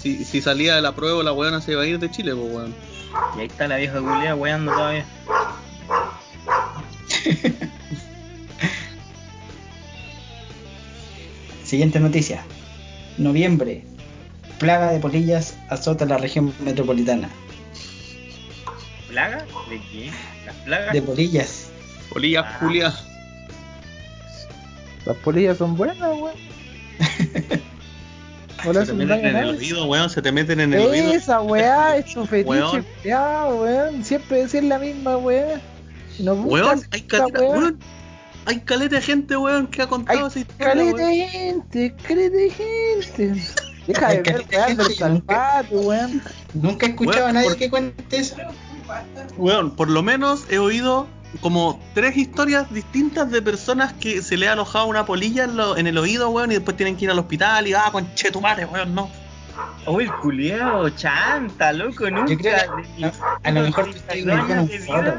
[0.00, 2.52] Si, si salía de la prueba, la weona se iba a ir de Chile, pues
[2.52, 2.74] weón.
[3.36, 5.04] Y ahí está la vieja culia weando todavía.
[11.64, 12.44] Siguiente noticia.
[13.18, 13.84] Noviembre.
[14.58, 17.30] Plaga de polillas azota la región metropolitana.
[19.08, 19.44] ¿Plaga?
[19.68, 20.10] ¿De qué?
[20.52, 20.92] ¿Las plagas?
[20.92, 21.66] De polillas.
[22.10, 22.56] Polillas, Ah.
[22.60, 22.94] Julia.
[25.06, 26.32] Las polillas son buenas, weón.
[28.62, 30.08] Se te meten en el oído, weón.
[30.10, 31.12] Se te meten en el oído.
[31.12, 32.86] Esa weá es su fetiche, Weón.
[33.04, 34.04] ya, weón.
[34.04, 35.60] Siempre decir la misma weá.
[36.20, 37.78] Nos Weón, hay caleta, weón.
[38.44, 41.08] Hay caleta de gente, weón, que ha contado Hay esa historia, caleta weón.
[41.10, 43.42] de gente, caleta de gente.
[43.88, 46.22] Deja de ver gente del salvato, weón.
[46.54, 48.36] Nunca he escuchado Weón, a nadie por- que cuente eso.
[49.36, 51.06] Weón, por lo menos he oído
[51.40, 55.76] como tres historias distintas de personas que se le ha alojado una polilla en, lo-
[55.76, 58.40] en el oído, weón, y después tienen que ir al hospital y ah, conche tu
[58.40, 59.10] madre, weón, no.
[59.86, 62.32] Oh, el culiao, chanta, loco, nunca.
[62.32, 63.12] Yo creo de que mis a,
[63.42, 65.14] a lo mejor te 32 estoy en un foro.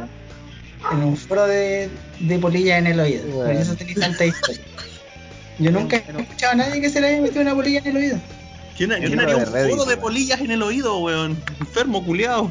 [0.92, 1.90] En un foro de,
[2.20, 3.24] de polillas en el oído.
[3.26, 3.60] Por Bueno.
[3.60, 4.62] eso tenéis tanta historia.
[5.60, 7.98] Yo nunca he escuchado a nadie que se le haya metido una polilla en el
[7.98, 8.18] oído.
[8.78, 11.38] ¿Quién, quién haría un foro de polillas en el oído, weón?
[11.60, 12.50] Enfermo, culiao.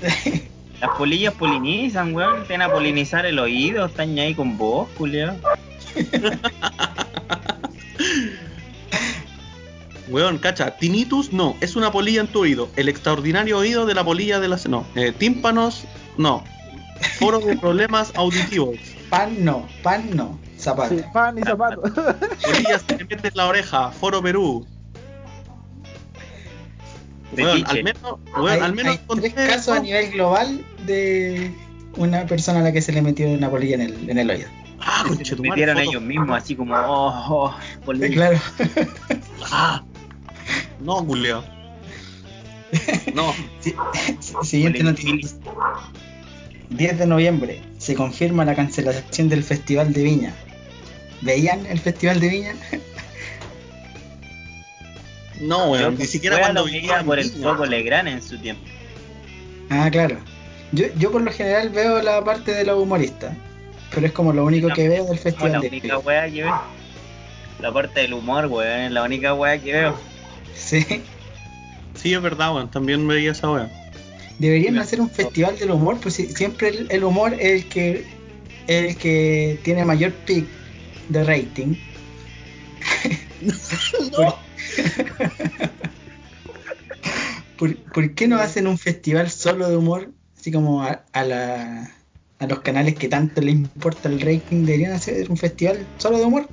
[0.80, 2.46] Las polillas polinizan, weón.
[2.46, 5.36] Tienen a polinizar el oído, están ahí con vos, culiao.
[10.08, 12.70] Weón, cacha, tinnitus no, es una polilla en tu oído.
[12.76, 14.66] El extraordinario oído de la polilla de las.
[14.66, 15.84] No, eh, tímpanos
[16.16, 16.44] no.
[17.18, 18.76] Foro de problemas auditivos.
[19.10, 20.96] Pan no, pan no, zapato.
[20.96, 21.82] Sí, pan y zapato.
[21.82, 23.90] Polillas que te meten en la oreja.
[23.90, 24.66] Foro Perú.
[27.34, 27.64] Fetiche.
[27.66, 28.02] al menos,
[28.36, 31.50] weón, hay, al menos hay tres casos a nivel global de
[31.96, 34.48] una persona a la que se le metió una polilla en el, en el oído.
[34.80, 35.90] Ah, Se conchetumare, metieron foto.
[35.90, 38.08] ellos mismos, así como, oh, oh, polilla.
[38.08, 38.38] Claro.
[39.50, 39.82] Ah.
[40.80, 41.44] No, culeo.
[43.14, 43.34] No.
[43.60, 43.74] Sí,
[44.42, 45.28] Siguiente noticia.
[46.70, 50.34] 10 de noviembre se confirma la cancelación del Festival de Viña.
[51.22, 52.54] ¿Veían el Festival de Viña?
[55.40, 57.30] No, weón, ni siquiera cuando vivía por el.
[57.40, 58.62] Coco Legrand en su tiempo.
[59.70, 60.18] Ah, claro.
[60.72, 63.34] Yo, yo por lo general veo la parte de los humoristas,
[63.94, 66.42] pero es como lo único que veo del Como la festival de única wea que
[66.42, 66.60] veo.
[67.60, 69.96] La parte del humor, weón, es la única wea que veo.
[70.54, 70.84] Sí.
[71.94, 73.70] Sí, es verdad, weón, también veía esa weá.
[74.38, 78.04] Deberían hacer un festival del humor, pues si- siempre el, el humor es el que
[78.68, 80.46] el que tiene mayor pick
[81.08, 81.74] de rating.
[83.40, 84.47] No.
[87.58, 90.12] ¿Por, qué no hacen un festival solo de humor?
[90.38, 91.90] Así como a, a la-
[92.38, 96.24] a los canales que tanto les importa el rating, deberían hacer un festival solo de
[96.24, 96.48] humor.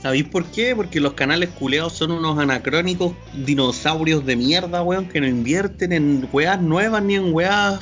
[0.00, 0.76] ¿Sabéis por qué?
[0.76, 6.28] Porque los canales culeados son unos anacrónicos dinosaurios de mierda, weón, que no invierten en
[6.32, 7.80] weas nuevas ni en weas.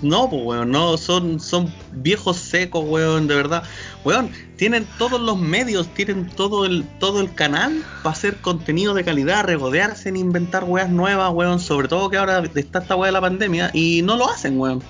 [0.00, 3.64] No, pues weón, no, son, son viejos secos, weón, de verdad.
[4.04, 9.02] Weón, tienen todos los medios, tienen todo el, todo el canal para hacer contenido de
[9.02, 13.12] calidad, regodearse en inventar weas nuevas, weón, sobre todo que ahora está esta wea de
[13.12, 14.82] la pandemia, y no lo hacen, weón.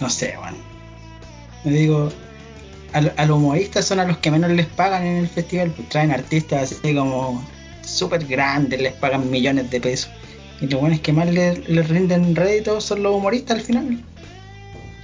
[0.00, 0.58] No sé, bueno.
[1.64, 2.10] Me digo,
[2.92, 6.10] a los humoristas son a los que menos les pagan en el festival, pues traen
[6.10, 7.44] artistas así como
[7.82, 10.10] súper grandes, les pagan millones de pesos.
[10.60, 13.98] Y lo bueno es que más les, les rinden réditos son los humoristas al final.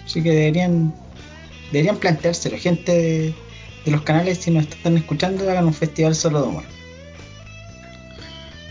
[0.04, 0.92] Así que deberían
[1.72, 2.58] deberían planteárselo.
[2.58, 3.34] Gente de,
[3.84, 6.64] de los canales, si nos están escuchando, hagan un festival solo de humor.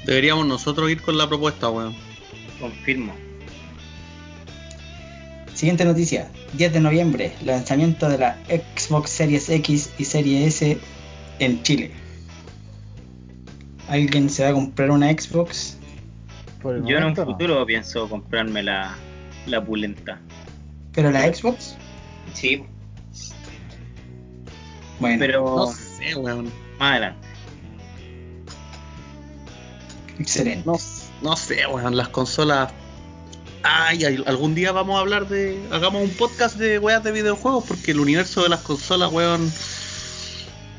[0.06, 1.94] Deberíamos nosotros ir con la propuesta, weón.
[2.60, 3.14] Confirmo.
[5.54, 10.78] Siguiente noticia, 10 de noviembre, lanzamiento de la Xbox Series X y Series S
[11.40, 11.92] en Chile.
[13.88, 15.78] ¿Alguien se va a comprar una Xbox?
[16.64, 17.26] Por el Yo en un no.
[17.26, 18.96] futuro pienso comprarme la,
[19.46, 20.20] la pulenta.
[20.94, 21.76] ¿Pero la Xbox?
[22.34, 22.64] Sí,
[25.02, 26.46] Bueno, pero No sé, weón.
[26.80, 27.28] más adelante.
[30.20, 30.64] excelente.
[30.66, 30.78] No,
[31.22, 32.72] no sé, weón, las consolas.
[33.64, 35.62] Ay, ay, algún día vamos a hablar de.
[35.72, 39.52] Hagamos un podcast de weas de videojuegos, porque el universo de las consolas, weón.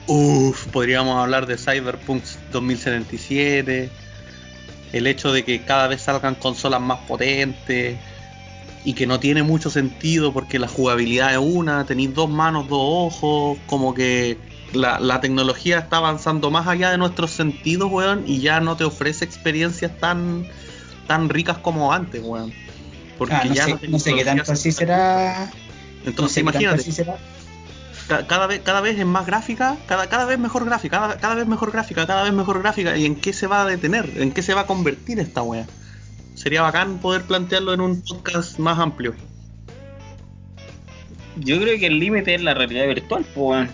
[0.08, 3.88] Uff, podríamos hablar de Cyberpunk 2077.
[4.92, 7.98] El hecho de que cada vez salgan consolas más potentes.
[8.84, 12.80] Y que no tiene mucho sentido porque la jugabilidad es una, tenéis dos manos, dos
[12.82, 14.38] ojos, como que
[14.72, 18.84] la, la tecnología está avanzando más allá de nuestros sentidos, weón, y ya no te
[18.84, 20.46] ofrece experiencias tan,
[21.06, 22.52] tan ricas como antes, weón.
[23.18, 25.50] Porque Ah, no, ya sé, no sé qué tanto así será.
[26.04, 27.16] no Entonces sé qué tanto imagínate, será.
[28.26, 31.46] cada vez, cada vez es más gráfica, cada, cada vez mejor gráfica, cada, cada vez
[31.46, 34.42] mejor gráfica, cada vez mejor gráfica, y en qué se va a detener, en qué
[34.42, 35.66] se va a convertir esta wea.
[36.42, 39.14] Sería bacán poder plantearlo en un podcast más amplio.
[41.36, 43.68] Yo creo que el límite es la realidad virtual, pues,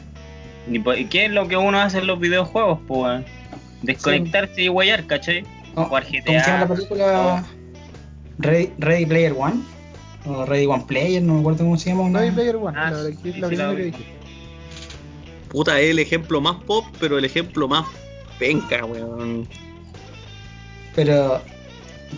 [0.69, 0.99] weón.
[0.99, 3.24] ¿Y qué es lo que uno hace en los videojuegos, pues, weón?
[3.82, 5.45] Desconectarse y guayar, ¿cachai?
[5.74, 7.45] No, Jugar ¿Cómo se llama la película?
[8.39, 9.62] Ready, Ready Player One.
[10.27, 12.03] O Ready One Player, no me acuerdo cómo se llama.
[12.03, 14.05] una- Ready Player One, Ah, la, la- sí, la sí, primera la que dije.
[15.49, 17.86] Puta, es el ejemplo más pop, pero el ejemplo más
[18.39, 19.49] penca, weón.
[20.95, 21.40] Pero,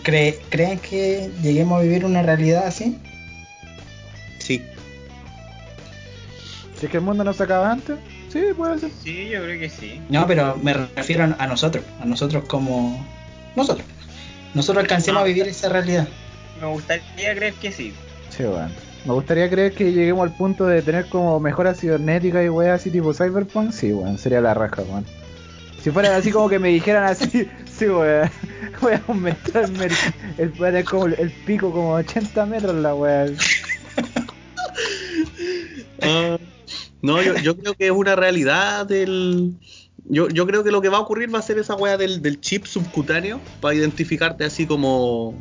[0.03, 2.97] ¿cree- ¿creen que lleguemos a vivir una realidad así?
[4.39, 4.61] Sí.
[6.79, 7.97] Si es que el mundo no se acaba antes,
[8.31, 8.91] sí, puede ser.
[9.03, 10.01] Sí, yo creo que sí.
[10.09, 13.05] No, pero me refiero a, nosotros, a nosotros como
[13.55, 13.85] nosotros.
[14.53, 16.07] Nosotros alcancemos a vivir esa realidad.
[16.59, 17.93] Me gustaría creer que sí.
[18.29, 18.71] Sí, weón.
[19.05, 22.91] Me gustaría creer que lleguemos al punto de tener como mejoras cibernéticas y weas así
[22.91, 23.71] tipo Cyberpunk.
[23.71, 25.05] Sí, weón, sería la raja, weón.
[25.83, 27.47] Si fuera así como que me dijeran así,
[27.77, 28.29] sí, weón,
[28.81, 29.91] voy a aumentar el,
[30.37, 33.25] el, como el, el pico como 80 metros la wea.
[36.01, 36.37] Ah,
[37.01, 39.53] no, yo, yo creo que es una realidad del.
[40.05, 42.21] Yo, yo creo que lo que va a ocurrir va a ser esa weá del,
[42.21, 45.35] del chip subcutáneo para identificarte así como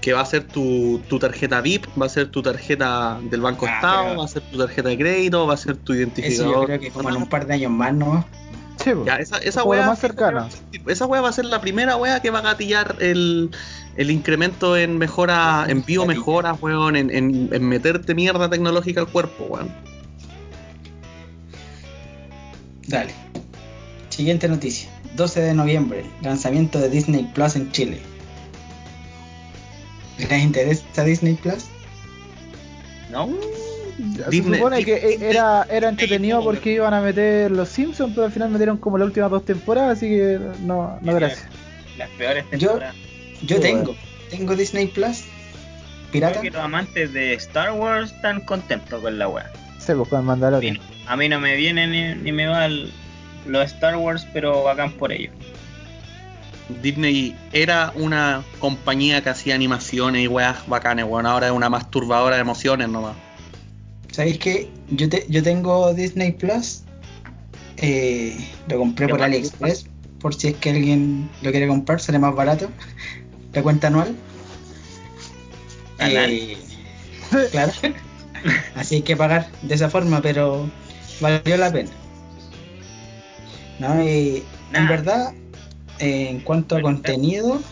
[0.00, 3.66] que va a ser tu, tu tarjeta VIP, va a ser tu tarjeta del Banco
[3.68, 6.52] Ah, Estado, va a ser tu tarjeta de crédito, va a ser tu Eso identificador.
[6.54, 8.24] yo creo que como en un par de años más, ¿no?
[8.82, 8.90] Sí.
[9.04, 10.48] Ya, esa, esa lo weá más cercano.
[10.86, 13.50] Esa weá va a ser la primera weá que va a gatillar el,
[13.96, 19.44] el incremento en mejora, en biomejoras, weón, en, en, en meterte mierda tecnológica al cuerpo,
[19.44, 19.72] weón.
[22.86, 23.12] Dale.
[24.08, 24.88] Siguiente noticia.
[25.16, 28.00] 12 de noviembre, lanzamiento de Disney Plus en Chile.
[30.18, 31.66] ¿Les interesa Disney Plus?
[33.10, 33.28] ¿No?
[33.98, 37.68] Se Disney- supone que Disney- e- era, era entretenido Disney- porque iban a meter los
[37.68, 41.46] Simpsons, pero al final metieron como las últimas dos temporadas, así que no, no gracias.
[41.98, 42.94] Las peores temporadas.
[43.42, 43.82] Yo tengo.
[43.92, 43.98] bueno.
[44.30, 45.22] Tengo Disney Plus.
[45.22, 46.40] Creo Pirata.
[46.40, 49.50] que los amantes de Star Wars están contentos con la wea.
[49.78, 50.78] Se buscó el Mandalorian.
[51.06, 52.92] A mí no me viene ni, ni me va el-
[53.46, 55.30] los Star Wars, pero bacán por ello.
[56.82, 61.26] Disney era una compañía que hacía animaciones y weas bacanes, weón.
[61.26, 63.16] Ahora es una masturbadora de emociones nomás.
[64.18, 66.82] ¿Sabéis que yo, te, yo tengo Disney Plus?
[67.76, 68.36] Eh,
[68.66, 69.22] lo compré ¿Qué por?
[69.22, 69.86] AliExpress.
[70.18, 72.68] Por si es que alguien lo quiere comprar, sale más barato.
[73.52, 74.16] La cuenta anual.
[76.00, 76.58] Eh,
[77.52, 77.72] claro.
[78.74, 80.68] Así hay que pagar de esa forma, pero
[81.20, 81.90] valió la pena.
[83.78, 84.42] No, y
[84.72, 85.32] en verdad,
[86.00, 87.62] eh, en cuanto a contenido,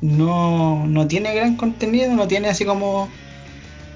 [0.00, 3.08] no, no tiene gran contenido, no tiene así como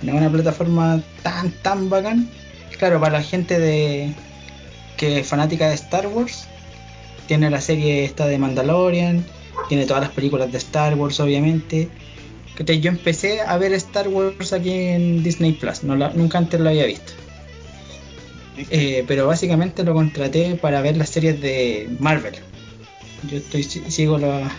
[0.02, 2.28] no es una plataforma tan tan bacán.
[2.78, 4.12] Claro, para la gente de
[4.96, 6.46] que es fanática de Star Wars,
[7.26, 9.24] tiene la serie esta de Mandalorian,
[9.68, 11.88] tiene todas las películas de Star Wars, obviamente.
[12.80, 16.68] Yo empecé a ver Star Wars aquí en Disney Plus, no la- nunca antes lo
[16.68, 17.12] había visto.
[18.70, 22.34] Eh, pero básicamente lo contraté para ver las series de Marvel.
[23.28, 24.50] Yo estoy si- sigo la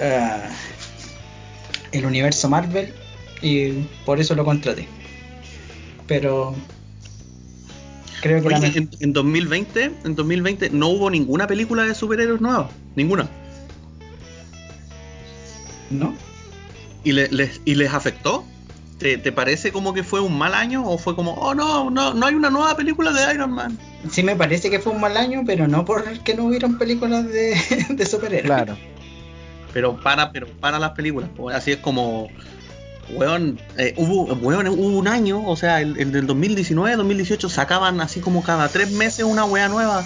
[0.00, 0.48] ah,
[1.92, 2.92] el universo Marvel
[3.44, 4.88] y por eso lo contraté.
[6.06, 6.54] Pero
[8.20, 12.40] creo que la Oye, en, en 2020, en 2020 no hubo ninguna película de superhéroes
[12.40, 13.28] nueva, ninguna.
[15.90, 16.14] ¿no?
[17.04, 18.44] ¿Y, le- les, y les afectó?
[18.98, 22.14] ¿Te, te parece como que fue un mal año o fue como, oh no, no,
[22.14, 23.76] no hay una nueva película de Iron Man?
[24.10, 27.54] Sí me parece que fue un mal año, pero no porque no hubieron películas de,
[27.90, 28.46] de superhéroes.
[28.46, 28.76] Claro.
[29.72, 31.28] Pero para, pero para las películas.
[31.36, 32.30] pues, Así es como,
[33.10, 38.00] weón, eh, hubo, weón, hubo un año, o sea, el, el del 2019, 2018 sacaban
[38.00, 40.04] así como cada tres meses una wea nueva.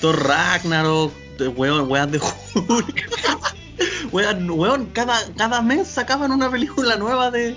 [0.00, 1.12] Thor Ragnarok,
[1.56, 3.10] weón, weas de Hulk.
[4.12, 7.54] weón, weón, cada, cada mes sacaban una película nueva de,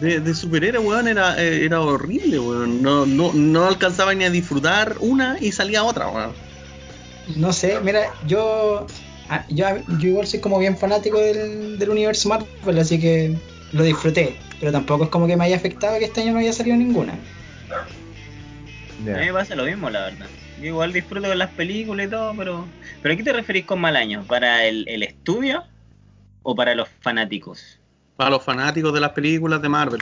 [0.00, 2.82] de, de superhéroes, weón, era, eh, era horrible, weón.
[2.82, 6.32] No, no, no alcanzaba ni a disfrutar una y salía otra, weón.
[7.36, 8.86] No sé, mira, yo,
[9.28, 9.66] ah, yo,
[9.98, 13.36] yo igual soy como bien fanático del, del universo Marvel, así que
[13.74, 14.36] lo disfruté.
[14.60, 17.12] Pero tampoco es como que me haya afectado que este año no haya salido ninguna.
[17.12, 20.26] A mí me pasa lo mismo, la verdad.
[20.60, 22.66] Yo igual disfruto de las películas y todo, pero...
[23.02, 24.24] ¿Pero a qué te referís con mal año?
[24.26, 25.64] ¿Para el, el estudio
[26.42, 27.78] o para los fanáticos?
[28.16, 30.00] Para los fanáticos de las películas de Marvel.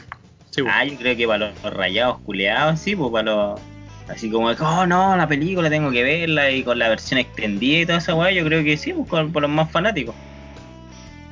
[0.50, 0.74] Sí, weón.
[0.76, 3.60] Ah, yo creo que para los, los rayados culeados, sí, pues para los...
[4.08, 7.86] Así como, oh no, la película tengo que verla y con la versión extendida y
[7.86, 10.14] toda esa weá, yo creo que sí, pues con, por los más fanáticos.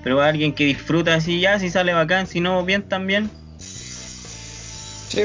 [0.03, 3.31] Pero alguien que disfruta así ya, si sale bacán, si no, bien también.
[3.59, 5.23] Sí.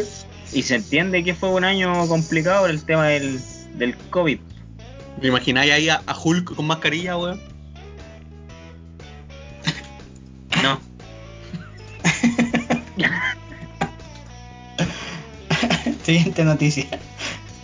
[0.53, 3.39] Y se entiende que fue un año complicado por el tema del,
[3.77, 4.39] del COVID.
[5.21, 7.39] ¿Me imagináis ahí a, a Hulk con mascarilla, weón?
[10.61, 10.79] No,
[16.03, 16.85] Siguiente noticia.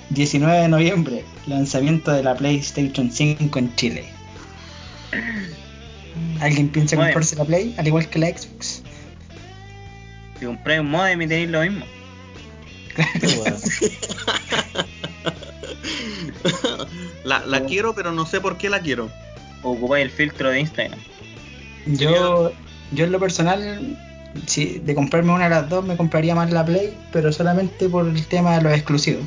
[0.10, 4.06] 19 de noviembre, lanzamiento de la PlayStation 5 en Chile.
[6.40, 7.10] ¿Alguien piensa Modem.
[7.12, 7.76] comprarse la Play?
[7.78, 8.82] Al igual que la Xbox.
[10.40, 11.86] si compráis un modem y tenéis lo mismo.
[17.24, 19.10] la, la quiero, pero no sé por qué la quiero.
[19.64, 21.00] O ocupáis el filtro de Instagram.
[21.86, 22.52] Yo,
[22.92, 23.98] yo en lo personal,
[24.48, 28.08] si de comprarme una de las dos, me compraría más la Play, pero solamente por
[28.08, 29.24] el tema de los exclusivos.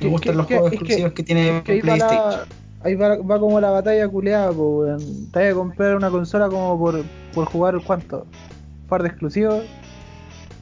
[0.00, 2.40] Me gustan los que- juegos que- exclusivos que, tiene que PlayStation.
[2.86, 5.30] Ahí va, va como la batalla culeada, weón.
[5.32, 7.02] Te vas a comprar una consola como por,
[7.34, 8.26] por jugar, ¿cuánto?
[8.82, 9.64] Un par de exclusivos.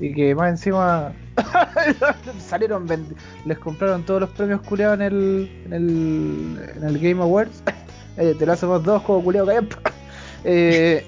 [0.00, 1.12] Y que más encima
[2.38, 2.86] salieron,
[3.44, 7.62] les compraron todos los premios culeados en el, en el, en el Game Awards.
[8.16, 9.58] Eh, te lo hacemos dos como culeado que
[10.44, 11.04] eh,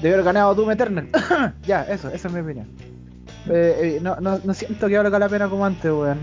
[0.00, 1.08] haber ganado Doom Eternal.
[1.64, 2.66] ya, eso, esa es mi opinión.
[3.48, 6.18] Eh, eh, no, no, no siento que valga la pena como antes, weón.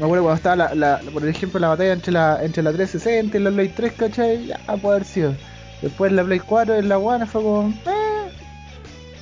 [0.00, 3.36] Me acuerdo cuando estaba, la, la- por ejemplo, la batalla entre la, entre la 360
[3.36, 4.46] y la Play 3, ¿cachai?
[4.46, 5.34] Ya puede haber sido.
[5.82, 7.68] Después la Play 4 y la One fue como...
[7.68, 8.30] eh.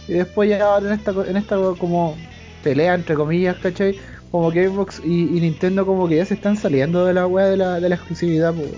[0.06, 2.16] Y después ya ahora en esta, en esta como
[2.62, 3.96] pelea, entre comillas, ¿cachai?
[4.30, 5.08] Como que Xbox y,
[5.40, 8.54] Nintendo como que ya se están saliendo de la weá de la, de la exclusividad,
[8.54, 8.68] pues.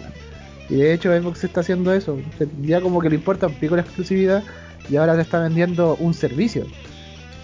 [0.70, 2.18] Y de hecho Xbox está haciendo eso.
[2.62, 4.42] Ya como que le importa un pico la exclusividad
[4.88, 6.64] y ahora te está vendiendo un servicio.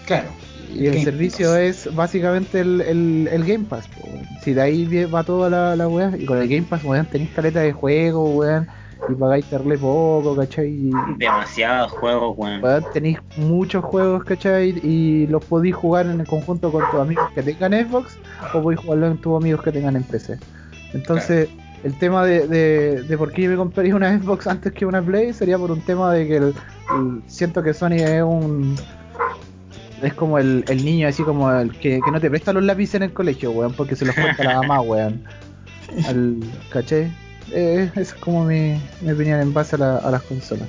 [0.05, 0.29] Claro.
[0.73, 1.57] Y el Game servicio Pass.
[1.59, 3.87] es básicamente el, el, el Game Pass.
[3.87, 4.07] po.
[4.43, 6.11] Si de ahí va toda la, la weá.
[6.17, 8.67] Y con el Game Pass, weón, tenéis caleta de juego, weón.
[9.09, 10.69] Y pagáis terle poco, ¿cachai?
[10.69, 12.63] Y, Demasiados juegos, weón.
[12.63, 14.69] weón, tenéis muchos juegos, ¿cachai?
[14.83, 18.17] Y los podéis jugar en el conjunto con tus amigos que tengan Xbox
[18.53, 20.37] o podéis jugarlo con tus amigos que tengan en PC.
[20.93, 21.47] Entonces,
[21.83, 25.01] el tema de, de, de por qué yo me compraría una Xbox antes que una
[25.01, 26.43] Play sería por un tema de que el-
[26.95, 28.75] el- siento que Sony es un.
[30.01, 32.95] Es como el, el niño, así como el que, que no te presta los lápices
[32.95, 35.21] en el colegio, weón, porque se los cuenta la mamá, weón.
[36.07, 36.37] Al,
[36.69, 37.11] ¿Cachai?
[37.51, 40.67] eh, esa es como mi, mi opinión en base a, la- a las consolas.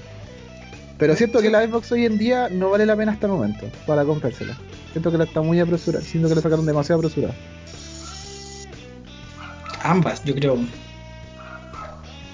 [0.97, 3.67] Pero siento que la Xbox hoy en día no vale la pena hasta el momento
[3.87, 4.57] para comprársela.
[4.93, 7.35] Siento que la está muy apresurada, siento que la sacaron demasiado apresurada.
[9.83, 10.59] Ambas, yo creo.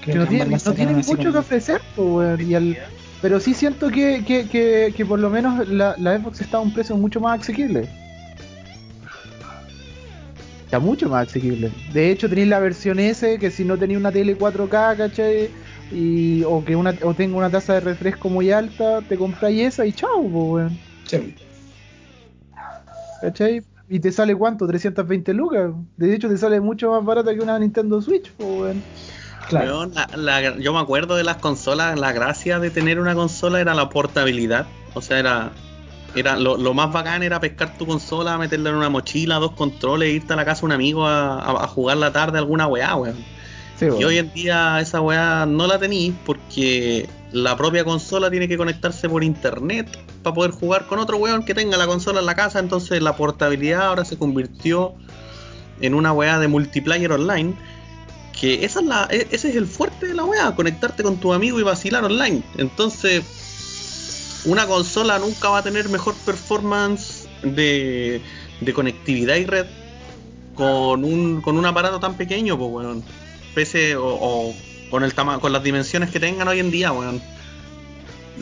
[0.01, 2.77] Que no tienen, no mucho que ofrecer, pues, weón, y al-
[3.25, 6.59] pero sí siento que, que, que, que por lo menos la, la Xbox está a
[6.59, 7.89] un precio mucho más asequible.
[10.65, 11.71] Está mucho más asequible.
[11.91, 15.49] De hecho, tenéis la versión S que si no tenéis una tele 4K, ¿cachai?
[15.91, 19.87] Y, o que una, o tenga una tasa de refresco muy alta, te compráis esa
[19.87, 20.79] y chao, pues, weón.
[21.07, 21.33] Sí.
[23.21, 23.63] ¿Cachai?
[23.89, 24.67] ¿Y te sale cuánto?
[24.67, 25.71] 320 lucas.
[25.97, 28.83] De hecho, te sale mucho más barata que una Nintendo Switch, pues, weón.
[29.49, 29.79] Claro.
[29.79, 30.09] Weón, la-
[30.41, 33.89] la- yo me acuerdo de las consolas, la gracia de tener una consola era la
[33.89, 34.65] portabilidad.
[34.93, 35.51] O sea, era,
[36.15, 40.13] era lo, lo más bacán era pescar tu consola, meterla en una mochila, dos controles,
[40.13, 42.95] irte a la casa de un amigo a, a- a jugar la tarde alguna weá,
[42.95, 43.17] weón.
[43.77, 48.47] Sí, Y hoy en día esa weá no la tenéis porque la propia consola tiene
[48.47, 49.89] que conectarse por internet
[50.23, 52.59] para poder jugar con otro weón que tenga la consola en la casa.
[52.59, 54.93] Entonces la portabilidad ahora se convirtió
[55.81, 57.53] en una weá de multiplayer online.
[58.39, 61.33] Que esa es la, e- ese es el fuerte de la weá, conectarte con tu
[61.33, 62.43] amigo y vacilar online.
[62.57, 63.23] Entonces,
[64.45, 68.21] una consola nunca va a tener mejor performance de,
[68.61, 69.65] de conectividad y red
[70.55, 73.03] con un, con un aparato tan pequeño, pues weón.
[73.53, 74.53] Pese o,
[74.89, 77.21] con el tama con las dimensiones que tengan hoy en día, weón.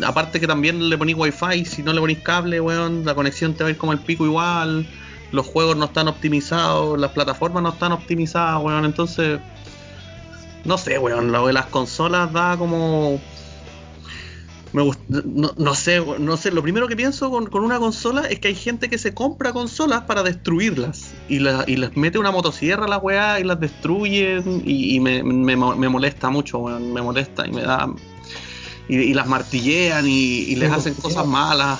[0.03, 3.64] Aparte que también le ponís wifi, si no le ponís cable, weón, la conexión te
[3.64, 4.88] va a ir como el pico igual,
[5.32, 9.40] los juegos no están optimizados, las plataformas no están optimizadas, weón, entonces
[10.65, 13.19] no sé, weón, lo de las consolas da como
[14.72, 17.77] me gust- no, no sé, weón, no sé, lo primero que pienso con, con una
[17.77, 21.95] consola es que hay gente que se compra consolas para destruirlas y, la- y les
[21.95, 25.90] mete una motosierra a la weá y las destruyen y, y me, me mo- me
[25.90, 27.88] molesta mucho, weón, me molesta y me da
[28.90, 31.80] y, y las martillean y, y les hacen cosas malas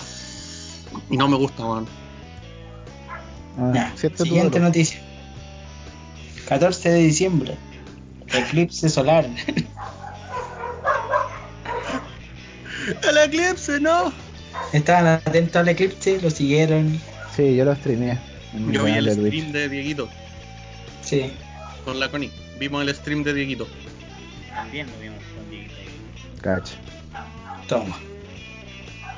[1.10, 1.88] y no me gusta, weón.
[3.58, 3.72] Ah,
[4.26, 5.00] siguiente noticia.
[6.48, 7.58] 14 de diciembre.
[8.34, 9.26] Eclipse solar.
[13.10, 14.12] El eclipse, no.
[14.74, 17.00] Estaban atentos al eclipse, lo siguieron.
[17.36, 17.72] Sí, yo lo
[18.54, 19.28] mi Yo vi el Twitch.
[19.28, 20.10] stream de Dieguito
[21.02, 21.32] Sí.
[21.86, 22.32] con la Connie.
[22.60, 23.68] Vimos el stream de Dieguito.
[24.54, 25.74] También lo vimos con Dieguito.
[26.42, 26.76] Cacha.
[27.68, 27.98] Toma.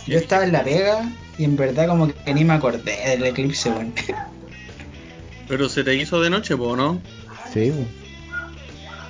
[0.07, 3.69] Yo estaba en la pega y en verdad como que ni me acordé del eclipse,
[3.71, 3.93] weón.
[5.47, 7.01] Pero se te hizo de noche, po, ¿no?
[7.53, 8.04] Sí, weón.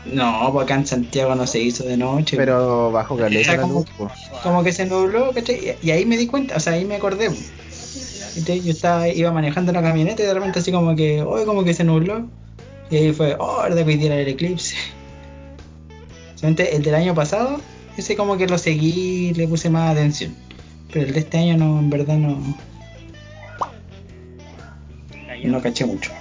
[0.05, 2.37] No, pues acá en Santiago no se hizo de noche.
[2.37, 4.11] pero bajo caleta la como- luz, po.
[4.43, 5.77] Como que se nubló, ¿cachai?
[5.81, 7.29] Y ahí me di cuenta, o sea, ahí me acordé.
[7.29, 7.43] weón.
[8.35, 8.61] ¿Cachai?
[8.61, 11.73] Yo estaba, iba manejando la camioneta y de repente así como que, hoy como que
[11.73, 12.27] se nubló.
[12.91, 14.75] Y ahí fue, oh, verdad que hoy día era el eclipse.
[16.35, 17.59] Solamente el del año pasado,
[17.97, 20.35] ese como que lo seguí, le puse más atención.
[20.93, 22.37] Pero el de este año no, en verdad no,
[25.43, 26.11] no caché mucho.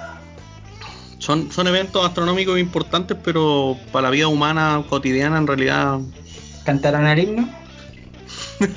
[1.24, 5.98] Son, son eventos astronómicos importantes, pero para la vida humana cotidiana en realidad
[6.64, 7.48] ¿Cantaron el himno?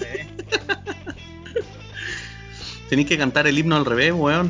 [2.90, 4.48] tenéis que cantar el himno al revés, weón.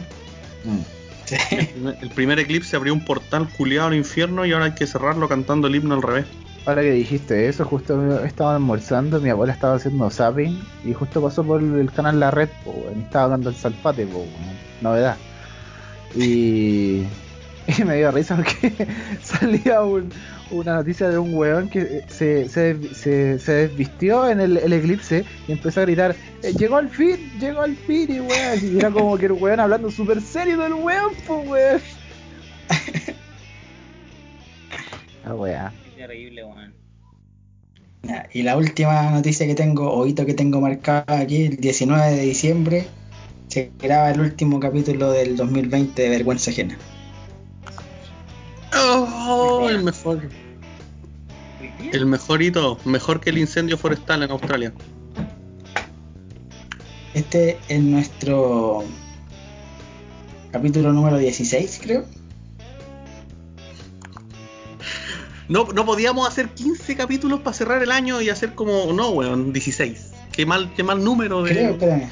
[0.63, 0.79] Mm.
[1.25, 1.35] Sí.
[1.51, 4.85] El primer- El primer eclipse abrió un portal culiado al infierno y ahora hay que
[4.87, 6.25] cerrarlo cantando el himno al revés.
[6.65, 11.43] Ahora que dijiste eso, justo estaba almorzando, mi abuela estaba haciendo zapping y justo pasó
[11.43, 15.15] por el canal La Red, po, estaba dando el salpate, po, weón, novedad.
[16.15, 17.03] Y,
[17.79, 18.87] y me dio risa porque
[19.23, 20.11] salía un-
[20.51, 25.25] una noticia de un weón que se, se, se, se desvistió en el, el eclipse
[25.47, 28.89] y empezó a gritar, "Eh, llegó al fin, llegó al fin, y weón, y era
[28.89, 31.81] como que el weón hablando súper serio del weón, po, weón.
[35.29, 35.73] Weá.
[35.83, 36.73] Qué terrible, weón.
[38.33, 42.21] Y la última noticia que tengo, o hito que tengo marcado aquí, el 19 de
[42.21, 42.87] diciembre,
[43.49, 46.77] se graba el último capítulo del 2020 de Vergüenza Ajena.
[49.69, 50.29] El mejor,
[51.91, 54.73] el mejor hito, mejor que el incendio forestal en Australia.
[57.13, 58.83] Este es nuestro
[60.51, 62.05] capítulo número 16, creo.
[65.49, 69.53] No, no podíamos hacer 15 capítulos para cerrar el año y hacer como, no, weón,
[69.53, 70.11] 16.
[70.31, 71.51] Qué mal, qué mal número de...
[71.51, 72.09] Creo, espérame.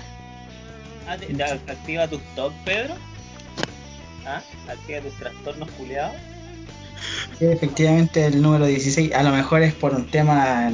[1.07, 1.17] Ah,
[1.67, 2.95] activa tus TOC, Pedro.
[4.25, 4.41] ¿Ah?
[4.67, 6.15] Activa tus trastornos culeados.
[7.39, 9.13] Sí, efectivamente el número 16.
[9.13, 10.71] A lo mejor es por un tema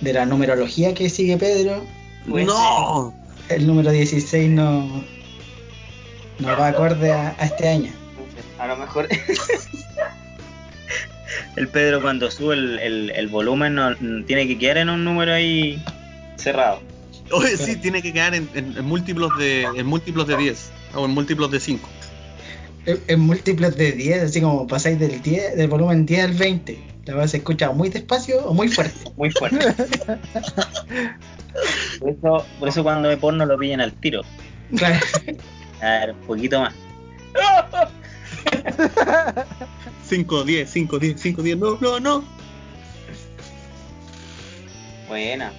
[0.00, 1.84] de la numerología que sigue Pedro.
[2.28, 3.12] Puede no,
[3.48, 5.04] El número 16 no,
[6.38, 7.92] no va acorde a, a este año.
[8.58, 9.08] A lo mejor.
[11.56, 13.94] El Pedro cuando sube el, el, el volumen no,
[14.26, 15.82] tiene que quedar en un número ahí
[16.36, 16.80] cerrado.
[17.32, 21.04] Oye, sí, tiene que quedar en, en- en múltiplos de en múltiplos de 10 o
[21.06, 21.88] en múltiplos de 5.
[22.86, 26.78] En, en múltiplos de 10, así como pasáis del 10, del volumen 10 al 20.
[27.06, 28.98] La voz se escucha muy despacio o muy fuerte.
[29.16, 29.58] Muy fuerte.
[32.00, 34.22] por, eso, por eso cuando ve porno lo pillan al tiro.
[34.76, 34.98] Claro.
[35.80, 36.74] A ver, un poquito más.
[40.08, 41.58] 5, 10, 5, 10, 5, 10.
[41.58, 42.24] No, no, no.
[45.08, 45.52] Buena.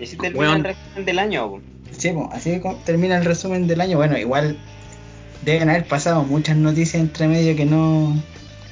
[0.00, 0.56] Y si termina Weón.
[0.58, 1.62] el resumen del año.
[1.96, 3.96] Sí, así termina el resumen del año.
[3.98, 4.56] Bueno, igual
[5.44, 8.16] deben haber pasado muchas noticias entre medio que no,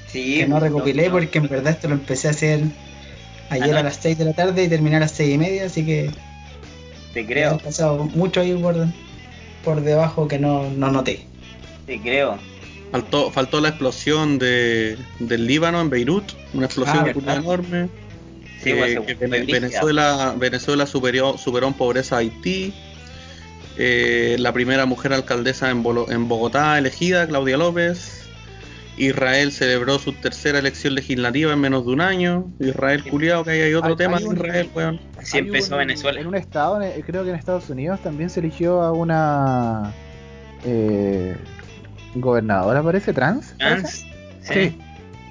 [0.08, 2.60] Sí, que no recopilé no, porque en verdad esto lo empecé a hacer
[3.48, 5.84] ayer a las 6 de la tarde y terminé a las 6 y media, así
[5.84, 6.10] que
[7.12, 8.86] Te han creo, pasado mucho ahí por,
[9.64, 11.26] por debajo que no, no noté.
[11.86, 12.38] te creo.
[12.90, 16.24] Faltó, faltó la explosión de, del Líbano en Beirut,
[16.54, 17.88] una explosión Ah, enorme.
[18.64, 19.14] Sí, eh, que.
[19.14, 22.74] Venezuela, Venezuela superó, superó en pobreza a Haití.
[23.82, 28.16] Eh, la primera mujer alcaldesa en, Bolo- en Bogotá elegida, Claudia López.
[28.98, 32.52] Israel celebró su tercera elección legislativa en menos de un año.
[32.58, 35.00] Israel culiado, que ahí hay otro Hay- tema hay de un- Israel, weón.
[35.18, 36.20] Así empezó un- Venezuela.
[36.20, 39.94] En un estado, en- creo que en Estados Unidos también se eligió a una
[40.66, 41.34] eh,
[42.16, 43.54] gobernadora, parece, trans.
[43.56, 43.96] Trans, parece.
[44.42, 44.70] sí.
[44.70, 44.78] Sí.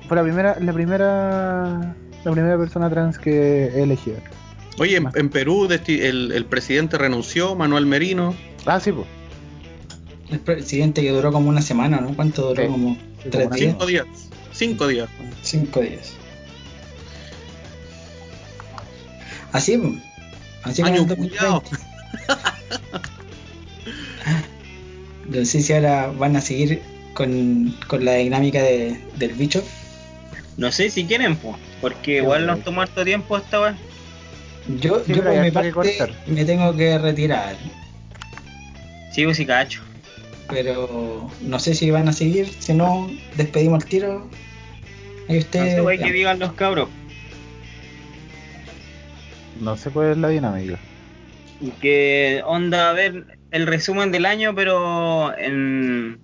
[0.07, 1.95] Fue la primera, la primera,
[2.26, 4.17] la primera persona trans que he elegido.
[4.80, 8.35] Oye, en, en Perú el, el presidente renunció, Manuel Merino.
[8.65, 9.07] Ah, sí, pues.
[10.31, 12.15] El presidente que duró como una semana, ¿no?
[12.15, 12.64] ¿Cuánto duró?
[12.64, 12.69] Sí.
[12.69, 12.97] Como
[13.30, 13.68] tres como días.
[13.72, 14.07] Cinco días.
[14.53, 15.10] Cinco días.
[15.41, 16.14] Cinco días.
[19.51, 19.93] Así, pues.
[20.64, 21.38] así como Año el 2020.
[21.38, 21.64] culiao.
[25.30, 26.81] No sé si ahora van a seguir
[27.14, 29.64] con, con la dinámica de, del bicho.
[30.57, 33.76] No sé si quieren, pues, porque igual nos tomó harto tiempo esta vez.
[34.78, 36.12] Yo, Sí, yo por mi parte cortar.
[36.28, 37.56] me tengo que retirar.
[39.12, 39.82] Sí, pues sí, cacho.
[40.48, 42.48] Pero no sé si van a seguir.
[42.60, 44.30] Si no, despedimos el tiro.
[45.28, 45.76] Ahí No ustedes.
[45.76, 46.90] sé, pues, hay que digan los cabros.
[49.60, 50.78] No sé cuál es la dinámica.
[51.60, 56.20] Y que onda a ver el resumen del año, pero en,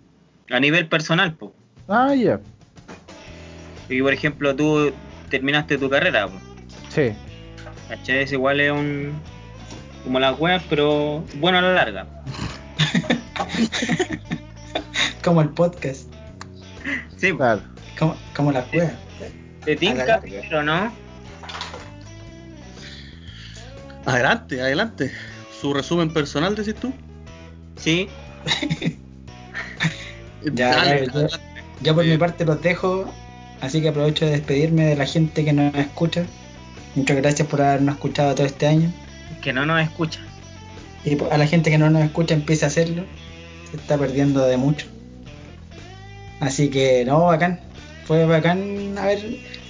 [0.50, 1.52] a nivel personal, pues.
[1.88, 2.40] Ah, ya.
[3.90, 4.92] Y por ejemplo, tú
[5.30, 6.42] terminaste tu carrera, pues.
[6.90, 7.14] Sí.
[7.90, 8.24] ¿Cachai?
[8.24, 9.14] Es igual es un.
[10.04, 12.08] como las weas, pero bueno a la larga.
[15.24, 16.04] Como el podcast.
[17.18, 17.34] Sí.
[17.34, 17.62] Claro.
[17.98, 18.92] Como, como la cueva.
[19.64, 20.94] Te la tinca, pero no.
[24.06, 25.12] Adelante, adelante.
[25.60, 26.94] Su resumen personal, decís tú.
[27.76, 28.08] Sí,
[30.54, 31.28] Ya, Dale, yo-.
[31.82, 33.12] Yo por Eh, mi parte los dejo,
[33.62, 36.26] así que aprovecho de despedirme de la gente que nos escucha.
[36.96, 38.92] Muchas gracias por habernos escuchado todo este año.
[39.42, 40.20] que no nos escucha.
[41.04, 43.04] Y a la gente que no nos escucha empiece a hacerlo.
[43.70, 44.88] Se está perdiendo de mucho.
[46.40, 47.60] Así que no, bacán.
[48.06, 48.98] Fue bacán.
[48.98, 49.20] A ver,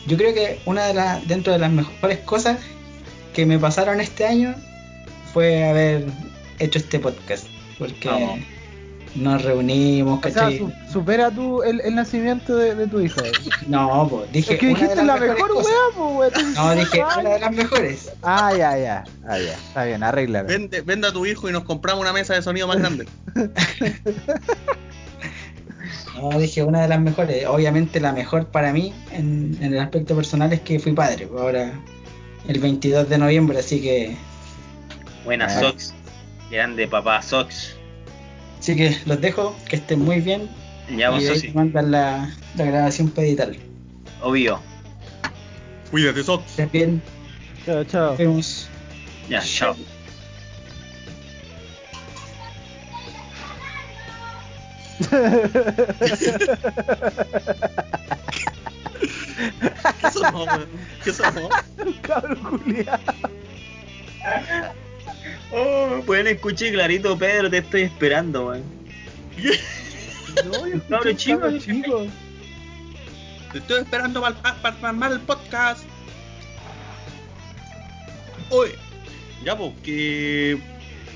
[0.08, 2.60] yo creo que una de las, dentro de las mejores cosas
[3.34, 4.56] que me pasaron este año
[5.34, 6.06] fue haber
[6.60, 7.48] hecho este podcast.
[7.78, 8.10] Porque.
[9.16, 10.58] Nos reunimos, O sea, ¿cachai?
[10.58, 13.22] su- supera tú el, el nacimiento de, de tu hija.
[13.68, 14.54] No, pues dije.
[14.54, 15.64] es que dijiste la mejor weá,
[15.96, 16.34] pues.
[16.56, 17.22] No, dije Ay.
[17.22, 18.12] una de las mejores.
[18.22, 19.04] Ah, ya, ya.
[19.28, 19.54] Ah, ya.
[19.54, 20.48] Está bien, arréglala.
[20.48, 23.06] Vende, vende a tu hijo y nos compramos una mesa de sonido más grande.
[26.16, 27.46] No, dije una de las mejores.
[27.46, 31.28] Obviamente la mejor para mí en, en el aspecto personal es que fui padre.
[31.28, 31.74] pues Ahora
[32.48, 34.16] el 22 de noviembre, así que
[35.26, 35.60] Buenas Ah.
[35.60, 35.94] Sox.
[36.50, 37.76] Grande papá Sox.
[38.66, 40.50] Así que los dejo, que estén muy bien.
[40.98, 43.52] Ya vos y ahí mandan la, la grabación para editar.
[44.24, 44.60] Obvio.
[45.92, 46.44] Cuídate, Sox.
[46.50, 47.02] Estén bien,
[47.64, 48.10] Chao, chao.
[48.10, 48.68] nos vemos.
[49.30, 49.76] Ya, chao.
[60.02, 60.68] ¿Qué weón?
[61.04, 61.50] ¿Qué sonó?
[62.02, 63.00] Cabrón culiao.
[65.58, 68.64] Oh, pueden escuchar clarito, Pedro, te estoy esperando, weón.
[70.44, 72.08] No, yo Cabro escuché chico, chico.
[73.54, 75.86] Te estoy esperando para, para, armar el podcast.
[78.50, 78.76] Oye,
[79.46, 80.60] ya, pues, que.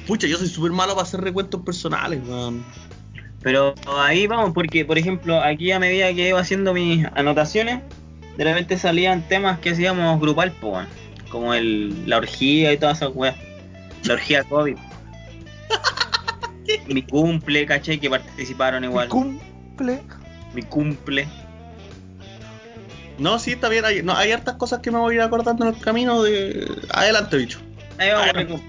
[0.07, 2.63] Pucha, yo soy súper malo para hacer recuentos personales, weón.
[3.41, 7.81] Pero ahí vamos, porque por ejemplo, aquí a medida que iba haciendo mis anotaciones,
[8.37, 10.87] de repente salían temas que hacíamos grupal, po, weón.
[11.29, 13.35] como el, la orgía y todas esas weas.
[14.03, 14.77] La orgía COVID.
[16.87, 19.07] Mi cumple, caché, que participaron igual.
[19.07, 20.01] Mi cumple.
[20.53, 21.27] Mi cumple.
[23.17, 23.85] No, sí, está bien.
[23.85, 26.69] Hay, no, hay hartas cosas que me voy a ir acordando en el camino de.
[26.91, 27.59] Adelante, bicho.
[27.97, 28.27] Ahí vamos.
[28.33, 28.61] Recu-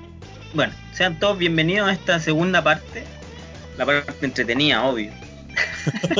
[0.55, 3.05] Bueno, sean todos bienvenidos a esta segunda parte.
[3.77, 5.13] La parte entretenida, obvio.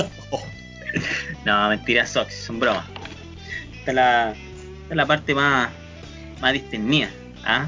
[1.45, 2.85] no, mentiras, Sox, son bromas.
[3.79, 5.71] Esta es la, esta es la parte más,
[6.41, 7.11] más distendida.
[7.45, 7.67] ¿ah?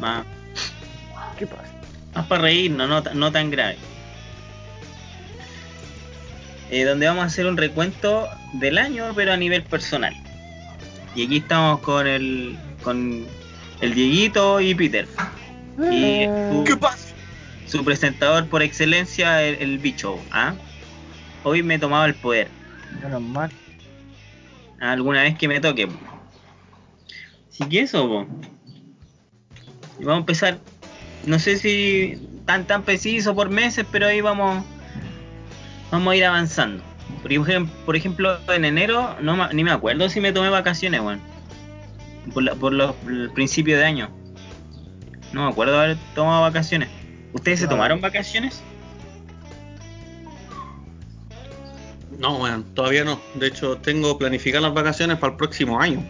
[0.00, 0.24] Más,
[1.40, 1.64] ¿Qué pasa?
[2.14, 3.76] más para reírnos, no, no tan grave.
[6.70, 10.14] Eh, donde vamos a hacer un recuento del año, pero a nivel personal.
[11.16, 13.26] Y aquí estamos con el, con
[13.80, 15.08] el Dieguito y Peter.
[15.90, 16.78] Y Eh, tú-
[17.66, 20.18] su presentador por excelencia, el, el bicho.
[20.30, 20.54] ¿ah?
[21.42, 22.48] Hoy me he tomado el poder.
[23.02, 23.50] Menos mal.
[24.80, 25.88] Alguna vez que me toque.
[27.50, 28.26] Así que eso, po.
[29.98, 30.58] Y vamos a empezar.
[31.26, 34.64] No sé si tan tan preciso por meses, pero ahí vamos.
[35.90, 36.82] Vamos a ir avanzando.
[37.22, 41.00] Por ejemplo, por ejemplo en enero, no ma- ni me acuerdo si me tomé vacaciones,
[41.00, 41.20] weón.
[42.32, 44.10] Por, la- por los el principio de año.
[45.32, 46.88] No me acuerdo haber tomado vacaciones.
[47.32, 48.62] ¿Ustedes se tomaron vacaciones?
[52.18, 53.20] No, weón, todavía no.
[53.34, 56.02] De hecho, tengo planificadas las vacaciones para el próximo año.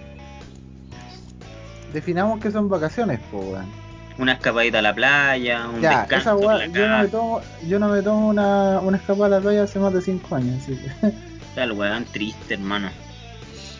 [1.92, 3.79] Definamos que son vacaciones, po, weón.
[4.20, 7.88] Una escapadita a la playa, un Ya, descanso esa yo no me tomo, yo no
[7.88, 11.12] me tomo una, una escapada a la playa hace más de 5 años, así que.
[11.54, 12.90] Tal weón triste, hermano.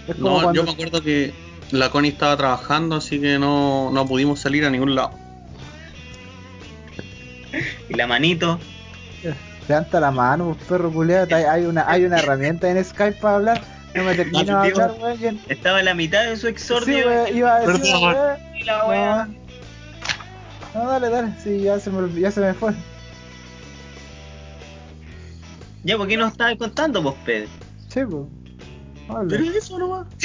[0.08, 0.52] Es como No, cuando.
[0.54, 1.32] yo me acuerdo que
[1.72, 5.12] la Connie estaba trabajando, así que no, no pudimos salir a ningún lado.
[7.88, 8.58] Y la manito,
[9.68, 11.36] Levanta la mano, perro culeado.
[11.36, 13.60] Hay hay una, hay una herramienta en Skype para hablar.
[13.94, 15.40] No me termino de hablar, weón.
[15.48, 17.06] estaba en la mitad de su Sí, exordio.
[17.06, 18.02] weón, iba a decir, Perdón.
[18.02, 18.38] weón.
[18.56, 19.28] y la weá.
[20.74, 20.88] No.
[20.88, 21.32] Dale, dale.
[21.42, 22.72] Sí, ya se me, ya se me fue.
[25.82, 27.48] Ya, ¿por qué no estabas contando, vos, Pedro?
[27.88, 28.26] Sí, pues.
[29.09, 29.38] Habla.
[29.38, 30.06] Pero eso nomás.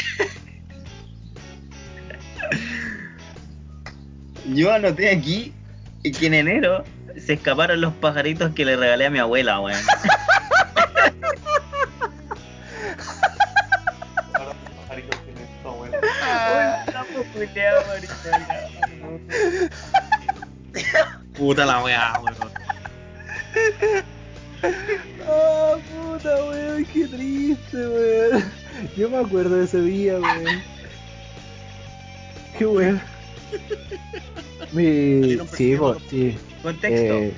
[4.53, 5.53] Yo anoté aquí
[6.03, 6.83] que en enero
[7.17, 9.79] se escaparon los pajaritos que le regalé a mi abuela, weón.
[21.37, 22.35] Puta la weá, weón.
[25.27, 28.43] Ah, puta, weón, qué triste, weón.
[28.97, 30.61] Yo me acuerdo de ese día, weón.
[32.57, 33.01] Qué weón.
[34.71, 35.37] Mi.
[35.53, 36.37] Sí, po, sí.
[36.63, 37.33] Contexto, Eh,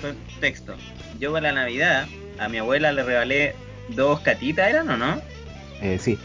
[0.00, 0.74] contexto.
[1.18, 2.06] Yo para la Navidad
[2.38, 3.54] a mi abuela le regalé
[3.90, 5.20] dos catitas, ¿eran o no?
[5.80, 6.18] eh, sí,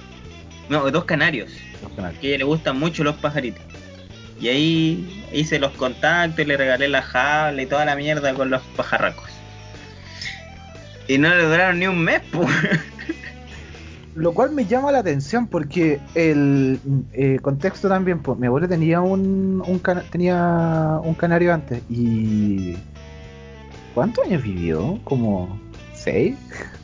[0.70, 1.52] No, dos canarios.
[1.82, 2.20] los canales.
[2.20, 3.64] que a ella le gustan mucho los pajaritos.
[4.44, 8.50] Y ahí hice los contactos y le regalé la jaula y toda la mierda con
[8.50, 9.30] los pajarracos.
[11.08, 12.50] Y no le duraron ni un mes, pues.
[14.16, 16.78] Lo cual me llama la atención porque el
[17.14, 22.76] eh, contexto también, pues, mi abuelo tenía un, un cana- tenía un canario antes y
[23.96, 25.00] ¿cuántos años vivió?
[25.06, 25.58] Como
[25.94, 26.36] seis.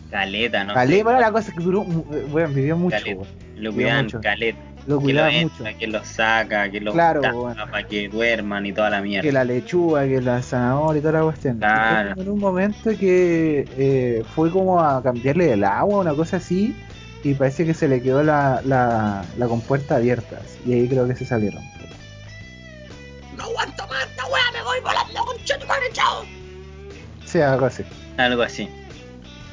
[0.10, 0.74] Caleta, ¿no?
[0.74, 3.20] Calé, bueno, la cosa es que duró, eh, bueno, vivió mucho, Caleta.
[3.22, 3.50] weón.
[3.58, 4.22] Lo mucho.
[4.22, 4.58] caleta.
[4.90, 5.78] Lo Que lo cuidaba entra, mucho.
[5.80, 7.66] que lo saca, que lo Claro, bueno.
[7.70, 9.22] para que duerman y toda la mierda.
[9.22, 11.58] Que la lechuga, que la zanahoria y toda la cuestión.
[11.60, 12.20] Claro.
[12.22, 16.76] en un momento que eh, fue como a cambiarle el agua, una cosa así,
[17.24, 20.40] y parece que se le quedó la, la, la compuerta abierta.
[20.66, 21.62] Y ahí creo que se salieron.
[23.38, 26.26] No aguanto más esta weá, me voy volando con madre, chao.
[27.26, 27.84] Sí, algo así.
[28.18, 28.68] Algo así.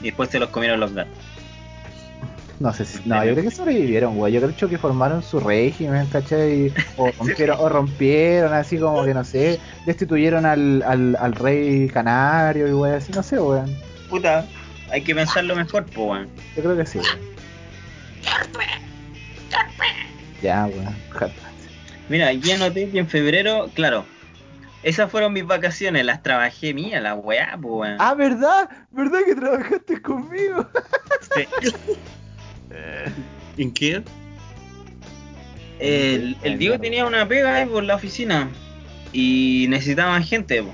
[0.00, 1.12] Y después se los comieron los gatos.
[2.58, 3.06] No sé si.
[3.06, 4.32] No, yo creo que sobrevivieron, güey.
[4.32, 6.72] Yo creo que formaron su régimen, ¿cachai?
[6.96, 9.60] O rompieron, o rompieron así como que no sé.
[9.84, 13.62] Destituyeron al, al, al rey canario y güey, así, no sé, güey.
[14.08, 14.46] Puta,
[14.90, 16.28] hay que pensarlo mejor, pues, weón.
[16.56, 17.10] Yo creo que sí, güey.
[20.42, 20.86] Ya, güey.
[22.08, 24.04] Mira, aquí anoté que en febrero, claro,
[24.82, 27.96] esas fueron mis vacaciones, las trabajé mía, la weá, pues, weón.
[27.98, 28.70] Ah, ¿verdad?
[28.92, 30.66] ¿Verdad que trabajaste conmigo?
[31.34, 31.46] Sí.
[33.56, 34.02] ¿En qué?
[35.78, 38.48] El, el Diego tenía una pega ahí por la oficina
[39.12, 40.62] y necesitaban gente.
[40.62, 40.72] po.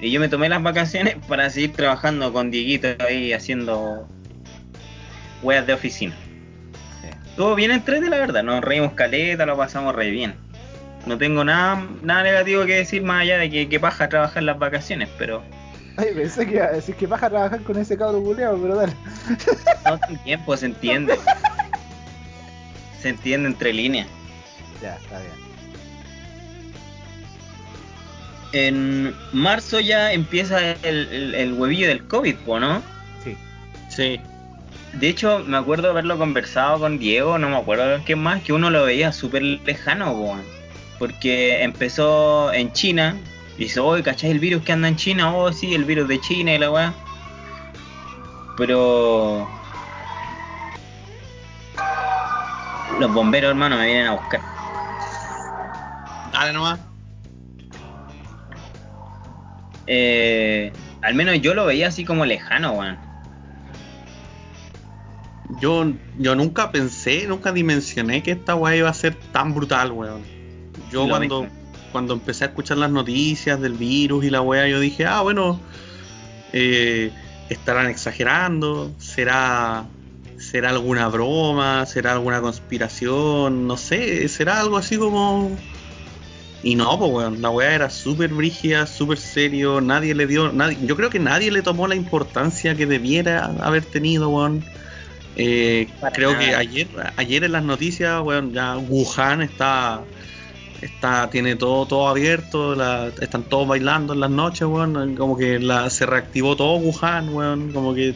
[0.00, 4.08] Y yo me tomé las vacaciones para seguir trabajando con Dieguito ahí haciendo
[5.42, 6.14] weas de oficina.
[7.36, 8.42] Todo bien entrete, la verdad.
[8.42, 10.34] Nos reímos caleta, lo pasamos re bien.
[11.06, 14.58] No tengo nada, nada negativo que decir más allá de que, que paja trabajar las
[14.58, 15.42] vacaciones, pero
[15.96, 18.74] Ay, pensé que iba a decir que baja a trabajar con ese cabro buleado, pero
[18.74, 18.92] dale.
[19.84, 21.18] no sin tiempo se entiende.
[23.00, 24.08] se entiende entre líneas.
[24.82, 25.44] Ya, está bien.
[28.52, 32.82] En marzo ya empieza el, el, el huevillo del COVID, ¿no?
[33.22, 33.36] Sí.
[33.88, 34.20] Sí.
[34.92, 38.52] de hecho, me acuerdo haberlo conversado con Diego, no me acuerdo con quién más, que
[38.52, 40.42] uno lo veía súper lejano, weón.
[40.98, 43.16] Porque empezó en China,
[43.56, 45.34] y dice, oye, ¿cachai el virus que anda en China?
[45.34, 46.94] Oh, sí, el virus de China y la weá.
[48.56, 49.48] Pero.
[52.98, 54.40] Los bomberos, hermano, me vienen a buscar.
[56.32, 56.80] Dale nomás.
[59.86, 60.72] Eh,
[61.02, 62.98] al menos yo lo veía así como lejano, weón.
[65.60, 70.22] Yo, yo nunca pensé, nunca dimensioné que esta weá iba a ser tan brutal, weón.
[70.90, 71.63] Yo Lo cuando, mismo.
[71.94, 75.60] Cuando empecé a escuchar las noticias del virus y la weá, yo dije, ah, bueno,
[76.52, 77.12] eh,
[77.48, 79.84] estarán exagerando, será,
[80.36, 85.56] será alguna broma, será alguna conspiración, no sé, será algo así como...
[86.64, 90.76] Y no, pues weón, la weá era súper brígida, súper serio, nadie le dio, nadie,
[90.84, 94.64] yo creo que nadie le tomó la importancia que debiera haber tenido, weón.
[95.36, 96.44] Eh, creo nada.
[96.44, 100.02] que ayer, ayer en las noticias, weón, ya Wuhan está,
[100.82, 105.58] está, tiene todo, todo abierto, la- están todos bailando en las noches, weón, como que
[105.58, 108.14] la, se reactivó todo Wuhan, weón, como que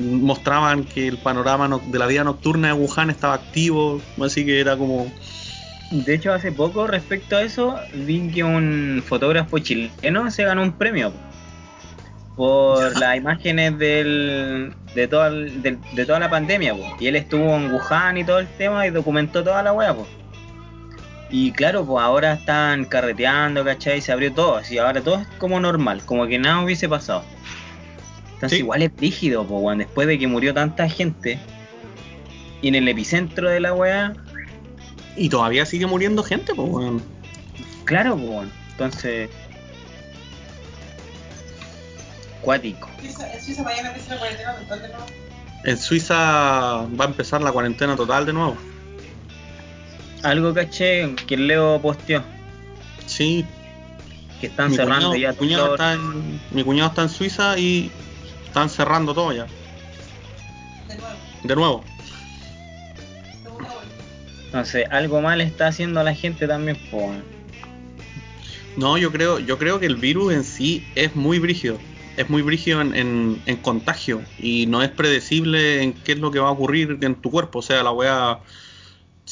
[0.00, 4.60] mostraban que el panorama no- de la vida nocturna de Wuhan estaba activo, así que
[4.60, 5.10] era como,
[5.90, 10.72] De hecho, hace poco, respecto a eso, vi que un fotógrafo chileno se ganó un
[10.72, 11.12] premio
[12.36, 16.74] por las imágenes del, de, toda el- de toda la pandemia.
[16.74, 16.84] po.
[17.00, 19.94] Y él estuvo en Wuhan y todo el tema y documentó toda la wea.
[19.94, 20.06] po.
[21.30, 24.00] Y claro, pues ahora están carreteando, ¿cachai?
[24.00, 27.22] Se abrió todo, así ahora todo es como normal, como que nada hubiese pasado.
[28.34, 28.62] Entonces Sí.
[28.62, 31.38] igual es rígido, pues, weón, después de que murió tanta gente
[32.62, 34.14] y en el epicentro de la wea,
[35.16, 37.02] y todavía sigue muriendo gente, pues, weón.
[37.84, 38.50] Claro, pues, bueno.
[38.72, 39.28] entonces.
[42.40, 42.88] Cuático.
[43.02, 45.04] En Suiza mañana empieza la cuarentena total de nuevo.
[45.64, 46.16] En Suiza
[46.98, 48.56] va a empezar la cuarentena total de nuevo.
[50.22, 52.22] Algo caché que el Leo posteó,
[53.06, 53.44] Sí,
[54.40, 55.74] que están mi cerrando cuñado, ya mi cuñado todo.
[55.74, 57.90] está en, mi cuñado está en Suiza y
[58.46, 59.46] están cerrando todo ya,
[60.88, 61.14] De nuevo.
[61.44, 61.84] de nuevo.
[64.46, 67.22] Entonces, algo mal está haciendo la gente también, bueno.
[68.76, 71.78] No, yo creo, yo creo que el virus en sí es muy brígido.
[72.16, 76.30] Es muy brígido en, en- en contagio y no es predecible en qué es lo
[76.32, 77.60] que va a ocurrir en tu cuerpo.
[77.60, 78.38] O sea, la wea,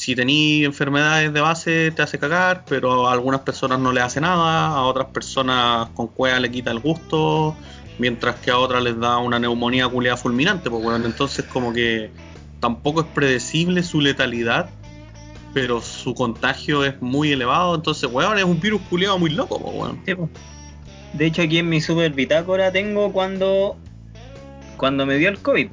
[0.06, 4.20] si tení enfermedades de base te hace cagar, pero a algunas personas no le hace
[4.20, 7.56] nada, a otras personas con cueva le quita el gusto,
[7.98, 10.70] mientras que a otras les da una neumonía culeada fulminante.
[10.70, 12.12] Pues bueno, entonces como que
[12.60, 14.70] tampoco es predecible su letalidad,
[15.52, 17.74] pero su contagio es muy elevado.
[17.74, 19.92] Entonces, weón, es un virus culeado muy loco, pues.
[20.06, 20.30] Sí, po.
[21.14, 23.76] De hecho, aquí en mi super bitácora tengo cuando.
[24.76, 25.66] Cuando me dio el COVID.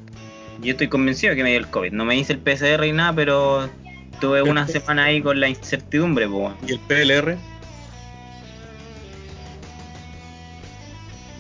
[0.64, 1.92] Yo estoy convencido que me dio el COVID.
[1.92, 3.70] No me hice el PCR y nada, pero
[4.24, 6.56] tuve una semana ahí con la incertidumbre, bueno.
[6.66, 7.38] Y el PLR,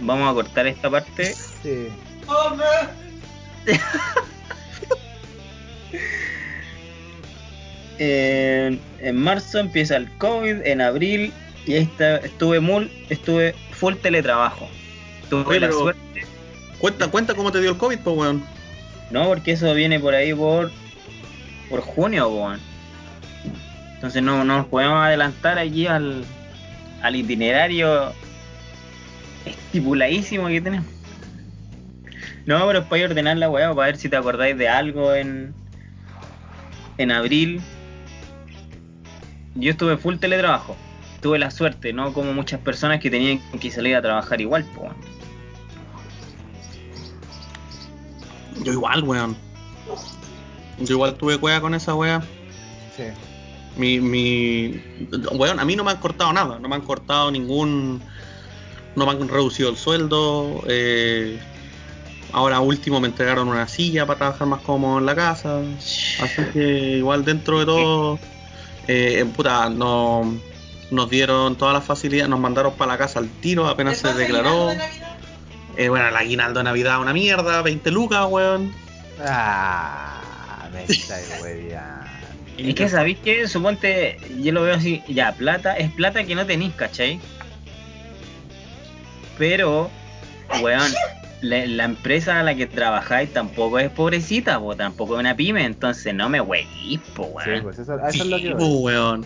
[0.02, 1.34] Vamos a cortar esta parte.
[1.34, 1.88] Sí.
[8.00, 11.32] En, en marzo empieza el COVID, en abril,
[11.66, 14.68] y ahí está- estuve, mul, estuve full teletrabajo.
[15.30, 16.26] Tuve Oye, la suerte,
[16.80, 18.44] cuenta, cuenta cómo te dio el COVID, pues weón.
[19.12, 20.72] no, porque eso viene por ahí por,
[21.70, 22.73] por junio, po, weón.
[24.04, 26.26] Entonces no, no nos podemos adelantar aquí al,
[27.04, 28.12] al itinerario
[29.46, 30.90] estipuladísimo que tenemos.
[32.46, 35.56] No, pero es para ordenar la weá, para ver si te acordáis de algo en,
[36.98, 37.62] en abril.
[39.56, 40.76] Yo estuve full teletrabajo.
[41.22, 44.82] Tuve la suerte, no como muchas personas que tenían que salir a trabajar igual, po,
[44.82, 44.96] weón.
[48.66, 49.38] Yo igual, weón.
[50.80, 52.22] Yo igual tuve cueva con esa wea.
[52.98, 53.04] Sí.
[53.76, 54.82] Mi, mi.
[55.32, 56.60] Weón, a mí no me han cortado nada.
[56.60, 58.02] No me han cortado ningún.
[58.95, 60.64] No me han reducido el sueldo.
[60.68, 61.40] eh,
[62.32, 65.62] ahora último me entregaron una silla para trabajar más cómodo en la casa.
[66.20, 68.20] Así que igual dentro de todo.
[68.88, 70.38] Eh, puta, no,
[70.91, 72.30] nos dieron todas las facilidades.
[72.30, 74.68] Nos mandaron para la casa al tiro apenas se declaró.
[74.68, 74.78] de
[75.76, 77.62] Eh, bueno, el aguinaldo de Navidad una mierda.
[77.62, 78.74] 20 lucas, weón.
[79.26, 80.22] Ah,
[80.72, 81.30] me estáis
[82.58, 82.70] hueveando.
[82.70, 86.46] Es que sabéis que, suponte, yo lo veo así, ya, plata, es plata que no
[86.46, 87.20] tenéis, ¿cachai?
[89.38, 89.90] Pero,
[90.62, 90.92] weón,
[91.42, 95.66] la, la empresa a la que trabajáis tampoco es pobrecita, po, tampoco es una pyme,
[95.66, 97.64] entonces no me huevís, po, Sí, weón.
[97.64, 99.26] pues eso, eso es lo que Sí, weón.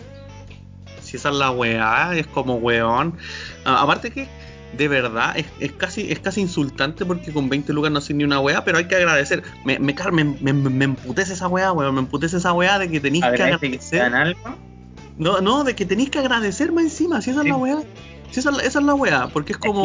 [1.00, 3.16] Si esa es la weá, es como weón.
[3.64, 4.28] Ah, aparte que
[4.76, 8.24] de verdad, es, es casi es casi insultante porque con 20 lucas no haces ni
[8.24, 9.42] una weá, pero hay que agradecer.
[9.64, 11.94] Me, me, me, me, me emputece esa weá, weón.
[11.94, 14.02] Me emputece esa weá de que tenéis que que agradecer.
[14.14, 14.56] algo.
[15.16, 17.48] No, no, de que tenéis que agradecer más encima, si esa Sí.
[17.48, 17.78] es la weá.
[18.30, 19.82] Si esa, es la- esa es la weá, porque es como.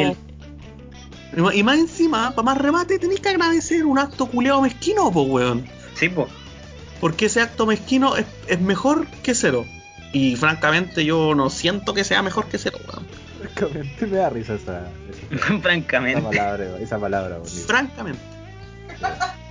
[1.32, 5.28] que Y más encima, para más remate, tenéis que agradecer un acto culeado mezquino, pues
[5.28, 5.66] weón.
[5.96, 6.28] Sí, pues.
[7.00, 9.66] Porque ese acto mezquino es, es mejor que cero.
[10.14, 13.08] Y francamente yo no siento que sea mejor que cero, weón.
[13.50, 16.22] Francamente me da risa esa, esa, esa Francamente.
[16.22, 17.68] palabra, esa palabra, bonita.
[17.68, 18.22] Francamente.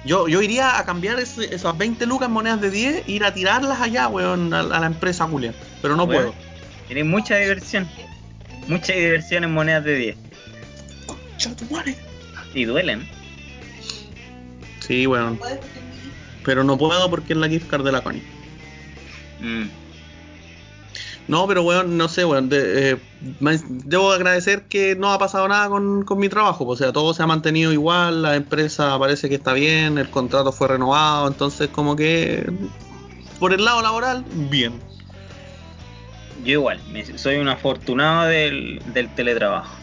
[0.05, 3.24] Yo, yo iría a cambiar ese- esas 20 lucas en monedas de 10 e ir
[3.24, 5.55] a tirarlas allá, weón, a, a la empresa Julia.
[5.81, 6.35] Pero no puedo.
[6.89, 7.89] Tienes mucha diversión.
[8.66, 10.16] Mucha diversión en monedas de 10.
[11.06, 11.97] Concha tu madre.
[12.55, 13.06] Y duelen.
[14.81, 15.39] Sí, weón.
[16.44, 18.23] Pero no puedo porque es la gift card de la Connie.
[19.40, 19.64] Mm.
[21.28, 22.49] No, pero weón, no sé, weón.
[22.49, 22.97] de- eh,
[23.85, 26.65] debo agradecer que no ha pasado nada con, con mi trabajo.
[26.66, 30.11] pues, O sea, todo se ha mantenido igual, la empresa parece que está bien, el
[30.11, 32.44] contrato fue renovado, entonces como que
[33.39, 34.81] por el lado laboral, bien.
[36.44, 39.77] Yo igual, me- soy un afortunado del, del teletrabajo.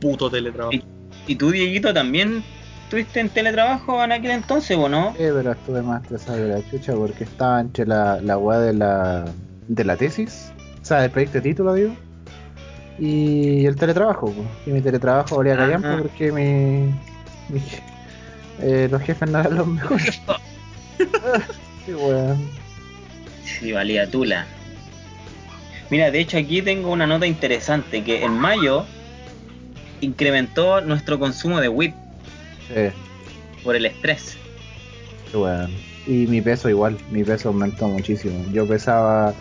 [0.00, 0.74] Puto teletrabajo.
[0.76, 0.84] Y-
[1.26, 2.42] ¿Y tú, Dieguito, también
[2.88, 5.10] estuviste en teletrabajo en aquel entonces o no?
[5.12, 8.72] Sí, pero estuve más estresado de la chucha porque estaba entre la, la weá de
[8.72, 9.26] la,
[9.66, 10.50] de la tesis,
[10.80, 11.94] o sea, del proyecto de título, digo,
[12.98, 14.34] y el teletrabajo.
[14.64, 15.64] Y mi teletrabajo valía Ajá.
[15.64, 16.90] callampa porque mi,
[17.50, 17.62] mi-
[18.62, 20.22] eh, los jefes no eran los mejores.
[21.84, 22.48] sí, weón.
[23.44, 24.46] Sí, valía tula.
[25.90, 28.86] Mira, de hecho aquí tengo una nota interesante que en mayo
[30.00, 31.94] incrementó nuestro consumo de WIP
[32.68, 34.36] Sí, por el estrés.
[35.32, 35.70] weón.
[36.06, 38.44] Y mi peso igual, mi peso aumentó muchísimo.
[38.52, 39.34] Yo pesaba,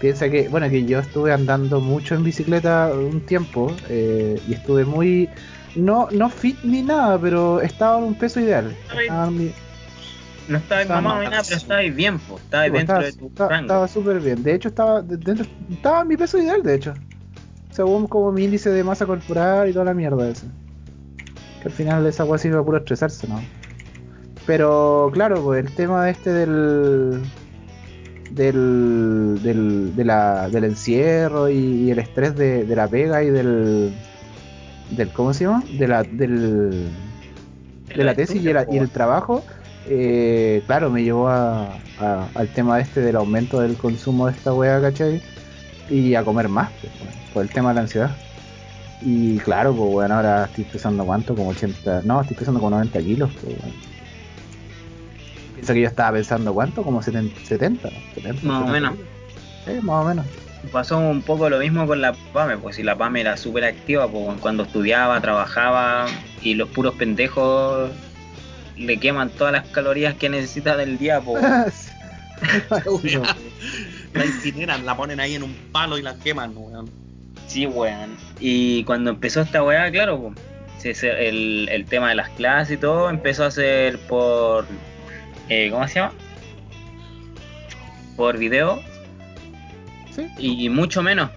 [0.00, 4.84] piensa que, bueno, que yo estuve andando mucho en bicicleta un tiempo eh, y estuve
[4.84, 5.28] muy,
[5.76, 8.74] no, no fit ni nada, pero estaba en un peso ideal.
[9.00, 9.52] Estaba mi-
[10.48, 12.38] No Estaba mamado ni nada, pero estabas bien, po.
[12.38, 14.42] estabas Sí, pues, dentro estaba, de tu estaba- estaba súper bien.
[14.42, 16.94] De hecho, estaba de- dentro, estaba en mi peso ideal, de hecho.
[17.70, 20.46] Según como mi índice de masa corporal y toda la mierda esa.
[21.62, 23.40] Que al final esa agua sirve puro estresarse, ¿no?
[24.46, 27.20] Pero claro, pues el tema este del
[28.30, 33.30] del, del, de la, del encierro y, y el estrés de, de la pega y
[33.30, 33.92] del
[34.90, 35.62] del ¿cómo se llama?
[35.72, 36.88] de la del
[37.94, 39.42] de la tesis y, el trabajo,
[39.88, 44.52] eh, claro, me llevó a, a- al tema este del aumento del consumo de esta
[44.52, 45.20] wea, ¿cachai?
[45.90, 48.10] Y a comer más, pues, weón, por el tema de la ansiedad.
[49.00, 52.98] Y claro, pues bueno, ahora estoy pesando cuánto, como 80, no, estoy pesando como 90
[53.00, 53.74] kilos, pues weón.
[55.54, 58.92] Piensa que yo estaba pensando cuánto, como 70, 70, 70 Más o 70 menos.
[58.94, 59.08] kilos.
[59.66, 60.26] Sí, más o menos.
[60.72, 64.08] Pasó un poco lo mismo con la PAME, pues si la PAME era súper activa,
[64.08, 66.06] pues cuando estudiaba, trabajaba
[66.42, 67.90] y los puros pendejos
[68.76, 71.42] le queman todas las calorías que necesita del día, pues.
[74.14, 76.90] La incineran, la ponen ahí en un palo y la queman, weón.
[77.48, 78.16] Sí, weón.
[78.38, 80.32] Y cuando empezó esta weá, claro,
[80.82, 84.66] pues, el, el tema de las clases y todo empezó a ser por.
[85.48, 86.12] eh, ¿Cómo se llama?
[88.16, 88.80] Por video
[90.14, 90.28] sí.
[90.38, 91.30] y mucho menos.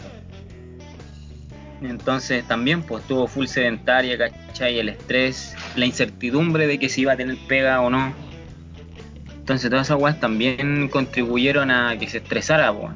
[1.81, 4.77] Entonces también pues estuvo full sedentaria, ¿cachai?
[4.79, 8.13] El estrés, la incertidumbre de que si iba a tener pega o no.
[9.39, 12.91] Entonces todas esas weas también contribuyeron a que se estresara, pues.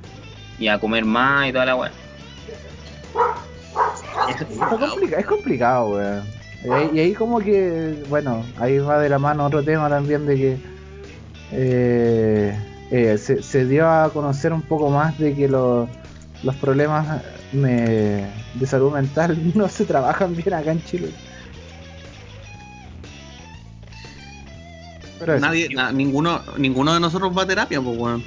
[0.60, 1.92] Y a comer más y toda la wea.
[4.70, 6.24] Complica- es complicado, weón.
[6.64, 10.26] Y ahí, y ahí como que, bueno, ahí va de la mano otro tema también
[10.26, 10.58] de que
[11.52, 12.58] eh,
[12.92, 15.88] eh, se, se dio a conocer un poco más de que los
[16.44, 17.22] los problemas
[17.54, 21.10] me- de salud mental no se trabajan bien acá en Chile.
[25.20, 28.24] Pero Nadie, na- ninguno, ninguno de nosotros va a terapia, pues weón.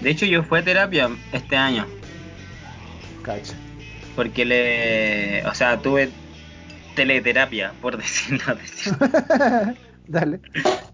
[0.00, 1.86] De hecho yo fui a terapia este año.
[3.22, 3.54] cacha.
[4.16, 5.44] Porque le...
[5.46, 6.10] O sea, tuve
[6.94, 8.90] teleterapia, por decirlo así.
[10.08, 10.40] Dale.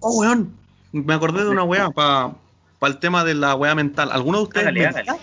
[0.01, 0.55] Oh, weón.
[0.93, 2.35] Me acordé de una weá para
[2.83, 4.11] el tema de la weá mental.
[4.13, 5.01] ¿Alguno de ustedes Hágale, medita?
[5.01, 5.19] hágale.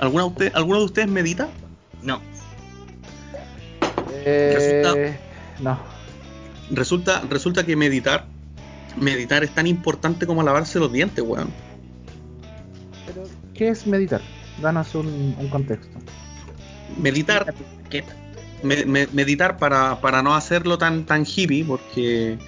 [0.00, 1.48] ¿Alguno de, usted- ¿Alguno de ustedes medita?
[2.02, 2.20] No.
[4.12, 5.18] Eh,
[5.60, 5.78] no.
[6.70, 8.26] Resulta, resulta que meditar,
[8.96, 11.50] meditar es tan importante como lavarse los dientes, weón.
[13.06, 13.24] Pero,
[13.54, 14.20] ¿qué es meditar?
[14.62, 15.98] Danos un, un contexto.
[16.98, 17.54] Meditar,
[17.88, 18.04] ¿Qué?
[18.62, 22.38] me- me- meditar para, para no hacerlo tan, tan hippie, porque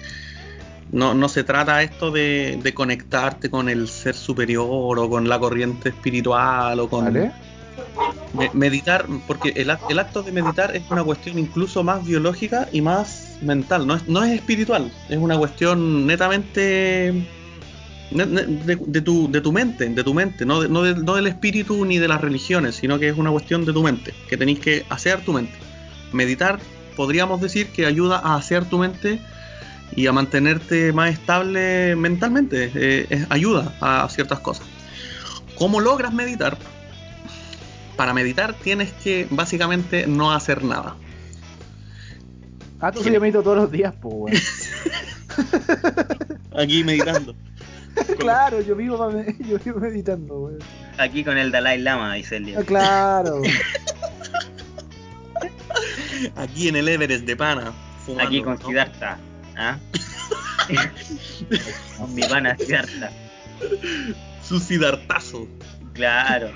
[0.91, 5.39] no, no se trata esto de, de conectarte con el ser superior o con la
[5.39, 7.31] corriente espiritual o con, ¿Vale?
[8.33, 12.67] Me- meditar, porque el, ac- el acto de meditar es una cuestión incluso más biológica
[12.71, 17.42] y más mental, no es, no es espiritual, es una cuestión netamente ne- ne-
[18.13, 21.27] de, de tu, de tu mente, de tu mente, no, de- no, del- no del
[21.27, 24.59] espíritu ni de las religiones, sino que es una cuestión de tu mente, que tenéis
[24.59, 25.53] que hacer tu mente.
[26.11, 26.59] Meditar,
[26.95, 29.19] podríamos decir que ayuda a hacer tu mente
[29.95, 34.65] y a mantenerte más estable mentalmente, eh, es- ayuda a ciertas cosas.
[35.57, 36.57] ¿Cómo logras meditar?
[37.95, 40.95] Para meditar tienes que básicamente no hacer nada.
[42.79, 44.71] Ah, tú yo medito todos los días, pues.
[46.57, 47.35] Aquí meditando.
[48.19, 48.97] claro, yo vivo,
[49.39, 50.59] yo vivo meditando, weón.
[50.97, 52.63] Aquí con el Dalai Lama, dice el Ah, día.
[52.63, 53.41] claro.
[56.35, 57.73] Aquí en el Everest de pana.
[58.05, 58.67] Fumando, Aquí con ¿no?
[58.67, 59.17] Siddhartha.
[59.57, 59.77] ¿Ah?
[61.97, 63.11] con mi pana Siddhartha.
[64.43, 65.47] Su sidartazo.
[65.93, 66.51] Claro.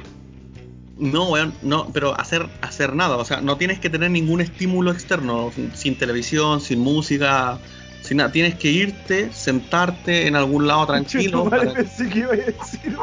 [0.97, 3.17] No, weón, no, pero hacer, hacer nada.
[3.17, 5.51] O sea, no tienes que tener ningún estímulo externo.
[5.75, 7.59] Sin televisión, sin música,
[8.07, 8.31] sin nada.
[8.31, 11.45] Tienes que irte, sentarte en algún lado tranquilo.
[11.45, 12.97] Madre, para- pensé que iba a decir.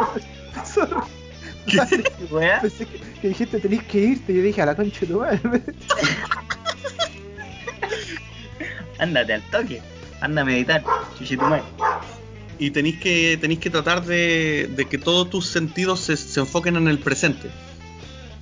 [1.66, 1.78] ¿Qué
[2.30, 2.60] weá?
[2.60, 5.18] Pensé que, que dijiste tenés que irte y yo dije a la concha de tu
[5.20, 5.40] madre.
[8.98, 9.80] Ándate al toque.
[10.20, 10.82] Anda a meditar.
[11.18, 11.62] Chuchitumare.
[12.58, 16.76] y tenéis que, tenéis que tratar de, de que todos tus sentidos se, se enfoquen
[16.76, 17.50] en el presente.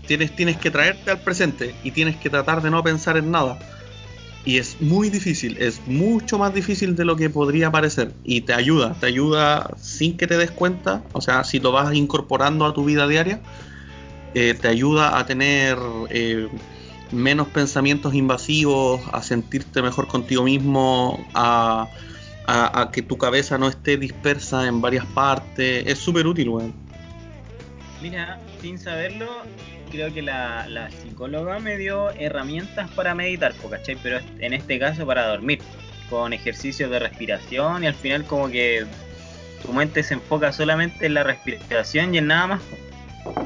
[0.07, 3.59] Tienes, tienes que traerte al presente y tienes que tratar de no pensar en nada.
[4.45, 8.13] Y es muy difícil, es mucho más difícil de lo que podría parecer.
[8.25, 11.05] Y te ayuda, te ayuda sin que te des cuenta.
[11.13, 13.41] O sea, si lo vas incorporando a tu vida diaria,
[14.35, 15.79] eh, te ayuda a tener
[16.11, 16.49] eh,
[17.13, 21.89] menos pensamientos invasivos, a sentirte mejor contigo mismo, a,
[22.47, 25.85] a- que tu cabeza no esté dispersa en varias partes.
[25.87, 26.75] Es súper útil, weón.
[28.01, 29.29] Mira, sin saberlo,
[29.93, 33.97] creo que la, la psicóloga me dio herramientas para meditar, ¿cachai?
[34.03, 35.61] Pero en este caso para dormir,
[36.11, 38.85] con ejercicios de respiración y al final como que
[39.63, 42.63] tu mente se enfoca solamente en la respiración y en nada más.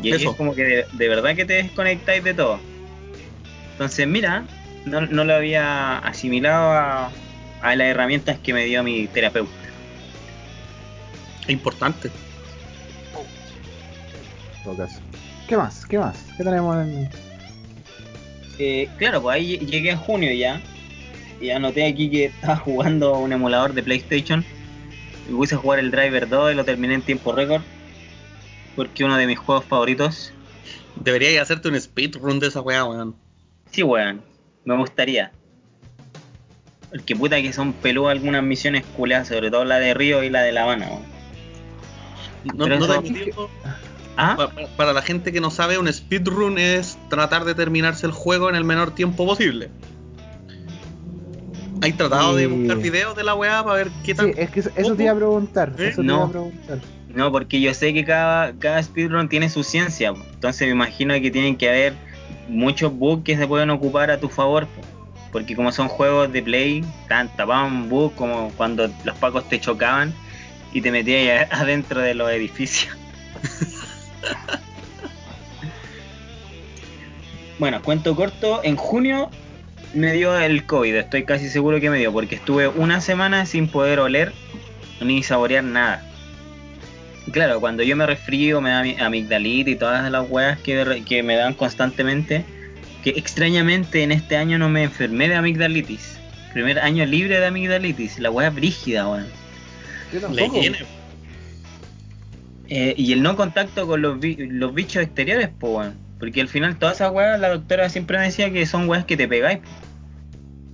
[0.02, 0.30] Y ahí Eso.
[0.30, 2.58] es como que de, de verdad que te desconectáis de todo.
[3.72, 4.44] Entonces, mira,
[4.86, 7.10] no, no lo había asimilado a,
[7.60, 9.52] a las herramientas que me dio mi terapeuta.
[11.48, 12.10] Importante.
[14.56, 15.00] En todo caso.
[15.48, 15.86] ¿Qué más?
[15.86, 16.18] ¿Qué más?
[16.36, 17.08] ¿Qué tenemos en.?
[18.58, 20.60] Eh, claro, pues ahí lle- llegué en junio ya.
[21.40, 24.44] Y anoté aquí que estaba jugando un emulador de PlayStation.
[25.28, 27.62] Y puse a jugar el Driver 2 y lo terminé en tiempo récord.
[28.74, 30.32] Porque uno de mis juegos favoritos.
[30.96, 33.14] Deberías hacerte un speedrun de esa weá, weón.
[33.70, 34.22] Sí, weón.
[34.64, 35.30] Me gustaría.
[36.90, 40.42] Porque puta que son peludas algunas misiones culeadas, sobre todo la de Río y la
[40.42, 41.02] de La Habana, weón.
[42.54, 43.50] No, no eso- tengo tiempo.
[44.16, 44.34] ¿Ah?
[44.36, 48.12] Pa- pa- Para la gente que no sabe, un speedrun es tratar de terminarse el
[48.12, 49.70] juego en el menor tiempo posible.
[51.82, 52.50] ¿Hay tratado de Sí.
[52.50, 54.28] buscar videos de la weá para ver qué Sí, tal?
[54.36, 55.72] es que eso, eso te iba a preguntar.
[55.78, 55.88] ¿Eh?
[55.88, 56.14] Eso te No.
[56.16, 56.78] iba a preguntar.
[57.14, 60.12] No, porque yo sé que cada, cada speedrun tiene su ciencia.
[60.34, 61.94] Entonces me imagino que tienen que haber
[62.48, 64.66] muchos bugs que se pueden ocupar a tu favor.
[64.66, 64.80] po.
[65.32, 70.14] Porque como son juegos de play, tan tapaban bugs como cuando los pacos te chocaban
[70.72, 72.96] y te metías adentro de los edificios.
[77.58, 79.30] bueno, cuento corto, en junio
[79.94, 83.68] me dio el COVID, estoy casi seguro que me dio, porque estuve una semana sin
[83.68, 84.32] poder oler
[85.00, 86.02] ni saborear nada.
[87.32, 91.36] Claro, cuando yo me resfrío, me da mi- amigdalitis y todas las weas que, me
[91.36, 92.44] dan constantemente,
[93.02, 96.18] que extrañamente en este año no me enfermé de amigdalitis.
[96.52, 99.26] Primer año libre de amigdalitis, la wea brígida, weón.
[100.12, 100.62] Yo tampoco.
[102.68, 105.90] Eh, y el no contacto con los, los bichos exteriores, pues.
[106.18, 109.16] Porque al final todas esas weas, la doctora siempre me decía que son weas que
[109.16, 109.60] te pegáis.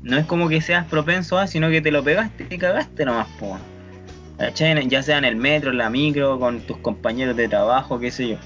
[0.02, 3.28] No es como que seas propenso a, sino que te lo pegaste y cagaste nomás.
[4.38, 4.88] ¿Cachai?
[4.88, 8.28] Ya sea en el metro, en la micro, con tus compañeros de trabajo, qué sé
[8.28, 8.36] yo.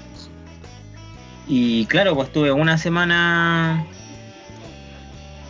[1.47, 3.85] Y claro, pues tuve una semana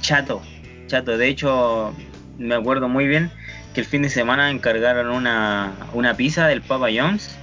[0.01, 0.41] chato,
[0.87, 1.17] chato.
[1.17, 1.93] De hecho,
[2.37, 3.31] me acuerdo muy bien
[3.73, 7.35] que el fin de semana encargaron una, una pizza del Papa John's.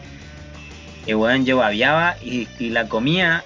[1.06, 3.44] Y weón, yo babiaba y, y la comía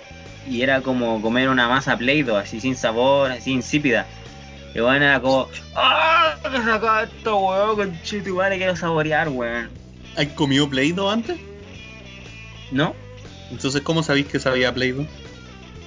[0.49, 4.07] y era como comer una masa Play-Doh, así sin sabor, así insípida.
[4.75, 6.35] Y weón era como, ¡ah!
[6.43, 7.77] ¿Qué saca esto, weón?
[7.77, 9.71] Con chito quiero saborear, weón.
[10.17, 11.39] ¿Has comido Play-Doh antes?
[12.71, 12.95] ¿No?
[13.51, 15.07] Entonces, ¿cómo sabéis que sabía Play-Doh?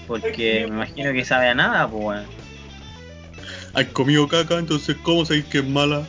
[0.08, 2.26] Porque me imagino que sabe a nada, pues weón.
[3.74, 4.58] ¿Has comido caca?
[4.58, 6.04] Entonces, ¿cómo sabéis que es mala?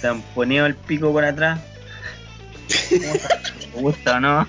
[0.00, 1.60] Se han ponido el pico por atrás.
[3.74, 4.46] ¿Me gusta o no?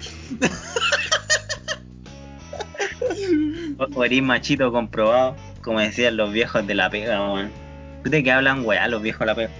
[3.96, 7.52] O, eres machito comprobado, como decían los viejos de la pega, weón.
[8.04, 9.52] ¿De qué hablan, weá, los viejos de la pega?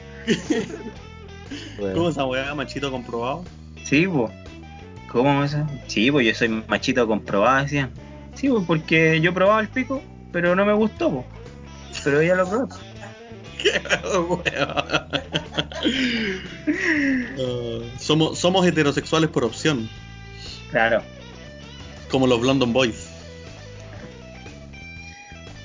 [1.94, 3.44] ¿Cómo esa weá, machito comprobado?
[3.84, 4.32] Sí, pues.
[5.12, 5.66] ¿Cómo eso?
[5.88, 7.92] Sí, pues yo soy machito comprobado, decían.
[8.36, 11.26] Sí, pues porque yo probaba el pico, pero no me gustó, pues.
[12.04, 12.70] Pero ella lo probó.
[13.60, 13.82] Qué.
[17.38, 19.90] Uh, somos, somos heterosexuales por opción,
[20.72, 21.02] Claro.
[22.12, 23.08] como los London Boys.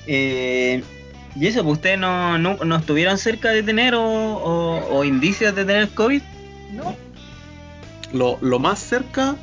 [0.07, 0.83] Eh,
[1.35, 5.53] y eso, pues ustedes no, no, no estuvieron cerca de tener o, o- o indicios
[5.55, 6.21] de tener COVID.
[6.71, 6.95] No,
[8.13, 9.35] Lo, lo más cerca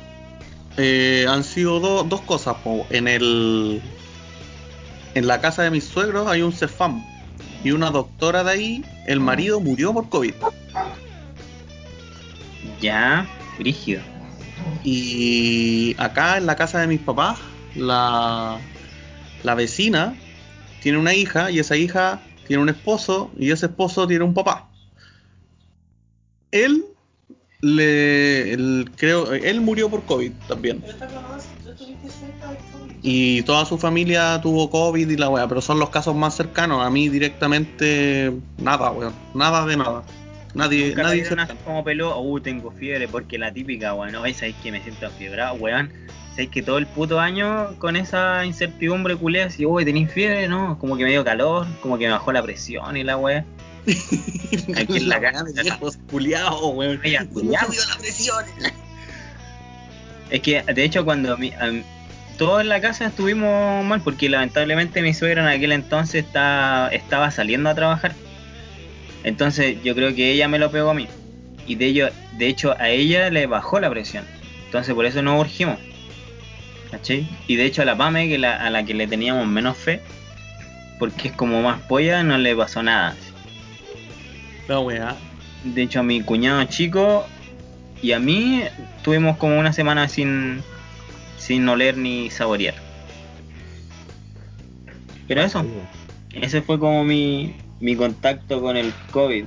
[0.77, 2.55] eh, han sido do- dos cosas.
[2.63, 2.87] po.
[2.89, 3.81] En el
[5.15, 7.03] en la casa de mis suegros hay un Cefam
[7.63, 10.33] y una doctora de ahí, el marido murió por COVID.
[12.81, 13.27] Ya,
[13.57, 14.01] brígido.
[14.83, 17.39] Y acá en la casa de mis papás,
[17.75, 18.59] la,
[19.43, 20.15] la vecina
[20.81, 24.67] tiene una hija y esa hija tiene un esposo y ese esposo tiene un papá.
[26.51, 26.85] Él
[27.63, 30.83] le él, creo él murió por COVID también.
[33.01, 36.85] Y toda su familia tuvo COVID y la weá, pero son los casos más cercanos.
[36.85, 39.13] A mí directamente nada, weón.
[39.33, 40.03] Nada de nada.
[40.53, 41.59] Nadie, Nunca nadie cercano.
[41.65, 45.55] como peló, uh, tengo fiebre, porque la típica, weón, no, sabéis que me siento afiebrado,
[45.55, 45.91] weón.
[46.31, 50.77] Sabéis que todo el puto año con esa incertidumbre culea, así, uy, tenéis fiebre, no,
[50.79, 53.45] como que me dio calor, como que me bajó la presión y la weá.
[54.77, 57.01] Aquí en la de viejos culiados, weón.
[60.29, 61.83] Es que, de hecho, cuando mi, am-
[62.37, 67.29] todos en la casa estuvimos mal, porque lamentablemente mi suegra en aquel entonces está, estaba
[67.31, 68.15] saliendo a trabajar.
[69.23, 71.07] Entonces, yo creo que ella me lo pegó a mí.
[71.67, 74.25] Y de, ello, de hecho, a ella le bajó la presión.
[74.65, 75.77] Entonces, por eso nos urgimos.
[76.91, 77.27] ¿Cachai?
[77.47, 80.01] Y de hecho, a la Pame, que la- a la que le teníamos menos fe,
[80.99, 83.15] porque es como más polla, no le pasó nada.
[84.67, 85.15] La weá.
[85.63, 87.25] De hecho, a mi cuñado chico
[88.01, 88.63] y a mí
[89.01, 90.61] tuvimos como una semana sin,
[91.37, 92.75] sin oler ni saborear.
[95.27, 95.65] Pero eso,
[96.33, 99.45] ese fue como mi, mi contacto con el COVID.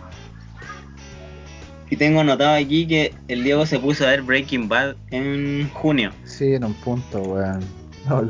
[1.88, 6.10] Y tengo anotado aquí que el Diego se puso a ver Breaking Bad en junio.
[6.24, 7.60] Sí, en un punto, weón.
[8.08, 8.22] No,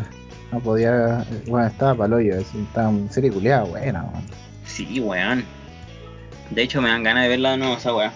[0.52, 1.24] no podía.
[1.46, 4.24] Bueno, estaba para el hoyo, así, estaba en serie culiada buena, weón.
[4.66, 5.44] Sí, weón.
[6.50, 8.12] De hecho, me dan ganas de verla de nuevo esa weá.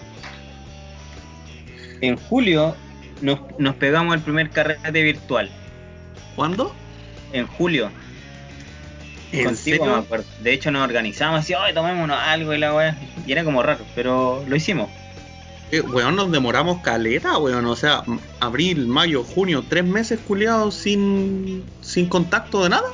[2.01, 2.75] En julio
[3.21, 5.49] nos, nos pegamos el primer carrete virtual.
[6.35, 6.73] ¿Cuándo?
[7.33, 7.91] En julio.
[9.31, 9.95] ¿En Contigo me serio?
[9.95, 10.25] acuerdo.
[10.41, 12.97] De hecho nos organizamos así, oye, tomémonos algo y la weá.
[13.25, 14.89] Y era como raro, pero lo hicimos.
[15.71, 17.65] Eh, weón, nos demoramos caleta, weón.
[17.65, 18.03] O sea,
[18.41, 22.87] abril, mayo, junio, tres meses culiados sin, sin contacto de nada.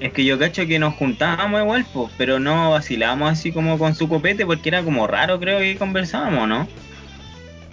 [0.00, 3.94] Es que yo cacho que nos juntábamos igual, pues, pero no vacilábamos así como con
[3.94, 6.66] su copete porque era como raro creo que conversábamos, ¿no?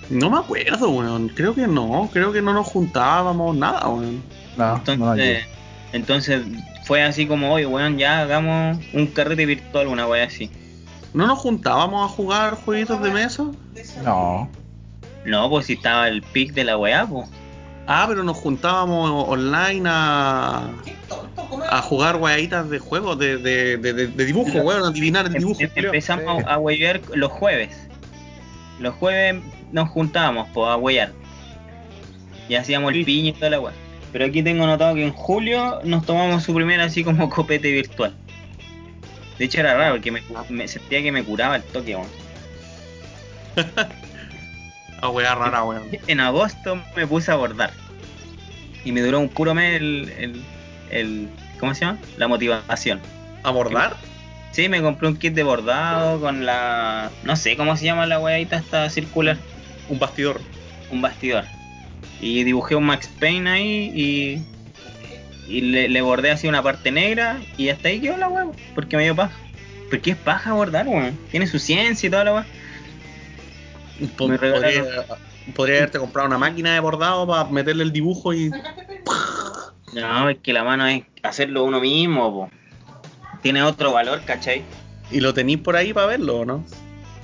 [0.10, 1.30] No me acuerdo, weón.
[1.30, 2.10] Creo que no.
[2.12, 4.22] Creo que no nos juntábamos nada, weón.
[4.58, 5.46] No, no, Entonces,
[5.94, 6.42] entonces
[6.86, 10.50] fue así como, oye, weón, ya hagamos un carrete virtual, una weá así.
[11.14, 13.46] ¿No nos juntábamos a jugar jueguitos de mesa?
[14.04, 14.50] no.
[15.26, 17.28] No, pues si estaba el pic de la weá, pues.
[17.88, 23.38] Ah, pero nos juntábamos online a, Qué tonto, ¿cómo a jugar weaditas de juegos, de,
[23.38, 25.62] de, de, de- de dibujo, weón, a adivinar el Em- dibujo.
[25.62, 26.46] em- empezamos Sí.
[26.50, 27.88] a huevear los jueves.
[28.80, 29.42] Los jueves
[29.72, 31.14] nos juntábamos pues, a huear.
[32.50, 33.74] Y hacíamos el piño y toda la weá.
[34.12, 38.14] Pero aquí tengo notado que en julio nos tomamos su primer así como copete virtual.
[39.40, 42.08] De hecho era raro porque me, me sentía que me curaba el toque, weón.
[45.02, 45.84] A wea rara, weón.
[46.08, 47.72] En agosto me puse a bordar.
[48.84, 50.42] Y me duró un puro mes el, el,
[50.92, 51.30] el-
[51.60, 51.98] ¿Cómo se llama?
[52.18, 53.00] La motivación.
[53.44, 53.96] ¿A bordar?
[54.52, 57.10] Sí, me compré un kit de bordado con la.
[57.24, 59.38] No sé cómo se llama la weadita esta circular.
[59.90, 60.42] Un bastidor.
[60.92, 61.46] Un bastidor.
[62.22, 64.42] Y dibujé un Max Payne ahí y.
[65.52, 68.46] Y le, le bordé así una parte negra y hasta ahí quedó la weá,
[68.76, 69.36] porque me dio paja.
[69.90, 71.18] Porque es paja bordar, weón.
[71.32, 72.46] Tiene su ciencia y toda la weá.
[74.18, 74.84] Podría,
[75.56, 78.52] podría haberte comprado una máquina de bordado para meterle el dibujo y.
[79.94, 82.50] No, es que la mano es hacerlo uno mismo, po.
[83.42, 84.64] Tiene otro valor, ¿cachai?
[85.12, 86.64] Y lo tenéis por ahí para verlo, ¿o ¿no?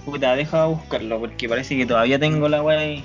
[0.05, 3.03] Puta, deja buscarlo, porque parece que todavía tengo la weá ahí.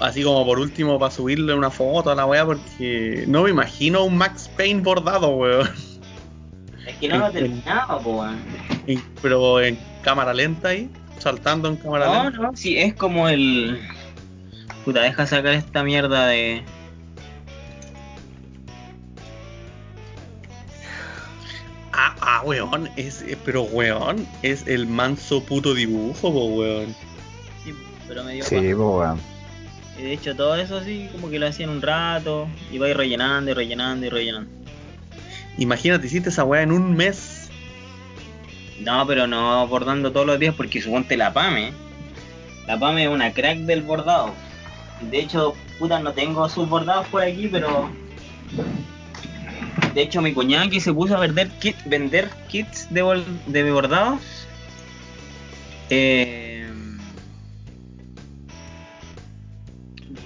[0.00, 4.04] Así como por último para subirle una foto a la wea porque no me imagino
[4.04, 5.68] un Max Payne bordado, weón.
[6.86, 8.38] Es que no lo he terminado, po, weón.
[9.20, 10.90] Pero en cámara lenta ahí,
[11.22, 12.38] saltando en cámara No, lenta.
[12.38, 13.80] no, sí, es como el.
[14.84, 16.62] Puta, deja sacar esta mierda de.
[21.92, 26.94] sea, weón, es, es- pero weón, es el manso puto dibujo, po, weón.
[27.64, 27.72] Sí,
[28.08, 29.20] pero me dio Sí, pues weón.
[29.98, 32.90] Y de hecho todo eso así como que lo hacía en un rato, iba a
[32.90, 34.50] ir rellenando y rellenando y rellenando.
[35.58, 37.31] Imagínate, hiciste esa weá en un mes.
[38.84, 41.72] No, pero no bordando todos los días porque suponte la Pame.
[42.66, 44.34] La Pame es una crack del bordado.
[45.10, 47.90] De hecho, puta, no tengo sus bordados por aquí, pero...
[49.94, 53.70] De hecho, mi cuñada que se puso a vender, kit, vender kits de, bol- de
[53.70, 54.20] bordados.
[55.90, 56.66] eh,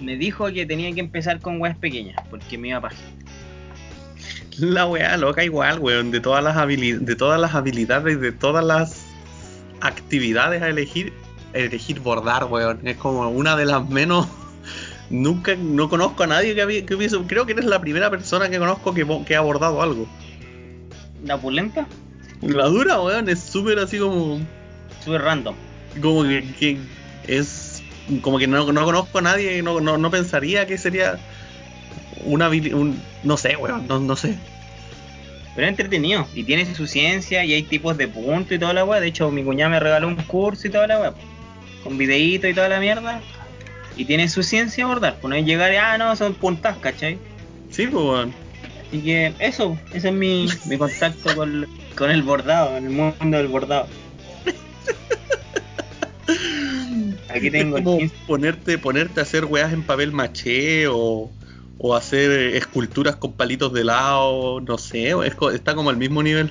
[0.00, 2.98] me dijo que tenía que empezar con weas pequeñas, porque me iba a pajar.
[4.58, 8.64] La weá loca igual, weón, de todas las habili- de todas las habilidades, de todas
[8.64, 9.04] las
[9.80, 11.12] actividades a elegir,
[11.52, 12.80] elegir bordar, weón.
[12.84, 14.26] Es como una de las menos.
[15.10, 17.18] Nunca, no conozco a nadie que, hubiese.
[17.26, 20.08] Creo que eres la primera persona que conozco que, ha bordado algo.
[21.22, 21.86] La pulenta,
[22.40, 24.40] La dura, weón, es súper así como.
[25.04, 25.54] súper random.
[26.00, 26.78] Como que, que
[27.26, 27.82] es.
[28.22, 31.18] Como que no, no conozco a nadie, no, no, no pensaría que sería.
[32.24, 34.36] Una un, No sé, weón, no, no sé.
[35.54, 38.84] Pero es entretenido y tiene su ciencia y hay tipos de punto y toda la
[38.84, 39.00] weá.
[39.00, 41.14] De hecho, mi cuñada me regaló un curso y toda la weá.
[41.82, 43.22] Con videíto y toda la mierda.
[43.96, 45.16] Y tiene su ciencia abordar.
[45.20, 47.18] Pues no es llegar y, ah, no, son puntas, ¿cachai?
[47.70, 48.34] Sí, pues, weón.
[48.88, 51.66] Así que eso, ese es mi, mi contacto con,
[51.96, 53.88] con el bordado, en el mundo del bordado.
[57.28, 58.16] Aquí tengo es el como 15.
[58.26, 61.30] ponerte, ponerte a hacer weas en papel maché o,
[61.78, 66.50] o hacer esculturas con palitos de lado, no sé, es está como al mismo nivel.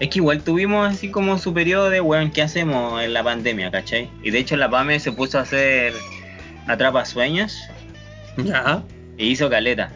[0.00, 3.70] Es que igual tuvimos así como su periodo de weón, ¿qué hacemos en la pandemia,
[3.70, 4.10] cachai?
[4.22, 5.92] Y de hecho la PAME se puso a hacer
[6.66, 7.56] atrapa sueños
[8.36, 8.82] Ya.
[9.18, 9.92] e hizo caleta.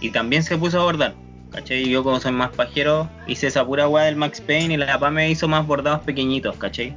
[0.00, 1.14] Y también se puso a bordar.
[1.50, 1.84] ¿Cachai?
[1.84, 4.98] Y yo como soy más pajero, hice esa pura weá del Max Payne y la
[4.98, 6.94] PAME hizo más bordados pequeñitos, ¿cachai?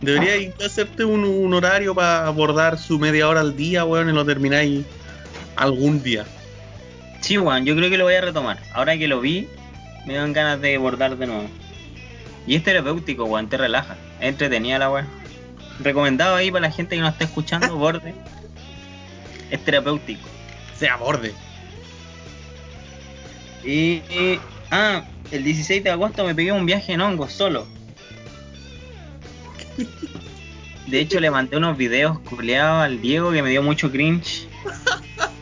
[0.00, 4.08] Debería ir a hacerte un, un horario para abordar su media hora al día, weón,
[4.08, 4.86] y lo termináis
[5.56, 6.24] algún día.
[7.20, 8.58] Sí, weón, yo creo que lo voy a retomar.
[8.72, 9.48] Ahora que lo vi,
[10.06, 11.48] me dan ganas de bordar de nuevo.
[12.46, 13.96] Y es terapéutico, weón, te relaja.
[14.20, 15.06] Es entretenida la weá.
[15.80, 18.14] Recomendado ahí para la gente que no está escuchando, borde.
[19.50, 20.28] Es terapéutico.
[20.78, 21.34] Sea borde.
[23.64, 24.40] Y, y-
[24.70, 27.66] ah, el 16 de agosto me pegué un viaje en hongos solo.
[30.86, 34.46] De hecho le mandé unos videos culeados al Diego que me dio mucho cringe.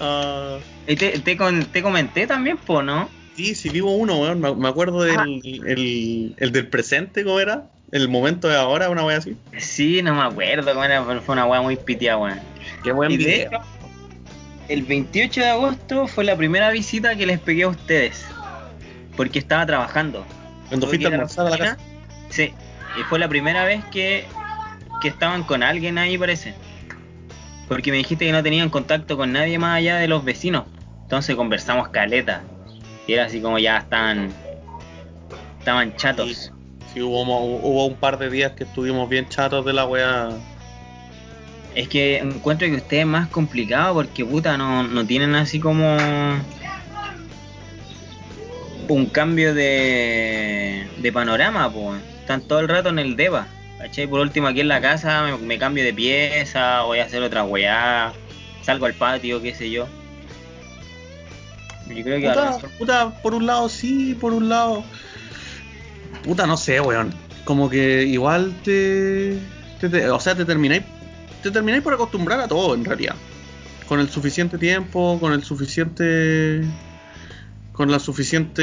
[0.00, 1.36] Ah, Y te, te,
[1.82, 3.08] comenté también, po, ¿no?
[3.36, 4.40] sí, sí, vivo uno, weón.
[4.40, 7.64] Me, me acuerdo del el, el del presente, ¿cómo era?
[7.92, 9.36] El momento de ahora, una wea así.
[9.58, 12.40] Sí, no me acuerdo cómo era, pero fue una weá muy pitiada, weón.
[12.82, 13.48] Qué buen Y de video.
[13.48, 13.60] hecho,
[14.68, 18.24] el 28 de agosto fue la primera visita que les pegué a ustedes.
[19.16, 20.26] Porque estaba trabajando.
[20.68, 21.78] Cuando fuiste a almorzar a la casa.
[22.30, 22.52] Sí,
[22.98, 24.24] y fue la primera vez que,
[25.00, 26.54] que estaban con alguien ahí, parece.
[27.68, 30.64] Porque me dijiste que no tenían contacto con nadie más allá de los vecinos.
[31.02, 32.42] Entonces conversamos caleta.
[33.06, 34.32] Y era así como ya estaban.
[35.58, 36.52] Estaban chatos.
[36.92, 40.30] Sí, hubo, hubo un par de días que estuvimos bien chatos de la wea.
[41.74, 45.96] Es que encuentro que usted es más complicado porque puta no, no tienen así como
[48.88, 52.00] un cambio de, de panorama, pues.
[52.20, 53.46] Están todo el rato en el DEPA.
[53.78, 54.06] ¿Cachai?
[54.06, 57.44] Por último aquí en la casa me, me cambio de pieza, voy a hacer otra
[57.44, 58.12] weá,
[58.62, 59.86] salgo al patio, qué sé yo.
[61.88, 64.82] Yo creo que Puta, puta, por un lado sí, por un lado.
[66.24, 67.14] Puta, no sé, weón.
[67.44, 69.38] Como que igual te.
[69.80, 70.82] te- te- o sea, te termináis.
[71.42, 73.14] Te termináis por acostumbrar a todo, en realidad.
[73.86, 76.64] Con el suficiente tiempo, con el suficiente.
[77.76, 78.62] Con la suficiente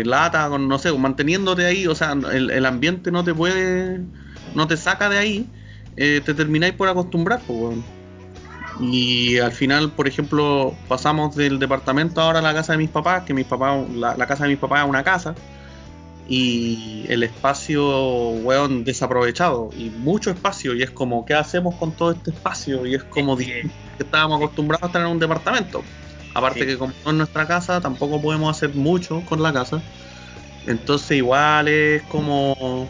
[0.00, 4.00] eh, lata, con no sé, manteniéndote ahí, o sea, el, el ambiente no te puede.
[4.54, 5.46] No te saca de ahí,
[5.96, 7.84] eh, te termináis por acostumbrar, pues, weón.
[8.80, 13.24] Y al final, por ejemplo, pasamos del departamento ahora a la casa de mis papás,
[13.24, 15.34] que mis papás, la, la casa de mis papás es una casa,
[16.28, 22.12] y el espacio, weón, desaprovechado, y mucho espacio, y es como, ¿qué hacemos con todo
[22.12, 22.86] este espacio?
[22.86, 25.82] Y es como que- estábamos acostumbrados a en un departamento.
[26.34, 26.66] Aparte Sí.
[26.66, 29.82] que como es nuestra casa, tampoco podemos hacer mucho con la casa.
[30.66, 32.88] Entonces igual es como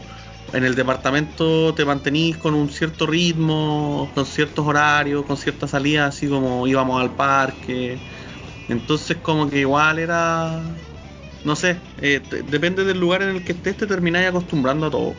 [0.53, 6.15] en el departamento te mantenís con un cierto ritmo, con ciertos horarios, con ciertas salidas,
[6.15, 7.97] así como íbamos al parque.
[8.69, 10.61] Entonces como que igual era,
[11.43, 15.15] no sé, eh, depende del lugar en el que estés, te termináis acostumbrando a todo.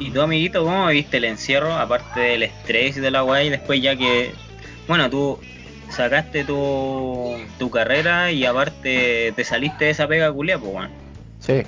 [0.00, 1.74] ¿Y tú, amiguito, cómo viste el encierro?
[1.74, 4.34] Aparte del estrés y de la weá, y después ya que.
[4.90, 5.38] Bueno, tú
[5.88, 10.90] sacaste tu, tu carrera y aparte te saliste de esa pega culia, pues weón.
[11.38, 11.62] Sí.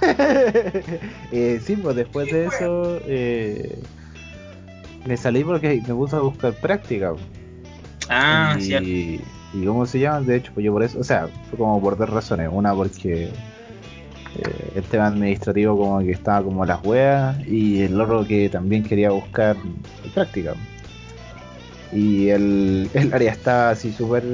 [1.32, 3.82] eh, sí, pues después de eso eh,
[5.04, 7.12] me salí porque me puse a buscar práctica.
[8.08, 8.88] Ah, y, cierto.
[8.88, 11.98] y cómo se llama, de hecho, pues yo por eso, o sea, fue como por
[11.98, 12.48] dos razones.
[12.52, 13.32] Una porque
[14.40, 18.82] eh, el tema administrativo como que estaba como las weas y el otro que también
[18.82, 19.56] quería buscar
[20.14, 20.54] práctica.
[21.92, 24.24] Y el, el área estaba así súper...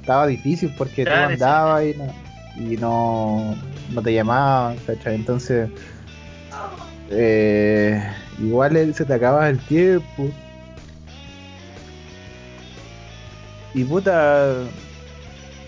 [0.00, 1.32] Estaba difícil porque tú Claro, sí.
[1.34, 3.54] andabas y no, y no,
[3.92, 5.14] no te llamaban, ¿cachai?
[5.14, 5.70] Entonces...
[7.10, 8.02] eh,
[8.40, 10.28] igual se te acaba el tiempo.
[13.74, 14.54] Y puta.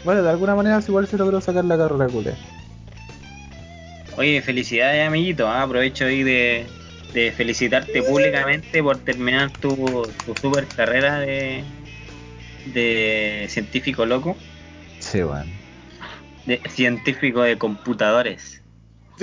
[0.05, 2.35] Bueno, de alguna manera igual se logró sacar la carrera culé.
[4.16, 5.49] Oye, felicidades, amiguito.
[5.49, 6.66] ah, Aprovecho ahí de,
[7.12, 9.74] de felicitarte públicamente por terminar tu,
[10.24, 11.65] tu super carrera de,
[12.66, 14.36] de científico loco,
[15.01, 15.51] Sí, bueno.
[16.47, 18.62] de científico de computadores.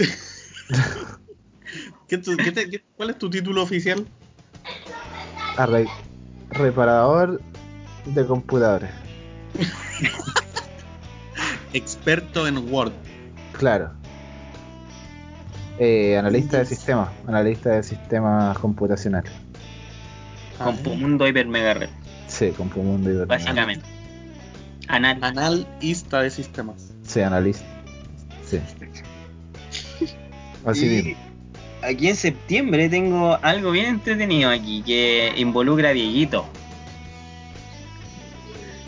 [2.07, 4.05] ¿Qué tu- qué te- qué- ¿Cuál es tu título oficial?
[5.57, 5.87] Arre-
[6.51, 7.41] reparador
[8.05, 8.91] de computadores.
[11.73, 12.91] Experto en Word.
[13.53, 13.93] Claro.
[15.79, 17.09] Eh, analista de sistemas.
[17.27, 19.31] Analista de sistemas computacionales.
[20.57, 21.89] Compumundo Hyper Mega Red,
[22.27, 23.83] Sí, Compumundo y básicamente.
[24.87, 25.17] Anal.
[25.23, 26.91] Analista de sistemas.
[27.03, 27.65] Sí, analista.
[28.45, 28.59] Sí.
[30.65, 31.15] Así mismo.
[31.81, 36.45] aquí en septiembre tengo algo bien entretenido aquí que involucra a Dieguito.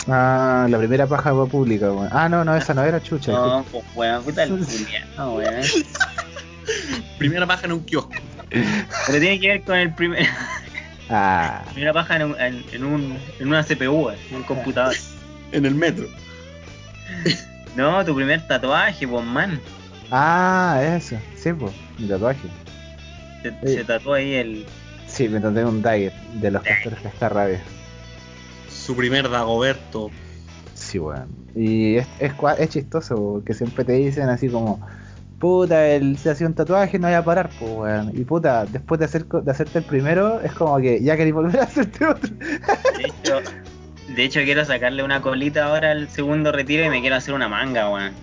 [0.08, 2.10] Ah, la primera paja pública, weón.
[2.12, 3.32] Ah, no, no, esa no era chucha.
[3.32, 5.62] No, pues weón, puta el culiao, weón.
[7.18, 8.12] Primera paja en un kiosco.
[8.50, 10.26] Pero tiene que ver con el primer.
[11.10, 14.96] Ah, primera paja en, un, en, en un, en una CPU, en un computador.
[15.52, 16.08] En el metro.
[17.76, 19.60] No, tu primer tatuaje, pues man.
[20.12, 21.18] ah, eso.
[21.36, 22.40] Sí, pues, mi tatuaje.
[23.44, 23.76] Se, Sí.
[23.76, 24.66] se tatuó ahí el.
[25.08, 27.62] Sí, me tatué un dagger de los castores cascarrabia.
[28.70, 30.10] Su primer Dagoberto.
[30.74, 31.28] Sí, weón.
[31.54, 34.80] Y es, es, es chistoso porque siempre te dicen así como,
[35.44, 38.12] puta, él se hacía un tatuaje, no voy a parar, pues, weón.
[38.18, 41.60] Y puta, después de, hacer, de hacerte el primero, es como que ya querés volver
[41.60, 42.30] a hacerte otro.
[42.98, 43.42] De hecho,
[44.16, 47.50] de hecho, quiero sacarle una colita ahora al segundo retiro y me quiero hacer una
[47.50, 48.14] manga, weón.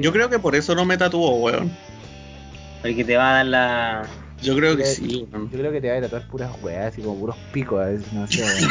[0.00, 1.70] Yo creo que por eso no me tatuó, weón.
[2.80, 4.02] Porque te va a dar la.
[4.40, 5.50] Yo creo que sí, weón.
[5.50, 8.10] Yo creo que te va a tatuar puras weas, así como puros picos a veces,
[8.14, 8.70] no sé, weón.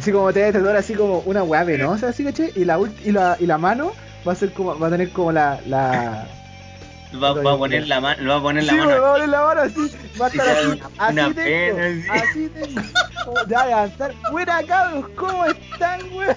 [0.00, 2.50] Así como te va a tatuar así como una wea venosa, así, ¿caché?
[2.56, 3.92] Y la, ult- y la, y la mano
[4.26, 6.26] va a ser como, va a tener como la, la,
[7.14, 8.28] Va, va a poner la mano.
[8.28, 9.00] Va a poner la sí, mano.
[9.00, 12.12] va a poner la mano así, va a estar Sí, así, una- así una tengo,
[12.12, 12.82] así tengo.
[13.24, 16.36] Como, Ya, levantar, buena cabros, ¿cómo están, weón?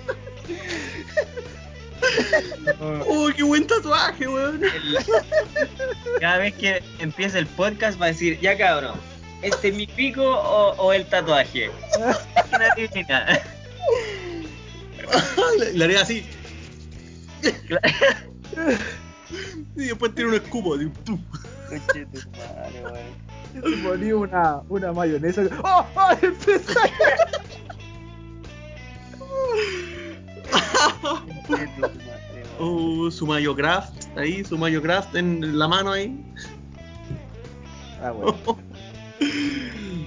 [3.07, 4.61] ¡Oh, qué buen tatuaje, weón!
[6.19, 8.95] Cada vez que empieza el podcast va a decir, ya cabrón,
[9.41, 11.69] ¿este es mi pico o, o el tatuaje?
[12.53, 13.39] Una adivina.
[15.59, 16.25] le, le haría así.
[19.75, 20.75] Y después tiene un escupo.
[20.75, 21.19] así, ¡pum!
[21.69, 23.21] Conche tu madre, weón.
[23.53, 25.43] Se ponía una, una mayonesa.
[25.63, 25.85] ¡Oh!
[25.95, 26.09] ¡Oh!
[31.49, 31.91] Weón.
[32.59, 36.13] Oh, su Mayo Craft ahí, su Mayo Craft en la mano ahí.
[38.03, 38.35] Ah, weón.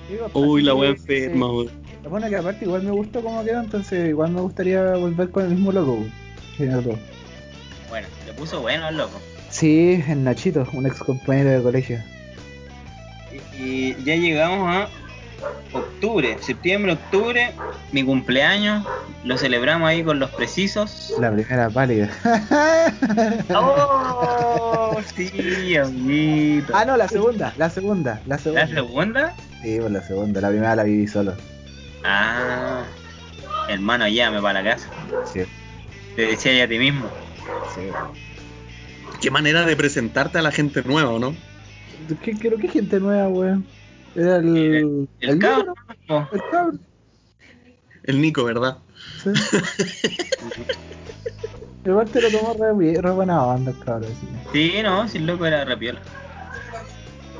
[0.08, 1.70] Digo, Uy, la wea enferma, weón.
[2.08, 5.50] Bueno, que aparte igual me gustó cómo quedó, entonces igual me gustaría volver con el
[5.52, 6.04] mismo logo.
[7.94, 9.20] Bueno, le puso bueno al loco.
[9.50, 12.02] Sí, el Nachito, un ex compañero de colegio.
[13.56, 14.88] Y, y ya llegamos a
[15.72, 17.52] octubre, septiembre, octubre,
[17.92, 18.84] mi cumpleaños,
[19.22, 21.14] lo celebramos ahí con los precisos.
[21.20, 22.10] La primera pálida.
[23.54, 25.00] ¡Oh!
[25.16, 26.72] Sí, amiguito.
[26.74, 28.66] ah, no, la segunda, la segunda, la segunda.
[28.66, 29.34] ¿La segunda?
[29.62, 31.34] Sí, pues la segunda, la primera la viví solo.
[32.02, 32.82] Ah,
[33.68, 34.88] hermano, llévame para la casa.
[35.32, 35.42] Sí,
[36.16, 37.08] Te decía ya a ti mismo.
[37.74, 37.82] Sí.
[39.20, 41.34] Qué manera de presentarte a la gente nueva, ¿o ¿no?
[42.22, 43.64] ¿Qué, creo que gente nueva, weón.
[44.14, 45.08] Era el.
[45.20, 45.74] El cabro.
[46.08, 46.78] negro, El cabro.
[48.04, 48.78] El Nico, ¿verdad?
[49.22, 49.30] Sí.
[51.84, 54.06] Igual te lo tomó re, re buena banda, el.
[54.06, 54.26] Sí.
[54.52, 56.00] Sí, no, si el loco era rapiola.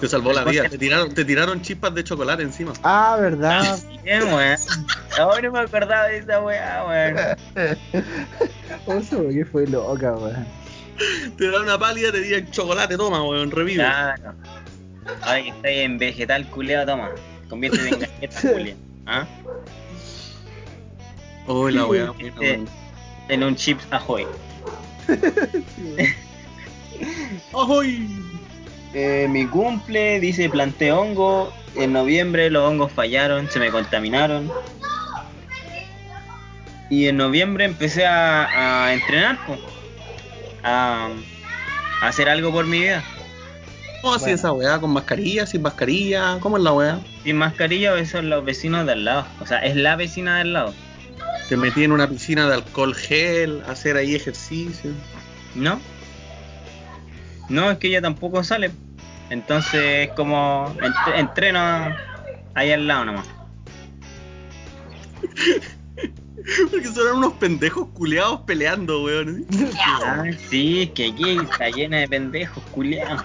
[0.04, 0.68] Te salvó la vida.
[0.68, 2.74] Te tiraron, te tiraron chispas de chocolate encima.
[2.82, 3.78] Ah, verdad.
[4.02, 4.58] Bien, weón.
[5.18, 7.78] Ahora no me acordaba de esa weá, weón.
[8.98, 10.46] Oso, que fue loca, weón.
[11.38, 13.76] Te dan una pálida, te dieron chocolate, toma, weón, revive.
[13.76, 14.34] Claro.
[15.22, 17.10] Ahora que estáis en vegetal culeado, toma.
[17.48, 18.80] Conviértete en galleta culeado.
[19.06, 19.26] ¿Ah?
[21.46, 22.62] Oh, la weá, Este-.
[23.30, 24.26] En un chips ahoy.
[27.54, 28.06] ¡Ahoy!
[28.94, 31.52] Eh, mi cumple, dice planté hongo.
[31.74, 34.50] En noviembre los hongos fallaron, se me contaminaron.
[36.90, 39.38] Y en noviembre empecé a, a entrenar,
[40.62, 41.08] a,
[42.00, 43.02] a hacer algo por mi vida.
[44.02, 44.34] ¿Cómo así Bueno.
[44.36, 44.78] esa weá?
[44.78, 45.46] ¿Con mascarilla?
[45.46, 46.36] ¿Sin mascarilla?
[46.40, 47.00] ¿Cómo es la weá?
[47.24, 49.26] Sin mascarilla, esos son los vecinos de al lado.
[49.40, 50.74] O sea, es la vecina del lado.
[51.48, 54.92] Te metí en una piscina de alcohol gel, hacer ahí ejercicio.
[55.54, 55.80] ¿No?
[57.48, 58.70] No, es que ella tampoco sale.
[59.30, 61.96] Entonces es como entre- entreno
[62.54, 63.26] ahí al lado nomás.
[66.70, 69.46] Porque son unos pendejos culeados peleando, weón.
[69.82, 73.24] Ah, sí, que aquí está llena de pendejos, culiados.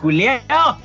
[0.00, 0.78] ¡Culiados!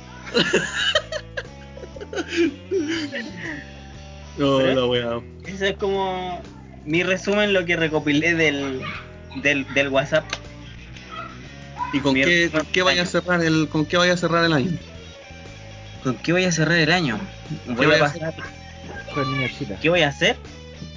[4.38, 4.74] No, ¿Eh?
[4.74, 5.20] la weá.
[5.44, 6.40] Eso es como
[6.84, 8.80] mi resumen, lo que recopilé del,
[9.42, 10.24] del, del WhatsApp.
[11.92, 14.52] ¿Y con qué, con qué vaya a cerrar el, con qué vaya a cerrar el
[14.52, 14.70] año?
[16.02, 17.18] ¿Con qué voy a cerrar el año?
[17.66, 18.34] Voy voy a pasar.
[19.14, 19.26] Con.
[19.80, 20.36] ¿Qué voy a hacer?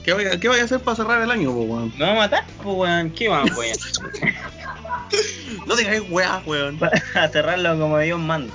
[0.04, 1.94] ¿Qué vaya, qué vaya a hacer para cerrar el año, po, weón?
[1.98, 2.44] ¿Me va a matar?
[2.64, 4.34] Pues weón, ¿qué vamos a hacer?
[5.68, 6.80] No digáis weá, weón.
[7.16, 8.54] a cerrarlo como Dios manda.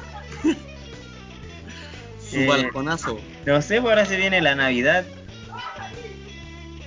[2.30, 3.20] Su Eh, balconazo.
[3.46, 5.04] No sé, pues ahora se viene la Navidad.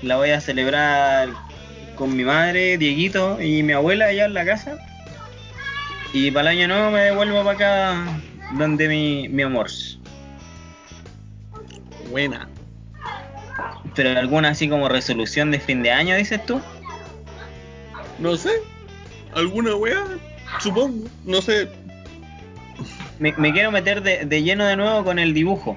[0.02, 1.30] La voy a celebrar
[1.96, 4.78] con mi madre, Dieguito y mi abuela allá en la casa.
[6.14, 8.22] Y para el año nuevo me devuelvo para acá
[8.58, 9.68] donde mi, mi amor.
[12.12, 12.48] Buena.
[13.96, 16.62] Pero alguna así como resolución de fin de año, dices tú.
[18.20, 18.52] No sé.
[19.34, 20.04] ¿Alguna weá?
[20.60, 21.08] Supongo.
[21.26, 21.70] No sé.
[23.20, 25.76] Me, me quiero meter de, de lleno de nuevo con el dibujo.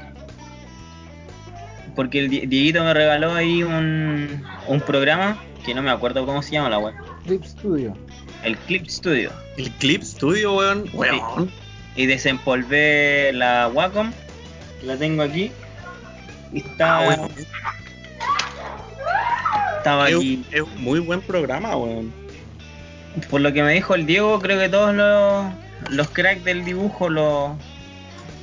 [1.94, 6.42] Porque el Di- Dieguito me regaló ahí un, un programa que no me acuerdo cómo
[6.42, 6.94] se llama la web.
[7.24, 7.94] Clip Studio.
[8.42, 9.30] El Clip Studio.
[9.56, 10.88] El Clip Studio, weón.
[10.92, 11.50] Weón.
[11.96, 14.12] y desempolvé la Wacom,
[14.82, 15.50] la tengo aquí.
[16.52, 17.28] Y está, Ah,
[19.78, 20.44] estaba Es, aquí.
[20.52, 22.12] es un muy buen programa, weón.
[23.30, 25.46] Por lo que me dijo el Diego, creo que todos los,
[25.90, 27.56] los cracks del dibujo lo,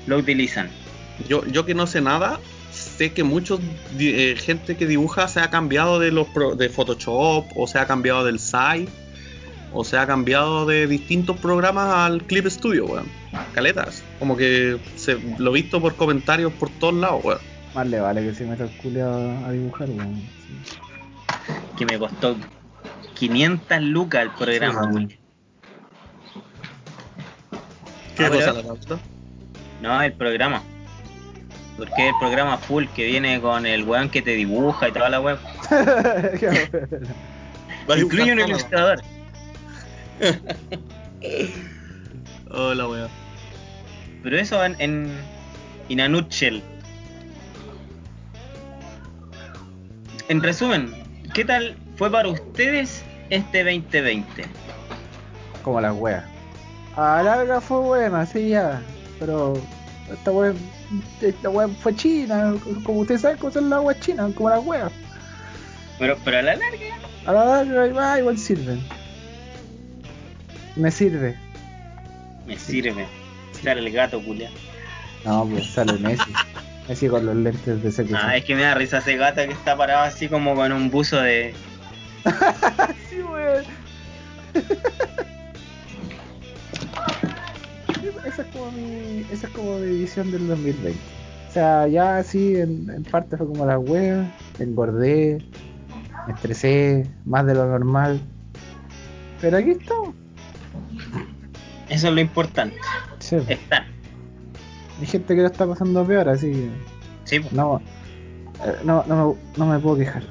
[0.08, 0.70] lo utilizan.
[1.30, 2.40] Yo, yo que no sé nada,
[2.72, 3.60] sé que muchos
[3.96, 7.78] di- eh, gente que dibuja se ha cambiado de los pro- de Photoshop o se
[7.78, 8.90] ha cambiado del Site
[9.74, 13.06] o se ha cambiado de distintos programas al Clip Studio, weón.
[13.54, 14.04] Caletas.
[14.20, 17.40] Como que se, lo he visto por comentarios por todos lados, weón.
[17.74, 20.16] Más le vale que se meta el culiao a dibujar, weón.
[20.16, 20.28] Sí.
[21.78, 22.36] Que me costó
[23.16, 24.84] 500 lucas el programa.
[24.84, 25.08] Sí, weón.
[28.16, 29.00] ¿Qué Ah, cosa la causa?
[29.82, 30.62] No, el programa.
[31.78, 35.10] Porque es el programa full que viene con el weón que te dibuja y toda
[35.10, 35.40] la web.
[37.98, 39.02] Incluye un ilustrador.
[42.52, 43.10] Hola, weón.
[44.24, 45.12] Pero eso en, en
[45.90, 46.62] in a nutshell.
[50.30, 50.94] En resumen,
[51.34, 54.46] ¿qué tal fue para ustedes este 2020?
[55.64, 56.24] Como las weas.
[56.96, 58.82] A la larga fue buena, sí, ya.
[59.20, 59.54] Pero
[60.12, 60.54] esta wea,
[61.22, 62.56] esta wea fue china.
[62.86, 64.92] Como ustedes saben cómo son las weas chinas, como las weas.
[66.00, 66.78] Pero, pero a la larga,
[67.26, 68.82] A la larga igual sirven.
[70.76, 71.36] Me sirve.
[72.48, 73.06] me sirve.
[73.64, 74.50] Sale el gato, culia.
[75.26, 76.32] No, pues sale Messi.
[76.90, 79.42] Messi con los lentes de ese que Ah, es que me da risa ese gato
[79.46, 81.54] que está parado así como con un buzo de.
[83.10, 83.64] Sí, weón.
[88.26, 91.00] esa es como mi esa es como mi visión del 2020
[91.50, 94.26] o sea ya así en, en parte fue como la wea
[94.60, 95.44] engordé
[96.28, 98.20] me estresé más de lo normal
[99.42, 100.16] pero aquí estamos
[101.94, 102.78] Eso es lo importante.
[103.20, 103.86] Sí, Estar.
[105.00, 106.70] hay gente que lo está pasando peor así que
[107.26, 107.46] Sí.
[107.52, 107.82] no
[108.66, 110.24] eh, no, no, me, no me puedo quejar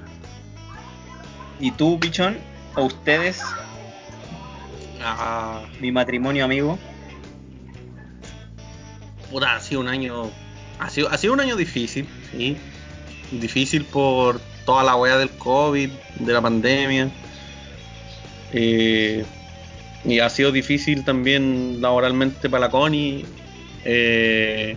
[1.60, 2.36] ¿Y tú, pichón?
[2.76, 3.40] ¿O ustedes,
[5.04, 6.78] Ah, mi matrimonio amigo?
[9.30, 10.30] puta, ha sido un año.
[10.78, 12.56] Ha sido, ha sido un año difícil, sí.
[13.30, 17.10] Difícil por toda la weá del COVID, de la pandemia.
[18.52, 19.24] Eh,
[20.04, 23.24] y ha sido difícil también laboralmente para la Connie.
[23.84, 24.76] Eh,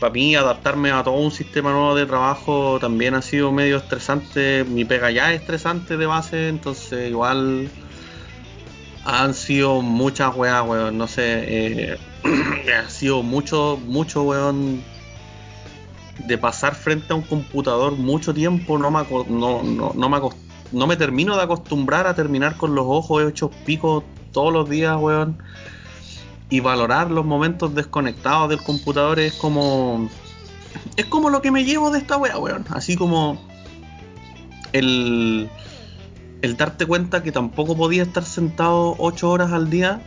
[0.00, 4.64] para mí adaptarme a todo un sistema nuevo de trabajo también ha sido medio estresante.
[4.64, 7.70] Mi pega ya es estresante de base, entonces igual
[9.04, 10.98] han sido muchas weas, weón.
[10.98, 11.98] No sé, eh,
[12.84, 14.82] ha sido mucho, mucho, weón,
[16.26, 20.30] de pasar frente a un computador mucho tiempo, no me, no, no,
[20.72, 24.94] no me termino de acostumbrar a terminar con los ojos hechos picos todos los días,
[25.00, 25.38] weón.
[26.50, 30.10] Y valorar los momentos desconectados del computador es como...
[30.96, 32.66] Es como lo que me llevo de esta weá, weón.
[32.68, 33.40] Así como
[34.72, 35.48] el,
[36.42, 40.02] el darte cuenta que tampoco podía estar sentado 8 horas al día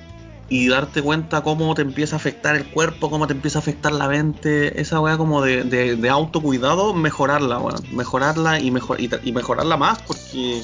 [0.50, 3.92] y darte cuenta cómo te empieza a afectar el cuerpo, cómo te empieza a afectar
[3.92, 7.82] la mente, esa weá como de, de, autocuidado, mejorarla, weón.
[7.92, 10.64] Mejorarla y, mejor, y mejorarla más porque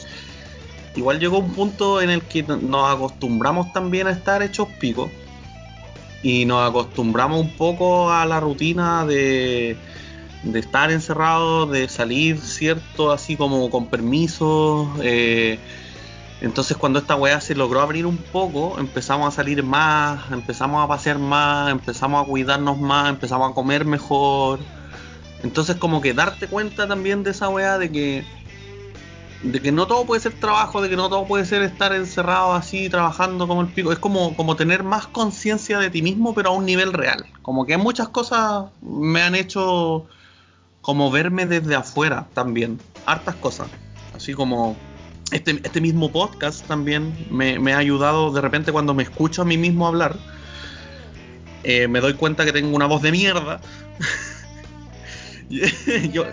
[0.95, 5.09] igual llegó un punto en el que nos acostumbramos también a estar hechos picos
[6.21, 9.75] y nos acostumbramos un poco a la rutina de,
[10.43, 13.11] de estar encerrados, de salir, ¿cierto?
[13.11, 14.93] Así como con permiso.
[15.01, 15.59] eh,
[16.41, 20.87] entonces cuando esta weá se logró abrir un poco, empezamos a salir más, empezamos a
[20.89, 24.59] pasear más, empezamos a cuidarnos más, empezamos a comer mejor.
[25.41, 28.25] Entonces como que darte cuenta también de esa weá de que
[29.43, 32.53] de que no todo puede ser trabajo, de que no todo puede ser estar encerrado
[32.53, 33.91] así trabajando como el pico.
[33.91, 37.25] Es como, como tener más conciencia de ti mismo, pero a un nivel real.
[37.41, 40.07] Como que muchas cosas me han hecho
[40.81, 42.79] como verme desde afuera también.
[43.05, 43.67] Hartas cosas.
[44.13, 44.77] Así como
[45.31, 49.57] este, este mismo podcast también me, ha ayudado de repente cuando me escucho a mí
[49.57, 50.15] mismo hablar.
[51.63, 53.59] eh, me doy cuenta que tengo una voz de mierda.
[55.49, 56.23] Yo,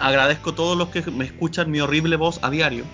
[0.00, 2.84] agradezco a todos los que me escuchan mi horrible voz a diario.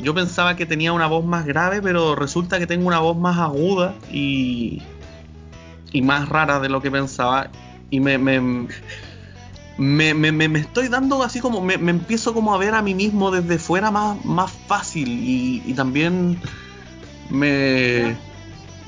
[0.00, 3.38] Yo pensaba que tenía una voz más grave, pero resulta que tengo una voz más
[3.38, 4.82] aguda y,
[5.92, 7.50] y más rara de lo que pensaba.
[7.90, 8.40] Y me, me,
[9.78, 12.94] me, me- me- estoy dando así como, me, me empiezo como a ver a mí
[12.94, 16.38] mismo desde fuera más, más fácil y, y también
[17.30, 18.16] me...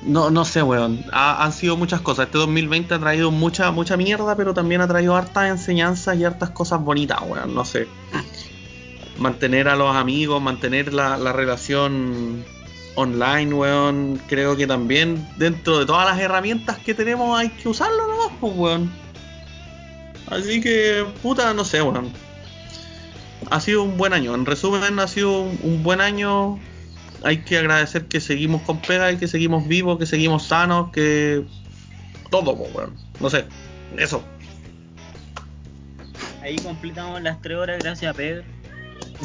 [0.04, 1.04] No, no sé, weón.
[1.12, 2.26] Ha- han sido muchas cosas.
[2.26, 6.50] Este 2020 ha traído mucha, mucha mierda, pero también ha traído hartas enseñanzas y hartas
[6.50, 7.54] cosas bonitas, weón.
[7.54, 7.88] No sé.
[9.18, 12.44] Mantener a los amigos, mantener la, la relación
[12.96, 14.20] online, weón.
[14.28, 18.52] Creo que también dentro de todas las herramientas que tenemos hay que usarlo nomás, pues,
[18.56, 18.92] weón.
[20.26, 22.10] Así que, puta, no sé, weón.
[23.50, 24.34] Ha sido un buen año.
[24.34, 26.58] En resumen, ha sido un buen año
[27.24, 31.44] hay que agradecer que seguimos con pega y que seguimos vivos, que seguimos sanos, que
[32.30, 32.94] todo, pues, weón.
[33.20, 33.44] No sé,
[33.96, 34.22] eso.
[36.42, 38.44] Ahí completamos las tres horas gracias a Pedro.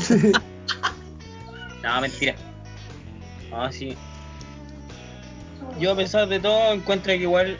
[1.81, 2.35] No, mentira.
[3.51, 3.95] No, sí.
[5.79, 7.57] Yo a pesar de todo encuentro que igual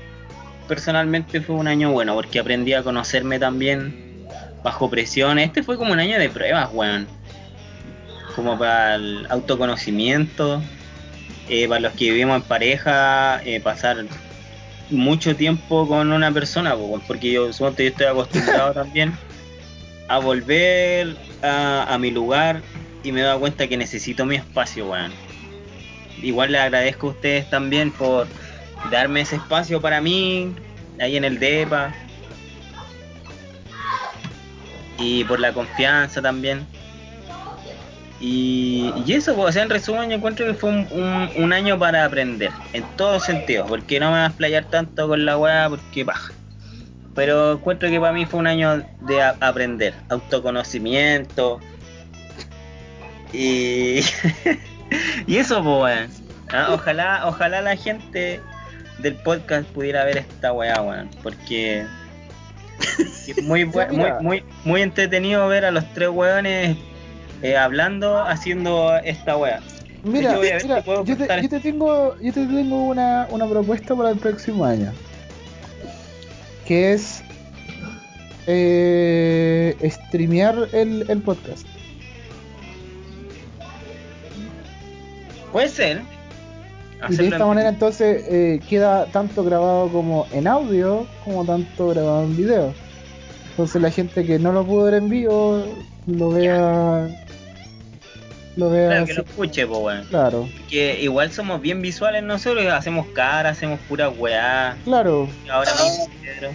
[0.67, 4.27] personalmente fue un año bueno porque aprendí a conocerme también
[4.61, 5.39] bajo presión.
[5.39, 7.07] Este fue como un año de pruebas, weón.
[8.39, 10.61] Como para el autoconocimiento,
[11.49, 14.05] eh, para los que vivimos en pareja, eh, pasar
[14.89, 16.73] mucho tiempo con una persona,
[17.05, 19.11] porque yo supongo yo estoy acostumbrado también
[20.07, 22.61] a volver a, a mi lugar
[23.03, 25.11] y me he dado cuenta que necesito mi espacio, weón.
[26.23, 28.25] Igual les agradezco a ustedes también por
[28.89, 30.55] darme ese espacio para mí,
[30.97, 31.93] ahí en el DEPA.
[34.97, 36.78] Y por la confianza también.
[38.21, 41.53] Y, y eso, pues, o sea, en resumen, yo encuentro que fue un, un- un
[41.53, 45.37] año para aprender, en todos sentidos, porque no me vas a explayar tanto con la
[45.37, 46.33] weá, porque baja.
[47.15, 51.59] Pero encuentro que para mí fue un año de a- aprender, autoconocimiento.
[53.31, 53.99] Y,
[55.27, 56.09] y eso, pues, weón.
[56.51, 58.41] Ah, Ojalá, ojalá la gente
[58.97, 61.09] del podcast pudiera ver esta weá, weón.
[61.23, 61.85] Porque
[63.27, 63.85] es muy, muy,
[64.19, 66.75] muy, muy entretenido ver a los tres weones
[67.41, 69.59] eh, hablando, haciendo esta weá.
[70.03, 74.11] Mira, ver mira, yo, te, yo te tengo, yo te tengo una, una propuesta para
[74.11, 74.93] el próximo año.
[76.65, 77.21] Que es
[78.47, 81.67] eh, streamear el, el podcast.
[85.51, 86.01] Puede ser.
[87.09, 92.23] Y de esta manera entonces eh, queda tanto grabado como en audio como tanto grabado
[92.23, 92.73] en video.
[93.51, 95.63] Entonces la gente que no lo pudo ver en vivo
[96.07, 97.25] lo vea...
[98.59, 98.87] Lo vea...
[98.89, 100.05] Claro, que lo escuche, weón.
[100.09, 104.75] Claro, Que igual somos bien visuales nosotros, hacemos cara, hacemos pura weá.
[104.83, 105.29] claro.
[105.49, 106.49] Ahora mismo, Pedro.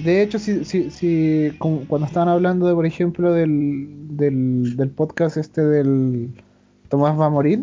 [0.00, 4.90] De hecho, si, si, si como cuando estaban hablando de, por ejemplo, del, del, del
[4.90, 6.28] podcast este del
[6.88, 7.62] Tomás va a morir,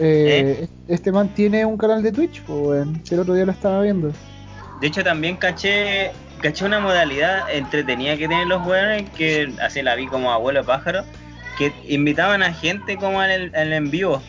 [0.00, 4.10] eh, este man tiene un canal de Twitch, pues, el otro día lo estaba viendo.
[4.80, 6.10] De hecho, también caché,
[6.44, 11.02] caché una modalidad entretenida que tienen los weones, que así la vi como abuelo pájaro,
[11.56, 14.20] que invitaban a gente como en el, en el en vivo.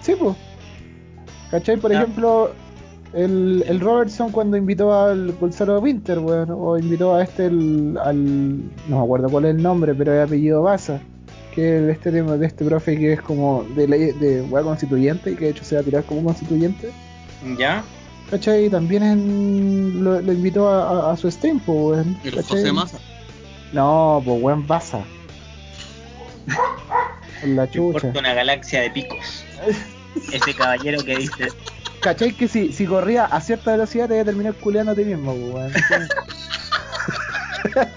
[0.00, 0.36] Sí, pues.
[1.50, 1.76] ¿Cachai?
[1.76, 1.96] Por Ah.
[2.02, 2.52] ejemplo,
[3.12, 8.58] el, el Robertson cuando invitó al Gonzalo Winter, weón, o invitó a este, el, al.
[8.88, 11.00] No me acuerdo cuál es el nombre, pero es apellido Baza.
[11.54, 15.32] Que es este tema de este profe que es como de ley de weá constituyente
[15.32, 16.90] y que de hecho se va a tirar como constituyente.
[17.58, 17.82] ¿Ya?
[18.30, 18.68] ¿Cachai?
[18.68, 22.18] También en- lo, lo invitó a, a- a su stream, pues, weón.
[22.24, 22.42] El.
[22.42, 22.98] José Massa.
[23.72, 25.00] No, pues weón, Baza.
[27.42, 28.12] En la chucha.
[28.18, 29.44] una galaxia de picos.
[30.32, 31.48] Ese caballero que dice.
[32.00, 32.32] ¿Cachai?
[32.32, 35.34] Que si, si corría a cierta velocidad te iba a terminar culeando a ti mismo,
[35.34, 35.72] pues, weón.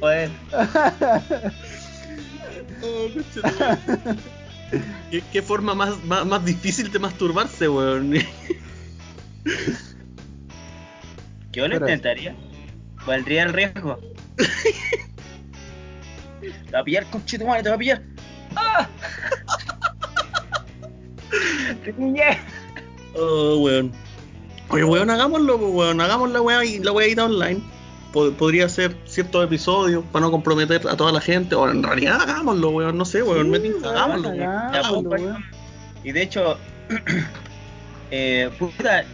[0.00, 0.30] Joder.
[2.82, 3.08] Oh.
[5.10, 8.12] ¿Qué, qué forma más, más, más difícil de masturbarse, weón?
[11.52, 12.36] Yo lo intentaría.
[13.06, 13.98] Valdría el riesgo.
[16.40, 18.02] Te va a pillar, conchetumare, te va a pillar.
[18.56, 18.88] ¡Ah!
[23.14, 23.92] Oh, weón.
[24.68, 26.00] Oye, weón, hagámoslo, weón.
[26.00, 27.60] Hagamos la weá y la weá online.
[28.12, 31.54] Po- podría ser ciertos episodios para no comprometer a toda la gente.
[31.54, 32.96] O en realidad, hagámoslo, weón.
[32.96, 33.50] No sé, weón.
[33.50, 34.38] me tinca, hagámoslo, weón.
[34.40, 35.44] Ya, hagámoslo, pues, weón.
[36.04, 36.56] Y de hecho,
[38.10, 39.04] eh, puta,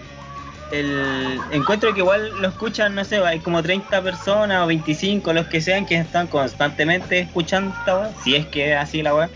[0.70, 5.46] el encuentro que igual lo escuchan, no sé, hay como 30 personas o 25, los
[5.46, 9.30] que sean, que están constantemente escuchando esta weá, si es que es así la weá.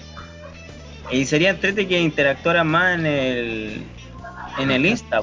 [1.10, 3.82] Y sería entrete que interactuaran más en el,
[4.58, 5.22] en el Insta.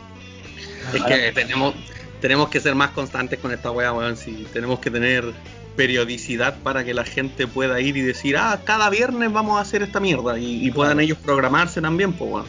[0.93, 1.75] Es que tenemos,
[2.21, 4.17] tenemos que ser más constantes con esta weá, weón.
[4.17, 5.33] Si tenemos que tener
[5.75, 9.81] periodicidad para que la gente pueda ir y decir, ah, cada viernes vamos a hacer
[9.83, 10.37] esta mierda.
[10.39, 11.05] Y, y puedan Claro.
[11.05, 12.45] ellos programarse también, pues, weón.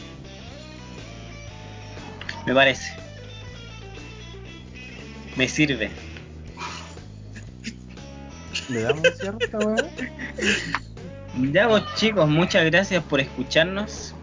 [2.45, 2.93] Me parece.
[5.35, 5.91] Me sirve.
[8.69, 9.75] ¿Le damos cierre a esta weá?
[11.51, 14.15] Ya vos chicos, muchas gracias por escucharnos.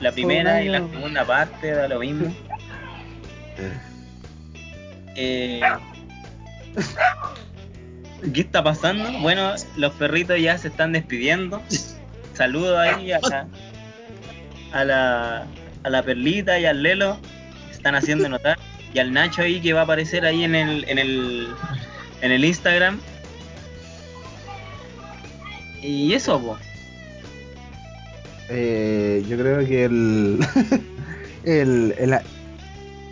[0.00, 2.34] La primera y la segunda parte da lo mismo.
[5.16, 5.60] Eh,
[8.32, 9.10] ¿Qué está pasando?
[9.20, 11.62] Bueno, los perritos ya se están despidiendo.
[12.32, 13.20] Saludos ahí a
[14.84, 15.46] la,
[15.82, 17.18] a la, perlita y al Lelo.
[17.70, 18.58] Están haciendo notar.
[18.92, 21.48] Y al Nacho ahí que va a aparecer ahí en el, en el,
[22.22, 23.00] en el Instagram.
[25.82, 26.56] Y eso, po.
[28.48, 30.38] Eh, yo creo que el,
[31.44, 32.14] el, el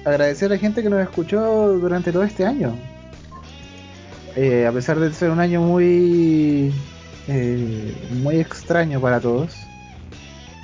[0.05, 2.76] agradecer a la gente que nos escuchó durante todo este año.
[4.36, 6.72] Eh, a pesar de ser un año muy
[7.28, 9.55] eh, muy extraño para todos,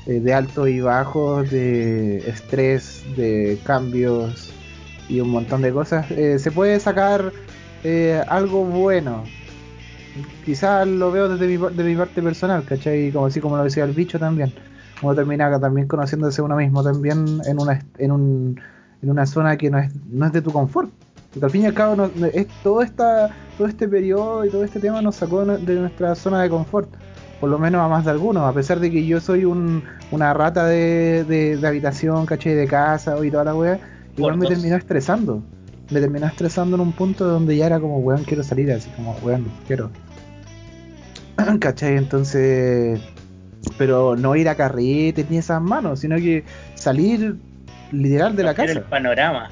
[0.06, 4.52] eh, de altos y bajos, de estrés, de cambios
[5.08, 7.32] y un montón de cosas, se puede sacar
[8.28, 9.24] algo bueno.
[10.44, 13.12] Quizás lo veo desde mi, de mi parte personal, ¿cachai?
[13.12, 14.52] Como así como lo decía el bicho también.
[15.00, 18.60] Uno termina también conociéndose uno mismo también en una, en un,
[19.02, 20.90] en una zona que no es, no es de tu confort.
[21.32, 24.50] Porque al fin y al cabo no- no- es, todo, esta, todo este periodo y
[24.50, 26.88] todo este tema nos sacó de nuestra zona de confort.
[27.40, 30.34] Por lo menos a más de algunos, a pesar de que yo soy un, una
[30.34, 32.54] rata de, de, de habitación, ¿cachai?
[32.54, 33.78] De casa y toda la wea,
[34.16, 35.42] igual me terminó estresando.
[35.90, 39.12] Me terminó estresando en un punto donde ya era como, weón, quiero salir así como,
[39.22, 39.90] weón, quiero.
[41.60, 41.96] ¿Cachai?
[41.96, 43.00] Entonces,
[43.76, 46.44] pero no ir a carretes ni esas manos, sino que
[46.74, 47.36] salir
[47.92, 48.72] literal de la casa.
[48.72, 49.50] El panorama.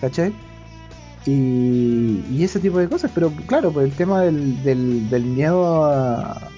[0.00, 0.32] ¿Cachai?
[1.24, 5.84] Y, y ese tipo de cosas, pero claro, pues el tema del, del, del miedo
[5.84, 6.50] a,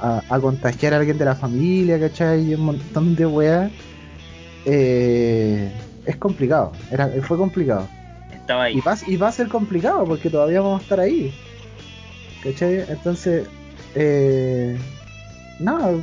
[0.00, 2.50] a, a contagiar a alguien de la familia, ¿cachai?
[2.50, 3.70] Y un montón de weas,
[4.64, 5.70] eh,
[6.06, 7.86] es complicado, era, fue complicado.
[8.32, 8.78] Estaba ahí.
[8.78, 11.32] Y va, y va a ser complicado porque todavía vamos a estar ahí.
[12.42, 12.84] ¿Cachai?
[12.88, 13.46] Entonces,
[13.94, 14.76] eh,
[15.60, 15.94] nada,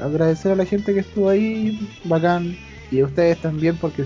[0.00, 2.56] agradecer a la gente que estuvo ahí, bacán.
[2.90, 4.04] Y a ustedes también porque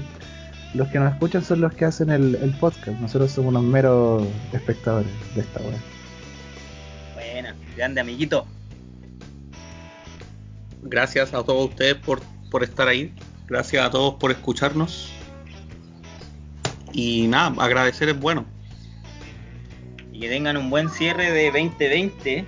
[0.74, 2.98] los que nos escuchan son los que hacen el, el podcast.
[3.00, 5.76] Nosotros somos unos meros espectadores de esta web.
[7.14, 8.46] Buena, grande amiguito.
[10.82, 12.20] Gracias a todos ustedes por,
[12.50, 13.14] por estar ahí.
[13.46, 15.12] Gracias a todos por escucharnos.
[16.92, 18.46] Y nada, agradecer es bueno.
[20.12, 22.44] Y que tengan un buen cierre de 2020.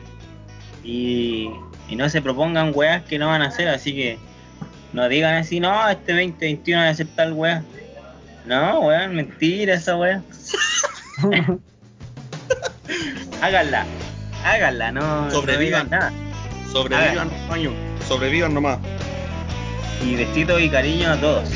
[0.82, 1.50] Y,
[1.88, 3.68] y no se propongan weas que no van a hacer.
[3.68, 4.18] Así que
[4.94, 7.62] no digan así, no, este 2021 va a hacer tal wea.
[8.47, 10.23] No, weón, mentira esa wea.
[13.42, 13.84] Háganla,
[14.44, 15.86] háganla, no, no Sobrevivan.
[15.86, 16.12] digan nada.
[16.73, 17.73] Sobrevivan, coño.
[18.06, 18.78] Sobrevivan nomás.
[20.05, 21.50] Y besitos y cariño a todos.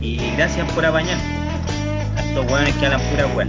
[0.00, 1.18] Y gracias por apañar.
[2.16, 3.46] A estos weones que hablan pura wea.